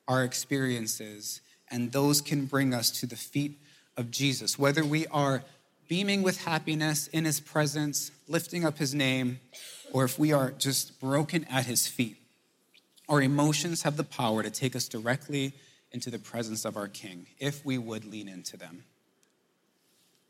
our 0.09 0.25
experiences, 0.25 1.41
and 1.71 1.93
those 1.93 2.21
can 2.21 2.47
bring 2.47 2.75
us 2.75 2.91
to 3.01 3.07
the 3.07 3.15
feet 3.15 3.61
of 3.97 4.11
Jesus. 4.11 4.59
Whether 4.59 4.85
we 4.85 5.07
are 5.07 5.45
beaming 5.87 6.25
with 6.25 6.45
happiness 6.45 7.07
in 7.07 7.25
his 7.25 7.39
presence, 7.39 8.11
lifting 8.27 8.65
up 8.65 8.79
his 8.79 8.93
name, 8.93 9.39
or 9.93 10.03
if 10.03 10.19
we 10.19 10.33
are 10.33 10.51
just 10.51 10.99
broken 10.99 11.45
at 11.45 11.67
his 11.67 11.87
feet, 11.87 12.17
our 13.09 13.23
emotions 13.23 13.83
have 13.83 13.97
the 13.97 14.03
power 14.03 14.43
to 14.43 14.51
take 14.51 14.75
us 14.75 14.89
directly 14.89 15.53
into 15.93 16.11
the 16.11 16.19
presence 16.19 16.65
of 16.65 16.77
our 16.77 16.89
King 16.89 17.29
if 17.39 17.65
we 17.65 17.79
would 17.79 18.05
lean 18.05 18.29
into 18.29 18.57
them. 18.57 18.83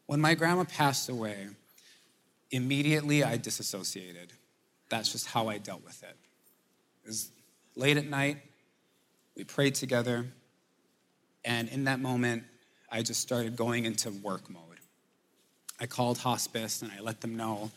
When 0.07 0.21
my 0.21 0.35
grandma 0.35 0.65
passed 0.65 1.09
away, 1.09 1.49
immediately 2.51 3.25
I 3.25 3.37
disassociated. 3.37 4.33
That's 4.89 5.13
just 5.13 5.27
how 5.27 5.49
I 5.49 5.59
dealt 5.59 5.85
with 5.85 6.03
it. 6.03 6.17
It 7.05 7.09
was 7.09 7.31
late 7.75 7.97
at 7.97 8.07
night, 8.07 8.39
we 9.37 9.45
prayed 9.45 9.75
together, 9.75 10.27
and 11.45 11.69
in 11.69 11.85
that 11.85 12.01
moment, 12.01 12.45
I 12.91 13.03
just 13.03 13.21
started 13.21 13.57
going 13.57 13.85
into 13.85 14.11
work 14.11 14.49
mode. 14.49 14.63
I 15.79 15.87
called 15.87 16.19
hospice 16.19 16.83
and 16.83 16.91
I 16.91 17.01
let 17.01 17.21
them 17.21 17.37
know 17.37 17.71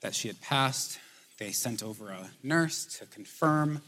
that 0.00 0.14
she 0.14 0.28
had 0.28 0.40
passed. 0.40 0.98
They 1.38 1.50
sent 1.50 1.82
over 1.82 2.08
a 2.08 2.30
nurse 2.42 2.86
to 2.98 3.06
confirm 3.06 3.82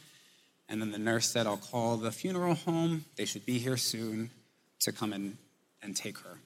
and 0.68 0.80
then 0.80 0.90
the 0.90 0.98
nurse 0.98 1.28
said, 1.28 1.46
I'll 1.46 1.56
call 1.56 1.96
the 1.96 2.10
funeral 2.10 2.54
home. 2.54 3.04
They 3.16 3.24
should 3.24 3.46
be 3.46 3.58
here 3.58 3.76
soon 3.76 4.30
to 4.80 4.92
come 4.92 5.12
in 5.12 5.38
and 5.82 5.94
take 5.96 6.18
her. 6.18 6.38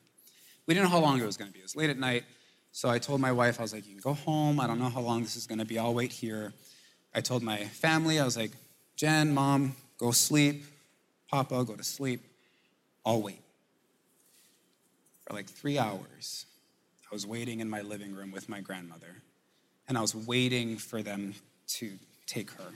We 0.71 0.75
didn't 0.75 0.89
know 0.89 0.97
how 1.01 1.03
long 1.03 1.21
it 1.21 1.27
was 1.27 1.37
going 1.37 1.49
to 1.49 1.53
be. 1.53 1.59
It 1.59 1.65
was 1.65 1.75
late 1.75 1.91
at 1.91 1.99
night. 1.99 2.23
So 2.71 2.89
I 2.89 3.01
told 3.01 3.21
my 3.21 3.33
wife, 3.33 3.59
I 3.59 3.63
was 3.63 3.73
like, 3.73 3.89
you 3.89 3.95
can 3.95 4.01
go 4.01 4.15
home. 4.15 4.61
I 4.61 4.69
don't 4.69 4.79
know 4.79 4.89
how 4.89 5.01
long 5.01 5.23
this 5.23 5.35
is 5.35 5.45
going 5.45 5.59
to 5.59 5.65
be. 5.65 5.81
I'll 5.81 5.93
wait 5.93 6.13
here. 6.13 6.53
I 7.13 7.23
told 7.23 7.43
my 7.43 7.65
family, 7.65 8.21
I 8.21 8.25
was 8.25 8.37
like, 8.37 8.53
Jen, 8.95 9.35
mom, 9.35 9.75
go 9.99 10.13
sleep. 10.13 10.63
Papa, 11.29 11.65
go 11.65 11.75
to 11.75 11.83
sleep. 11.83 12.21
I'll 13.05 13.21
wait. 13.21 13.41
For 15.27 15.35
like 15.35 15.47
three 15.49 15.77
hours, 15.77 16.47
I 17.11 17.13
was 17.13 17.27
waiting 17.27 17.59
in 17.59 17.69
my 17.69 17.81
living 17.81 18.15
room 18.15 18.31
with 18.31 18.49
my 18.49 18.61
grandmother, 18.61 19.23
and 19.89 19.99
I 19.99 20.03
was 20.03 20.15
waiting 20.15 20.77
for 20.77 21.03
them 21.03 21.35
to 21.81 21.99
take 22.29 22.53
her. 22.53 22.75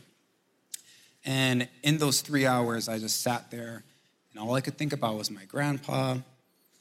And 1.24 1.68
in 1.85 1.98
those 1.98 2.22
three 2.22 2.44
hours, 2.44 2.88
I 2.88 2.98
just 2.98 3.22
sat 3.22 3.52
there, 3.52 3.85
and 4.33 4.42
all 4.42 4.57
I 4.57 4.62
could 4.62 4.76
think 4.76 4.92
about 4.92 5.16
was 5.16 5.30
my 5.30 5.44
grandpa. 5.44 6.16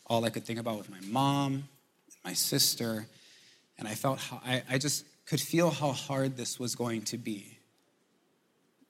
All 0.08 0.26
I 0.26 0.30
could 0.30 0.44
think 0.44 0.60
about 0.60 0.78
was 0.78 0.90
my 0.90 1.00
mom, 1.02 1.68
my 2.24 2.34
sister, 2.34 3.06
and 3.78 3.88
I 3.88 3.96
felt 3.96 4.20
how, 4.20 4.42
I, 4.46 4.64
I 4.70 4.78
just 4.78 5.06
could 5.26 5.42
feel 5.42 5.70
how 5.70 5.92
hard 5.92 6.38
this 6.38 6.60
was 6.60 6.76
going 6.76 7.02
to 7.04 7.18
be. 7.18 7.58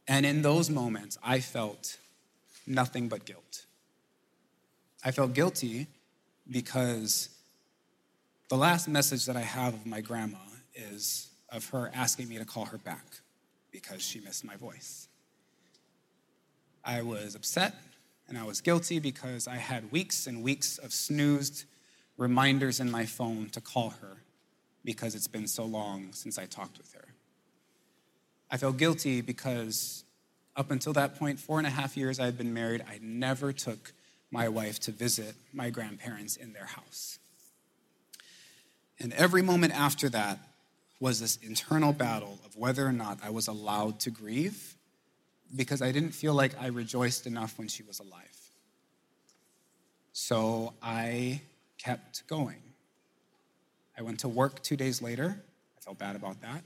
And 0.07 0.25
in 0.25 0.41
those 0.41 0.69
moments, 0.69 1.17
I 1.23 1.39
felt 1.39 1.97
nothing 2.67 3.07
but 3.07 3.25
guilt. 3.25 3.65
I 5.03 5.11
felt 5.11 5.33
guilty 5.33 5.87
because 6.49 7.29
the 8.49 8.55
last 8.57 8.87
message 8.87 9.25
that 9.25 9.37
I 9.37 9.41
have 9.41 9.73
of 9.73 9.85
my 9.85 10.01
grandma 10.01 10.37
is 10.75 11.29
of 11.49 11.69
her 11.69 11.91
asking 11.93 12.29
me 12.29 12.37
to 12.37 12.45
call 12.45 12.65
her 12.65 12.77
back 12.77 13.05
because 13.71 14.01
she 14.01 14.19
missed 14.19 14.43
my 14.43 14.55
voice. 14.55 15.07
I 16.83 17.01
was 17.01 17.35
upset 17.35 17.75
and 18.33 18.41
I 18.41 18.47
was 18.47 18.61
guilty 18.61 18.97
because 18.97 19.47
I 19.47 19.57
had 19.57 19.91
weeks 19.91 20.25
and 20.25 20.41
weeks 20.41 20.79
of 20.79 20.91
snoozed 20.91 21.65
reminders 22.17 22.79
in 22.79 22.89
my 22.89 23.05
phone 23.05 23.49
to 23.51 23.61
call 23.61 23.91
her 24.01 24.23
because 24.83 25.13
it's 25.13 25.27
been 25.27 25.45
so 25.45 25.65
long 25.65 26.13
since 26.13 26.39
I 26.39 26.47
talked 26.47 26.79
with 26.79 26.91
her. 26.93 27.05
I 28.49 28.57
felt 28.57 28.77
guilty 28.77 29.21
because 29.21 30.03
up 30.55 30.71
until 30.71 30.93
that 30.93 31.19
point, 31.19 31.39
four 31.39 31.59
and 31.59 31.67
a 31.67 31.69
half 31.69 31.95
years 31.95 32.19
I 32.19 32.25
had 32.25 32.35
been 32.35 32.55
married, 32.55 32.83
I 32.89 32.97
never 33.03 33.53
took 33.53 33.93
my 34.31 34.49
wife 34.49 34.79
to 34.79 34.91
visit 34.91 35.35
my 35.53 35.69
grandparents 35.69 36.35
in 36.35 36.53
their 36.53 36.65
house. 36.65 37.19
And 38.99 39.13
every 39.13 39.43
moment 39.43 39.79
after 39.79 40.09
that 40.09 40.39
was 40.99 41.19
this 41.19 41.37
internal 41.37 41.93
battle 41.93 42.39
of 42.43 42.57
whether 42.57 42.83
or 42.83 42.93
not 42.93 43.19
I 43.23 43.29
was 43.29 43.47
allowed 43.47 43.99
to 43.99 44.09
grieve 44.09 44.72
because 45.55 45.81
I 45.81 45.91
didn't 45.91 46.11
feel 46.11 46.33
like 46.33 46.53
I 46.59 46.67
rejoiced 46.67 47.27
enough 47.27 47.57
when 47.57 47.67
she 47.67 47.83
was 47.83 47.99
alive. 47.99 48.39
So 50.13 50.73
I 50.81 51.41
kept 51.77 52.25
going. 52.27 52.61
I 53.97 54.01
went 54.01 54.19
to 54.21 54.27
work 54.27 54.61
two 54.63 54.75
days 54.75 55.01
later. 55.01 55.43
I 55.77 55.81
felt 55.81 55.99
bad 55.99 56.15
about 56.15 56.41
that. 56.41 56.63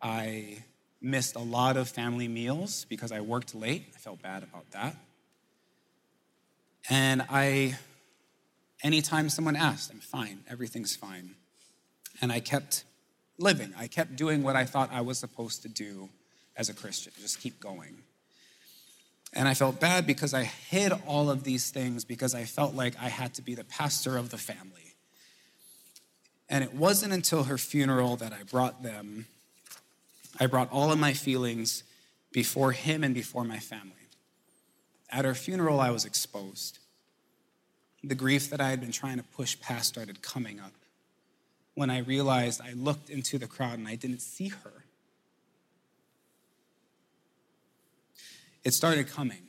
I 0.00 0.64
missed 1.00 1.36
a 1.36 1.40
lot 1.40 1.76
of 1.76 1.88
family 1.88 2.28
meals 2.28 2.86
because 2.88 3.12
I 3.12 3.20
worked 3.20 3.54
late. 3.54 3.86
I 3.94 3.98
felt 3.98 4.22
bad 4.22 4.42
about 4.42 4.70
that. 4.72 4.96
And 6.90 7.24
I, 7.30 7.76
anytime 8.82 9.28
someone 9.28 9.56
asked, 9.56 9.90
I'm 9.90 10.00
fine, 10.00 10.40
everything's 10.48 10.96
fine. 10.96 11.36
And 12.20 12.32
I 12.32 12.40
kept 12.40 12.84
living. 13.38 13.72
I 13.78 13.86
kept 13.86 14.16
doing 14.16 14.42
what 14.42 14.56
I 14.56 14.64
thought 14.64 14.90
I 14.92 15.00
was 15.00 15.18
supposed 15.18 15.62
to 15.62 15.68
do 15.68 16.08
as 16.56 16.68
a 16.68 16.74
Christian, 16.74 17.12
just 17.20 17.40
keep 17.40 17.60
going. 17.60 18.02
And 19.32 19.48
I 19.48 19.54
felt 19.54 19.80
bad 19.80 20.06
because 20.06 20.34
I 20.34 20.44
hid 20.44 20.92
all 21.06 21.30
of 21.30 21.44
these 21.44 21.70
things 21.70 22.04
because 22.04 22.34
I 22.34 22.44
felt 22.44 22.74
like 22.74 22.94
I 23.00 23.08
had 23.08 23.34
to 23.34 23.42
be 23.42 23.54
the 23.54 23.64
pastor 23.64 24.16
of 24.18 24.30
the 24.30 24.36
family. 24.36 24.94
And 26.50 26.62
it 26.62 26.74
wasn't 26.74 27.14
until 27.14 27.44
her 27.44 27.56
funeral 27.56 28.16
that 28.16 28.32
I 28.32 28.42
brought 28.42 28.82
them, 28.82 29.26
I 30.38 30.46
brought 30.46 30.70
all 30.70 30.92
of 30.92 30.98
my 30.98 31.14
feelings 31.14 31.82
before 32.30 32.72
him 32.72 33.04
and 33.04 33.14
before 33.14 33.44
my 33.44 33.58
family. 33.58 33.92
At 35.10 35.24
her 35.24 35.34
funeral, 35.34 35.80
I 35.80 35.90
was 35.90 36.04
exposed. 36.04 36.78
The 38.04 38.14
grief 38.14 38.50
that 38.50 38.60
I 38.60 38.70
had 38.70 38.80
been 38.80 38.92
trying 38.92 39.18
to 39.18 39.22
push 39.22 39.58
past 39.60 39.88
started 39.88 40.22
coming 40.22 40.60
up. 40.60 40.72
When 41.74 41.88
I 41.88 41.98
realized 41.98 42.60
I 42.60 42.72
looked 42.72 43.08
into 43.08 43.38
the 43.38 43.46
crowd 43.46 43.78
and 43.78 43.88
I 43.88 43.94
didn't 43.94 44.20
see 44.20 44.48
her. 44.48 44.81
It 48.64 48.74
started 48.74 49.08
coming, 49.08 49.48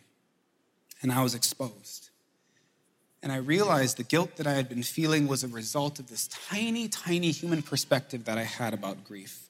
and 1.02 1.12
I 1.12 1.22
was 1.22 1.36
exposed. 1.36 2.10
And 3.22 3.32
I 3.32 3.38
realized 3.38 3.96
the 3.96 4.04
guilt 4.04 4.36
that 4.36 4.48
I 4.48 4.54
had 4.54 4.68
been 4.68 4.84
feeling 4.84 5.28
was 5.28 5.46
a 5.46 5.48
result 5.48 5.98
of 5.98 6.10
this 6.10 6.28
tiny, 6.28 6.90
tiny 6.90 7.32
human 7.32 7.62
perspective 7.62 8.26
that 8.26 8.38
I 8.38 8.44
had 8.44 8.74
about 8.74 9.06
grief. 9.06 9.48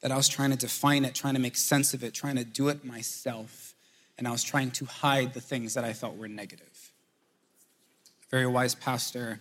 That 0.00 0.12
I 0.12 0.16
was 0.16 0.28
trying 0.28 0.52
to 0.52 0.56
define 0.56 1.04
it, 1.04 1.12
trying 1.12 1.34
to 1.34 1.40
make 1.40 1.56
sense 1.56 1.92
of 1.92 2.04
it, 2.04 2.14
trying 2.14 2.36
to 2.36 2.44
do 2.44 2.68
it 2.68 2.84
myself. 2.84 3.74
And 4.16 4.28
I 4.28 4.30
was 4.30 4.44
trying 4.44 4.70
to 4.72 4.84
hide 4.84 5.34
the 5.34 5.40
things 5.40 5.74
that 5.74 5.82
I 5.82 5.92
felt 5.92 6.16
were 6.16 6.28
negative. 6.28 6.92
A 8.26 8.30
very 8.30 8.46
wise 8.46 8.76
pastor, 8.76 9.40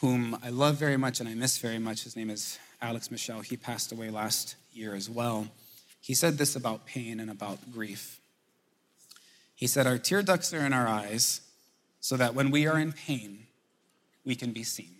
whom 0.00 0.36
I 0.42 0.50
love 0.50 0.76
very 0.76 0.98
much 0.98 1.20
and 1.20 1.28
I 1.28 1.34
miss 1.34 1.56
very 1.56 1.78
much, 1.78 2.04
his 2.04 2.14
name 2.14 2.28
is 2.28 2.58
Alex 2.82 3.10
Michelle. 3.10 3.40
He 3.40 3.56
passed 3.56 3.90
away 3.90 4.10
last 4.10 4.56
year 4.70 4.94
as 4.94 5.08
well. 5.08 5.46
He 6.02 6.12
said 6.12 6.36
this 6.36 6.56
about 6.56 6.84
pain 6.84 7.20
and 7.20 7.30
about 7.30 7.72
grief. 7.72 8.20
He 9.54 9.66
said, 9.66 9.86
Our 9.86 9.98
tear 9.98 10.22
ducts 10.22 10.52
are 10.52 10.64
in 10.64 10.72
our 10.72 10.86
eyes 10.86 11.40
so 12.00 12.16
that 12.16 12.34
when 12.34 12.50
we 12.50 12.66
are 12.66 12.78
in 12.78 12.92
pain, 12.92 13.46
we 14.24 14.34
can 14.34 14.52
be 14.52 14.62
seen. 14.62 14.96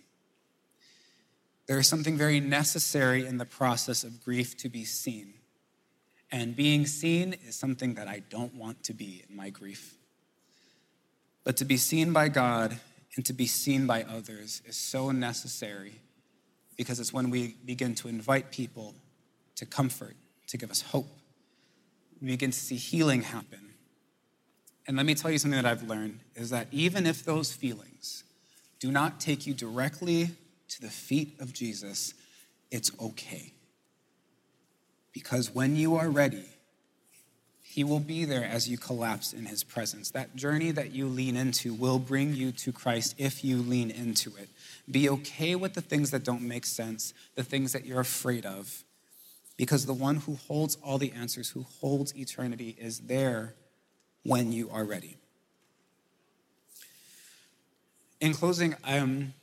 There 1.67 1.79
is 1.79 1.87
something 1.87 2.17
very 2.17 2.39
necessary 2.39 3.25
in 3.25 3.37
the 3.37 3.45
process 3.45 4.03
of 4.03 4.23
grief 4.23 4.55
to 4.57 4.69
be 4.69 4.85
seen. 4.85 5.33
And 6.31 6.55
being 6.55 6.85
seen 6.85 7.35
is 7.47 7.55
something 7.55 7.95
that 7.95 8.07
I 8.07 8.21
don't 8.29 8.53
want 8.55 8.83
to 8.83 8.93
be 8.93 9.23
in 9.27 9.35
my 9.35 9.49
grief. 9.49 9.95
But 11.43 11.57
to 11.57 11.65
be 11.65 11.77
seen 11.77 12.13
by 12.13 12.29
God 12.29 12.77
and 13.15 13.25
to 13.25 13.33
be 13.33 13.45
seen 13.45 13.87
by 13.87 14.03
others 14.03 14.61
is 14.65 14.75
so 14.75 15.11
necessary 15.11 15.93
because 16.77 16.99
it's 16.99 17.13
when 17.13 17.29
we 17.29 17.55
begin 17.65 17.95
to 17.95 18.07
invite 18.07 18.51
people 18.51 18.95
to 19.55 19.65
comfort, 19.65 20.15
to 20.47 20.57
give 20.57 20.69
us 20.69 20.81
hope. 20.81 21.07
We 22.21 22.27
begin 22.29 22.51
to 22.51 22.59
see 22.59 22.75
healing 22.75 23.21
happen 23.21 23.64
and 24.87 24.97
let 24.97 25.05
me 25.05 25.15
tell 25.15 25.31
you 25.31 25.37
something 25.37 25.61
that 25.61 25.69
I've 25.69 25.83
learned 25.83 26.19
is 26.35 26.51
that 26.51 26.67
even 26.71 27.07
if 27.07 27.25
those 27.25 27.51
feelings 27.51 28.23
do 28.79 28.91
not 28.91 29.19
take 29.19 29.47
you 29.47 29.53
directly 29.53 30.29
to 30.69 30.81
the 30.81 30.89
feet 30.89 31.35
of 31.39 31.53
Jesus, 31.53 32.13
it's 32.71 32.91
okay. 33.01 33.51
Because 35.11 35.53
when 35.53 35.75
you 35.75 35.95
are 35.95 36.09
ready, 36.09 36.45
he 37.61 37.83
will 37.83 37.99
be 37.99 38.25
there 38.25 38.45
as 38.45 38.69
you 38.69 38.77
collapse 38.77 39.33
in 39.33 39.45
his 39.45 39.63
presence. 39.63 40.11
That 40.11 40.35
journey 40.35 40.71
that 40.71 40.91
you 40.91 41.07
lean 41.07 41.35
into 41.35 41.73
will 41.73 41.99
bring 41.99 42.33
you 42.33 42.51
to 42.53 42.71
Christ 42.71 43.15
if 43.17 43.43
you 43.43 43.57
lean 43.57 43.91
into 43.91 44.29
it. 44.37 44.49
Be 44.89 45.09
okay 45.09 45.55
with 45.55 45.73
the 45.73 45.81
things 45.81 46.11
that 46.11 46.23
don't 46.23 46.41
make 46.41 46.65
sense, 46.65 47.13
the 47.35 47.43
things 47.43 47.73
that 47.73 47.85
you're 47.85 47.99
afraid 47.99 48.45
of, 48.45 48.83
because 49.57 49.85
the 49.85 49.93
one 49.93 50.17
who 50.17 50.35
holds 50.47 50.77
all 50.83 50.97
the 50.97 51.11
answers, 51.11 51.49
who 51.49 51.65
holds 51.81 52.15
eternity, 52.15 52.75
is 52.79 52.99
there 53.01 53.55
when 54.25 54.51
you 54.51 54.69
are 54.71 54.83
ready. 54.83 55.17
In 58.19 58.33
closing, 58.33 58.75
um, 58.83 59.33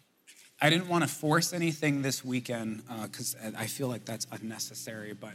I 0.61 0.71
didn't 0.71 0.89
want 0.89 1.05
to 1.05 1.09
force 1.09 1.53
anything 1.53 2.03
this 2.03 2.25
weekend 2.25 2.83
because 3.03 3.37
uh, 3.37 3.53
I 3.57 3.67
feel 3.67 3.87
like 3.87 4.05
that's 4.05 4.27
unnecessary, 4.33 5.13
but 5.13 5.35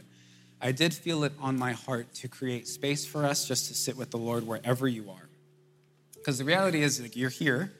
I 0.60 0.72
did 0.72 0.92
feel 0.92 1.24
it 1.24 1.32
on 1.40 1.58
my 1.58 1.72
heart 1.72 2.12
to 2.16 2.28
create 2.28 2.68
space 2.68 3.06
for 3.06 3.24
us 3.24 3.48
just 3.48 3.68
to 3.68 3.74
sit 3.74 3.96
with 3.96 4.10
the 4.10 4.18
Lord 4.18 4.46
wherever 4.46 4.86
you 4.86 5.08
are. 5.10 5.28
Because 6.14 6.36
the 6.38 6.44
reality 6.44 6.82
is, 6.82 7.00
like, 7.00 7.16
you're 7.16 7.30
here, 7.30 7.72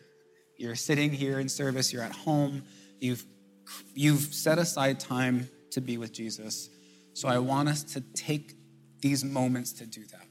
you're 0.57 0.77
sitting 0.77 1.11
here 1.11 1.39
in 1.39 1.49
service, 1.49 1.93
you're 1.93 2.03
at 2.03 2.13
home, 2.13 2.63
you've, 2.99 3.25
you've 3.95 4.33
set 4.33 4.59
aside 4.59 5.01
time 5.01 5.51
to 5.73 5.81
be 5.83 5.99
with 5.99 6.13
Jesus. 6.13 6.71
So 7.13 7.29
I 7.29 7.39
want 7.39 7.69
us 7.69 7.83
to 7.95 8.01
take 8.01 8.55
these 9.01 9.25
moments 9.25 9.73
to 9.75 9.87
do 9.87 10.05
that. 10.13 10.28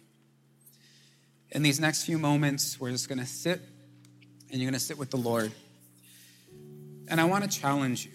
In 1.52 1.64
these 1.64 1.80
next 1.80 2.04
few 2.04 2.18
moments, 2.18 2.80
we're 2.80 2.92
just 2.92 3.08
going 3.08 3.20
to 3.20 3.26
sit 3.26 3.62
and 4.50 4.62
you're 4.62 4.70
going 4.70 4.80
to 4.80 4.86
sit 4.86 4.98
with 4.98 5.12
the 5.12 5.18
Lord. 5.18 5.52
And 7.10 7.22
I 7.22 7.26
want 7.26 7.50
to 7.50 7.60
challenge 7.60 8.06
you 8.06 8.12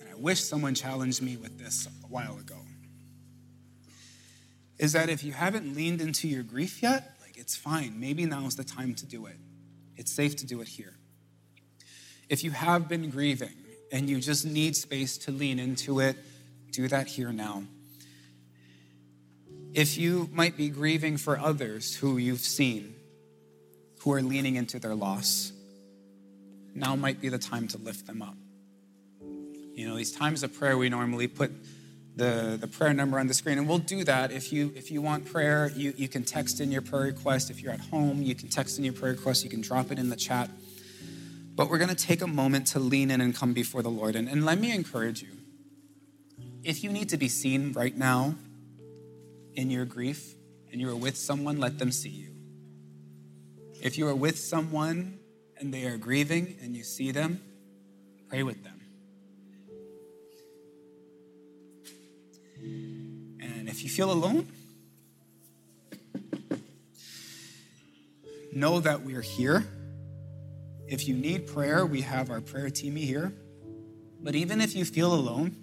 And 0.00 0.08
I 0.08 0.14
wish 0.16 0.40
someone 0.42 0.74
challenged 0.74 1.22
me 1.22 1.36
with 1.36 1.58
this 1.58 1.86
a 1.86 2.06
while 2.08 2.38
ago, 2.38 2.58
is 4.78 4.92
that 4.92 5.08
if 5.08 5.24
you 5.24 5.32
haven't 5.32 5.74
leaned 5.74 6.00
into 6.00 6.28
your 6.28 6.42
grief 6.42 6.82
yet, 6.82 7.16
like 7.22 7.36
it's 7.36 7.56
fine. 7.56 7.98
Maybe 7.98 8.26
now 8.26 8.46
is 8.46 8.56
the 8.56 8.64
time 8.64 8.94
to 8.96 9.06
do 9.06 9.26
it. 9.26 9.36
It's 9.96 10.12
safe 10.12 10.36
to 10.36 10.46
do 10.46 10.60
it 10.60 10.68
here. 10.68 10.94
If 12.28 12.42
you 12.42 12.50
have 12.50 12.88
been 12.88 13.10
grieving 13.10 13.54
and 13.92 14.08
you 14.08 14.20
just 14.20 14.44
need 14.44 14.76
space 14.76 15.16
to 15.18 15.30
lean 15.30 15.58
into 15.58 16.00
it, 16.00 16.16
do 16.70 16.88
that 16.88 17.06
here 17.06 17.32
now. 17.32 17.64
If 19.74 19.98
you 19.98 20.30
might 20.32 20.56
be 20.56 20.68
grieving 20.68 21.16
for 21.16 21.36
others 21.36 21.96
who 21.96 22.16
you've 22.16 22.38
seen 22.38 22.94
who 24.00 24.12
are 24.12 24.22
leaning 24.22 24.54
into 24.54 24.78
their 24.78 24.94
loss, 24.94 25.52
now 26.76 26.94
might 26.94 27.20
be 27.20 27.28
the 27.28 27.38
time 27.38 27.66
to 27.68 27.78
lift 27.78 28.06
them 28.06 28.22
up. 28.22 28.36
You 29.74 29.88
know, 29.88 29.96
these 29.96 30.12
times 30.12 30.44
of 30.44 30.54
prayer, 30.54 30.78
we 30.78 30.88
normally 30.88 31.26
put 31.26 31.50
the, 32.14 32.56
the 32.60 32.68
prayer 32.68 32.94
number 32.94 33.18
on 33.18 33.26
the 33.26 33.34
screen, 33.34 33.58
and 33.58 33.68
we'll 33.68 33.78
do 33.78 34.04
that. 34.04 34.30
If 34.30 34.52
you 34.52 34.72
if 34.76 34.92
you 34.92 35.02
want 35.02 35.24
prayer, 35.24 35.72
you, 35.74 35.92
you 35.96 36.06
can 36.06 36.22
text 36.22 36.60
in 36.60 36.70
your 36.70 36.82
prayer 36.82 37.06
request. 37.06 37.50
If 37.50 37.60
you're 37.60 37.72
at 37.72 37.80
home, 37.80 38.22
you 38.22 38.36
can 38.36 38.48
text 38.48 38.78
in 38.78 38.84
your 38.84 38.94
prayer 38.94 39.14
request. 39.14 39.42
You 39.42 39.50
can 39.50 39.60
drop 39.60 39.90
it 39.90 39.98
in 39.98 40.08
the 40.08 40.16
chat. 40.16 40.50
But 41.56 41.68
we're 41.68 41.78
going 41.78 41.90
to 41.90 41.96
take 41.96 42.22
a 42.22 42.28
moment 42.28 42.68
to 42.68 42.78
lean 42.78 43.10
in 43.10 43.20
and 43.20 43.34
come 43.34 43.52
before 43.52 43.82
the 43.82 43.90
Lord. 43.90 44.14
And, 44.14 44.28
and 44.28 44.44
let 44.44 44.60
me 44.60 44.72
encourage 44.72 45.20
you 45.22 45.30
if 46.62 46.84
you 46.84 46.92
need 46.92 47.08
to 47.08 47.16
be 47.16 47.28
seen 47.28 47.72
right 47.72 47.96
now 47.96 48.36
in 49.54 49.70
your 49.70 49.84
grief 49.84 50.34
and 50.70 50.80
you 50.80 50.90
are 50.90 50.96
with 50.96 51.16
someone, 51.16 51.58
let 51.58 51.78
them 51.78 51.92
see 51.92 52.08
you. 52.08 52.30
If 53.80 53.98
you 53.98 54.08
are 54.08 54.14
with 54.14 54.38
someone 54.38 55.18
and 55.58 55.72
they 55.72 55.84
are 55.86 55.96
grieving 55.96 56.56
and 56.62 56.76
you 56.76 56.82
see 56.82 57.10
them, 57.12 57.40
pray 58.28 58.42
with 58.42 58.62
them. 58.64 58.80
And 63.40 63.68
if 63.68 63.82
you 63.82 63.90
feel 63.90 64.10
alone, 64.10 64.48
know 68.52 68.80
that 68.80 69.02
we're 69.02 69.20
here. 69.20 69.64
If 70.86 71.08
you 71.08 71.14
need 71.14 71.46
prayer, 71.46 71.84
we 71.84 72.02
have 72.02 72.30
our 72.30 72.40
prayer 72.40 72.70
team 72.70 72.96
here. 72.96 73.32
But 74.20 74.34
even 74.34 74.60
if 74.60 74.74
you 74.74 74.84
feel 74.84 75.12
alone, 75.12 75.56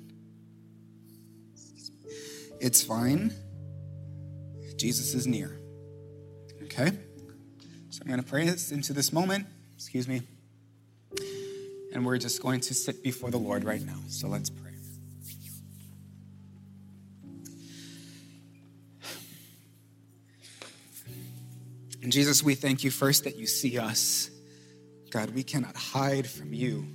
it's 2.59 2.83
fine. 2.83 3.33
Jesus 4.81 5.13
is 5.13 5.27
near. 5.27 5.55
Okay? 6.63 6.91
So 7.91 8.01
I'm 8.01 8.07
going 8.07 8.19
to 8.21 8.27
pray 8.27 8.47
this 8.47 8.71
into 8.71 8.93
this 8.93 9.13
moment. 9.13 9.45
Excuse 9.75 10.07
me. 10.07 10.23
And 11.93 12.03
we're 12.03 12.17
just 12.17 12.41
going 12.41 12.61
to 12.61 12.73
sit 12.73 13.03
before 13.03 13.29
the 13.29 13.37
Lord 13.37 13.63
right 13.63 13.85
now. 13.85 13.99
So 14.07 14.27
let's 14.27 14.49
pray. 14.49 14.71
And 22.01 22.11
Jesus, 22.11 22.41
we 22.41 22.55
thank 22.55 22.83
you 22.83 22.89
first 22.89 23.25
that 23.25 23.35
you 23.35 23.45
see 23.45 23.77
us. 23.77 24.31
God, 25.11 25.29
we 25.35 25.43
cannot 25.43 25.75
hide 25.75 26.27
from 26.27 26.53
you. 26.53 26.87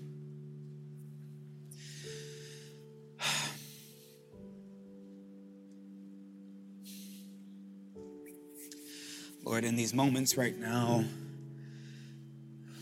Lord, 9.47 9.63
in 9.63 9.77
these 9.77 9.95
moments 9.95 10.37
right 10.37 10.59
now, 10.59 11.05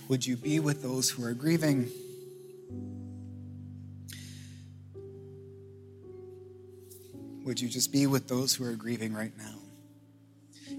would 0.09 0.27
you 0.27 0.35
be 0.35 0.61
with 0.61 0.83
those 0.83 1.11
who 1.11 1.23
are 1.23 1.35
grieving? 1.35 1.91
Would 7.45 7.61
you 7.61 7.69
just 7.69 7.93
be 7.93 8.07
with 8.07 8.29
those 8.29 8.55
who 8.55 8.65
are 8.65 8.73
grieving 8.73 9.13
right 9.13 9.37
now? 9.37 9.57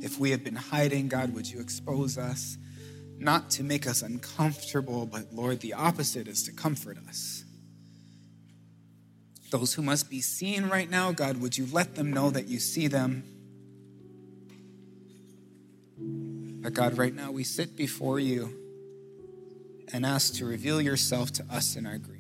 If 0.01 0.19
we 0.19 0.31
have 0.31 0.43
been 0.43 0.55
hiding, 0.55 1.07
God, 1.07 1.35
would 1.35 1.47
you 1.47 1.59
expose 1.59 2.17
us? 2.17 2.57
Not 3.19 3.51
to 3.51 3.63
make 3.63 3.85
us 3.85 4.01
uncomfortable, 4.01 5.05
but 5.05 5.33
Lord, 5.33 5.59
the 5.59 5.73
opposite 5.73 6.27
is 6.27 6.41
to 6.43 6.51
comfort 6.51 6.97
us. 7.07 7.43
Those 9.51 9.75
who 9.75 9.83
must 9.83 10.09
be 10.09 10.21
seen 10.21 10.67
right 10.67 10.89
now, 10.89 11.11
God, 11.11 11.39
would 11.41 11.55
you 11.55 11.67
let 11.71 11.93
them 11.93 12.11
know 12.11 12.31
that 12.31 12.47
you 12.47 12.57
see 12.57 12.87
them? 12.87 13.34
God, 16.75 16.97
right 16.97 17.15
now 17.15 17.31
we 17.31 17.45
sit 17.45 17.77
before 17.77 18.19
you 18.19 18.49
and 19.93 20.05
ask 20.05 20.33
to 20.35 20.45
reveal 20.45 20.81
yourself 20.81 21.31
to 21.31 21.45
us 21.49 21.77
in 21.77 21.85
our 21.85 21.97
grief. 21.97 22.14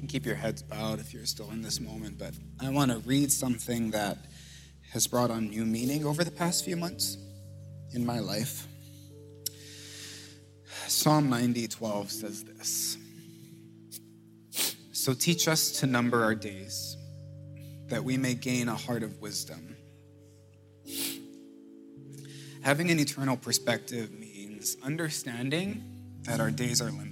Can 0.00 0.08
keep 0.08 0.24
your 0.24 0.34
heads 0.34 0.62
bowed 0.62 0.98
if 0.98 1.12
you're 1.12 1.26
still 1.26 1.50
in 1.50 1.60
this 1.60 1.78
moment, 1.78 2.18
but 2.18 2.32
I 2.58 2.70
want 2.70 2.90
to 2.90 2.98
read 3.00 3.30
something 3.30 3.90
that 3.90 4.16
has 4.92 5.06
brought 5.06 5.30
on 5.30 5.50
new 5.50 5.66
meaning 5.66 6.06
over 6.06 6.24
the 6.24 6.30
past 6.30 6.64
few 6.64 6.74
months 6.74 7.18
in 7.92 8.06
my 8.06 8.18
life. 8.18 8.66
Psalm 10.86 11.28
90, 11.28 11.68
12 11.68 12.10
says 12.10 12.44
this 12.44 12.96
So 14.92 15.12
teach 15.12 15.46
us 15.46 15.80
to 15.80 15.86
number 15.86 16.24
our 16.24 16.34
days, 16.34 16.96
that 17.88 18.02
we 18.02 18.16
may 18.16 18.32
gain 18.32 18.68
a 18.68 18.76
heart 18.76 19.02
of 19.02 19.20
wisdom. 19.20 19.76
Having 22.62 22.90
an 22.90 22.98
eternal 22.98 23.36
perspective 23.36 24.12
means 24.12 24.78
understanding 24.82 25.84
that 26.22 26.40
our 26.40 26.50
days 26.50 26.80
are 26.80 26.90
limited 26.90 27.09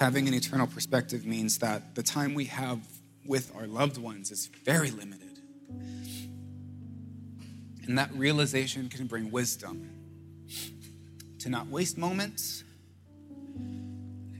having 0.00 0.26
an 0.26 0.32
eternal 0.32 0.66
perspective 0.66 1.26
means 1.26 1.58
that 1.58 1.94
the 1.94 2.02
time 2.02 2.32
we 2.32 2.46
have 2.46 2.80
with 3.26 3.54
our 3.54 3.66
loved 3.66 3.98
ones 3.98 4.30
is 4.30 4.46
very 4.64 4.90
limited. 4.90 5.38
And 7.86 7.98
that 7.98 8.10
realization 8.14 8.88
can 8.88 9.06
bring 9.06 9.30
wisdom 9.30 9.90
to 11.40 11.50
not 11.50 11.66
waste 11.66 11.98
moments 11.98 12.64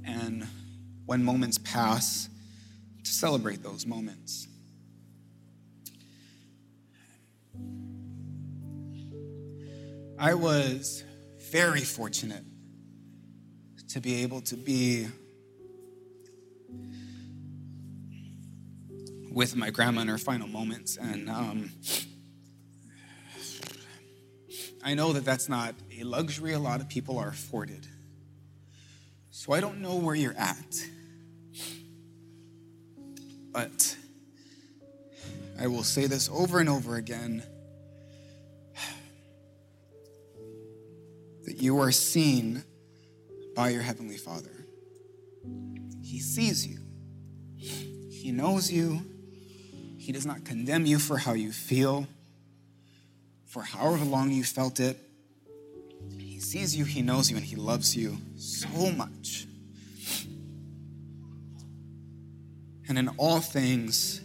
and 0.06 0.46
when 1.04 1.22
moments 1.22 1.58
pass, 1.58 2.30
to 3.04 3.10
celebrate 3.10 3.62
those 3.62 3.84
moments. 3.84 4.48
I 10.18 10.32
was 10.32 11.04
very 11.50 11.82
fortunate 11.82 12.44
to 13.88 14.00
be 14.00 14.22
able 14.22 14.40
to 14.42 14.56
be 14.56 15.06
with 19.30 19.54
my 19.54 19.70
grandma 19.70 20.02
in 20.02 20.08
her 20.08 20.18
final 20.18 20.48
moments. 20.48 20.96
And 20.96 21.30
um, 21.30 21.70
I 24.82 24.94
know 24.94 25.12
that 25.12 25.24
that's 25.24 25.48
not 25.48 25.74
a 25.98 26.04
luxury 26.04 26.52
a 26.52 26.58
lot 26.58 26.80
of 26.80 26.88
people 26.88 27.18
are 27.18 27.28
afforded. 27.28 27.86
So 29.30 29.52
I 29.52 29.60
don't 29.60 29.80
know 29.80 29.96
where 29.96 30.14
you're 30.14 30.36
at. 30.36 30.84
But 33.52 33.96
I 35.58 35.66
will 35.66 35.84
say 35.84 36.06
this 36.06 36.28
over 36.32 36.60
and 36.60 36.68
over 36.68 36.96
again 36.96 37.42
that 41.44 41.60
you 41.60 41.78
are 41.80 41.92
seen 41.92 42.64
by 43.54 43.70
your 43.70 43.82
Heavenly 43.82 44.16
Father. 44.16 44.66
He 46.02 46.20
sees 46.20 46.66
you, 46.66 46.78
He 47.56 48.30
knows 48.32 48.70
you, 48.70 49.09
He 50.00 50.12
does 50.12 50.24
not 50.24 50.46
condemn 50.46 50.86
you 50.86 50.98
for 50.98 51.18
how 51.18 51.34
you 51.34 51.52
feel, 51.52 52.06
for 53.44 53.62
however 53.62 54.02
long 54.02 54.30
you 54.30 54.42
felt 54.42 54.80
it. 54.80 54.98
He 56.18 56.40
sees 56.40 56.74
you, 56.74 56.86
He 56.86 57.02
knows 57.02 57.30
you, 57.30 57.36
and 57.36 57.44
He 57.44 57.54
loves 57.54 57.94
you 57.94 58.16
so 58.36 58.90
much. 58.92 59.46
And 62.88 62.98
in 62.98 63.08
all 63.18 63.40
things, 63.40 64.22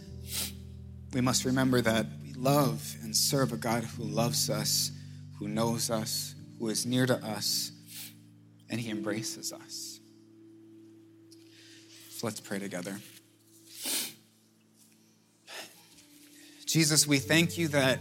we 1.12 1.20
must 1.20 1.44
remember 1.44 1.82
that 1.82 2.06
we 2.22 2.32
love 2.32 2.96
and 3.02 3.14
serve 3.14 3.52
a 3.52 3.56
God 3.58 3.84
who 3.84 4.04
loves 4.04 4.48
us, 4.48 4.90
who 5.38 5.46
knows 5.46 5.90
us, 5.90 6.34
who 6.58 6.70
is 6.70 6.86
near 6.86 7.04
to 7.04 7.22
us, 7.22 7.70
and 8.70 8.80
he 8.80 8.90
embraces 8.90 9.52
us. 9.52 10.00
So 12.10 12.26
let's 12.26 12.40
pray 12.40 12.58
together. 12.58 12.98
Jesus, 16.76 17.06
we 17.06 17.18
thank 17.18 17.56
you 17.56 17.68
that, 17.68 18.00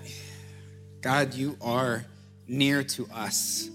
God, 1.00 1.34
you 1.34 1.56
are 1.62 2.04
near 2.46 2.84
to 2.84 3.08
us. 3.08 3.70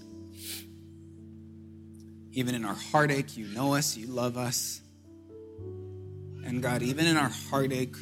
Even 2.33 2.53
in 2.53 2.63
our 2.63 2.75
heartache, 2.75 3.35
you 3.35 3.47
know 3.47 3.73
us, 3.73 3.97
you 3.97 4.05
love 4.05 4.37
us. 4.37 4.79
And 6.45 6.61
God, 6.61 6.83
even 6.83 7.07
in 7.07 7.17
our 7.17 7.31
heartache, 7.49 7.95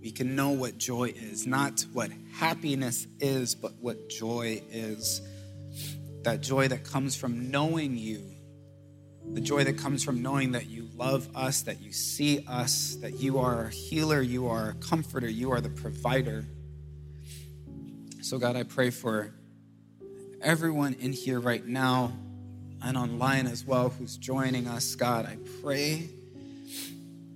we 0.00 0.10
can 0.10 0.34
know 0.34 0.50
what 0.50 0.76
joy 0.76 1.14
is. 1.14 1.46
Not 1.46 1.86
what 1.92 2.10
happiness 2.32 3.06
is, 3.20 3.54
but 3.54 3.74
what 3.80 4.08
joy 4.08 4.60
is. 4.72 5.22
That 6.22 6.40
joy 6.40 6.66
that 6.66 6.82
comes 6.82 7.14
from 7.14 7.52
knowing 7.52 7.96
you. 7.96 8.33
The 9.32 9.40
joy 9.40 9.64
that 9.64 9.78
comes 9.78 10.04
from 10.04 10.22
knowing 10.22 10.52
that 10.52 10.66
you 10.66 10.88
love 10.96 11.28
us, 11.34 11.62
that 11.62 11.80
you 11.80 11.92
see 11.92 12.44
us, 12.46 12.96
that 13.00 13.20
you 13.20 13.38
are 13.38 13.64
a 13.64 13.70
healer, 13.70 14.20
you 14.20 14.46
are 14.48 14.70
a 14.70 14.74
comforter, 14.74 15.28
you 15.28 15.50
are 15.50 15.60
the 15.60 15.70
provider. 15.70 16.44
So, 18.20 18.38
God, 18.38 18.56
I 18.56 18.62
pray 18.62 18.90
for 18.90 19.34
everyone 20.40 20.94
in 21.00 21.12
here 21.12 21.40
right 21.40 21.64
now 21.66 22.12
and 22.82 22.96
online 22.96 23.46
as 23.46 23.64
well 23.64 23.88
who's 23.88 24.16
joining 24.16 24.66
us. 24.66 24.94
God, 24.94 25.26
I 25.26 25.38
pray 25.62 26.08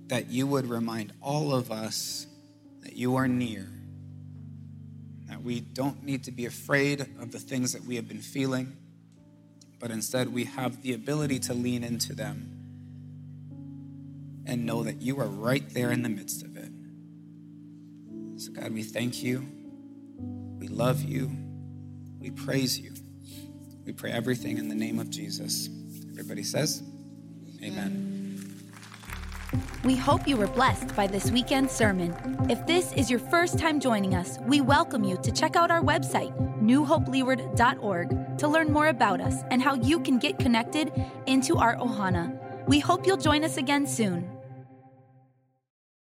that 0.07 0.29
you 0.29 0.47
would 0.47 0.67
remind 0.67 1.13
all 1.21 1.53
of 1.53 1.71
us 1.71 2.27
that 2.81 2.93
you 2.93 3.15
are 3.15 3.27
near, 3.27 3.67
that 5.27 5.41
we 5.41 5.59
don't 5.59 6.03
need 6.03 6.23
to 6.25 6.31
be 6.31 6.45
afraid 6.45 7.01
of 7.01 7.31
the 7.31 7.39
things 7.39 7.73
that 7.73 7.83
we 7.83 7.95
have 7.95 8.07
been 8.07 8.21
feeling, 8.21 8.75
but 9.79 9.91
instead 9.91 10.31
we 10.31 10.43
have 10.45 10.81
the 10.81 10.93
ability 10.93 11.39
to 11.39 11.53
lean 11.53 11.83
into 11.83 12.13
them 12.13 12.51
and 14.45 14.65
know 14.65 14.83
that 14.83 15.01
you 15.01 15.19
are 15.19 15.27
right 15.27 15.63
there 15.73 15.91
in 15.91 16.03
the 16.03 16.09
midst 16.09 16.43
of 16.43 16.57
it. 16.57 16.71
So, 18.37 18.51
God, 18.51 18.71
we 18.71 18.83
thank 18.83 19.21
you. 19.21 19.45
We 20.59 20.67
love 20.67 21.03
you. 21.03 21.31
We 22.19 22.31
praise 22.31 22.79
you. 22.79 22.93
We 23.85 23.93
pray 23.93 24.11
everything 24.11 24.57
in 24.57 24.67
the 24.67 24.75
name 24.75 24.99
of 24.99 25.09
Jesus. 25.09 25.69
Everybody 26.11 26.43
says, 26.43 26.83
Amen. 27.63 28.08
We 29.85 29.95
hope 29.95 30.27
you 30.27 30.35
were 30.35 30.47
blessed 30.47 30.93
by 30.93 31.07
this 31.07 31.31
weekend's 31.31 31.71
sermon. 31.71 32.13
If 32.49 32.65
this 32.67 32.91
is 32.93 33.09
your 33.09 33.19
first 33.19 33.57
time 33.57 33.79
joining 33.79 34.13
us, 34.13 34.37
we 34.45 34.59
welcome 34.59 35.05
you 35.05 35.15
to 35.23 35.31
check 35.31 35.55
out 35.55 35.71
our 35.71 35.81
website, 35.81 36.35
newhopeleeward.org, 36.61 38.37
to 38.39 38.47
learn 38.47 38.73
more 38.73 38.87
about 38.87 39.21
us 39.21 39.35
and 39.51 39.61
how 39.61 39.75
you 39.75 40.01
can 40.01 40.19
get 40.19 40.37
connected 40.37 40.91
into 41.27 41.55
our 41.57 41.77
Ohana. 41.77 42.37
We 42.67 42.79
hope 42.79 43.07
you'll 43.07 43.15
join 43.15 43.45
us 43.45 43.55
again 43.55 43.87
soon. 43.87 44.38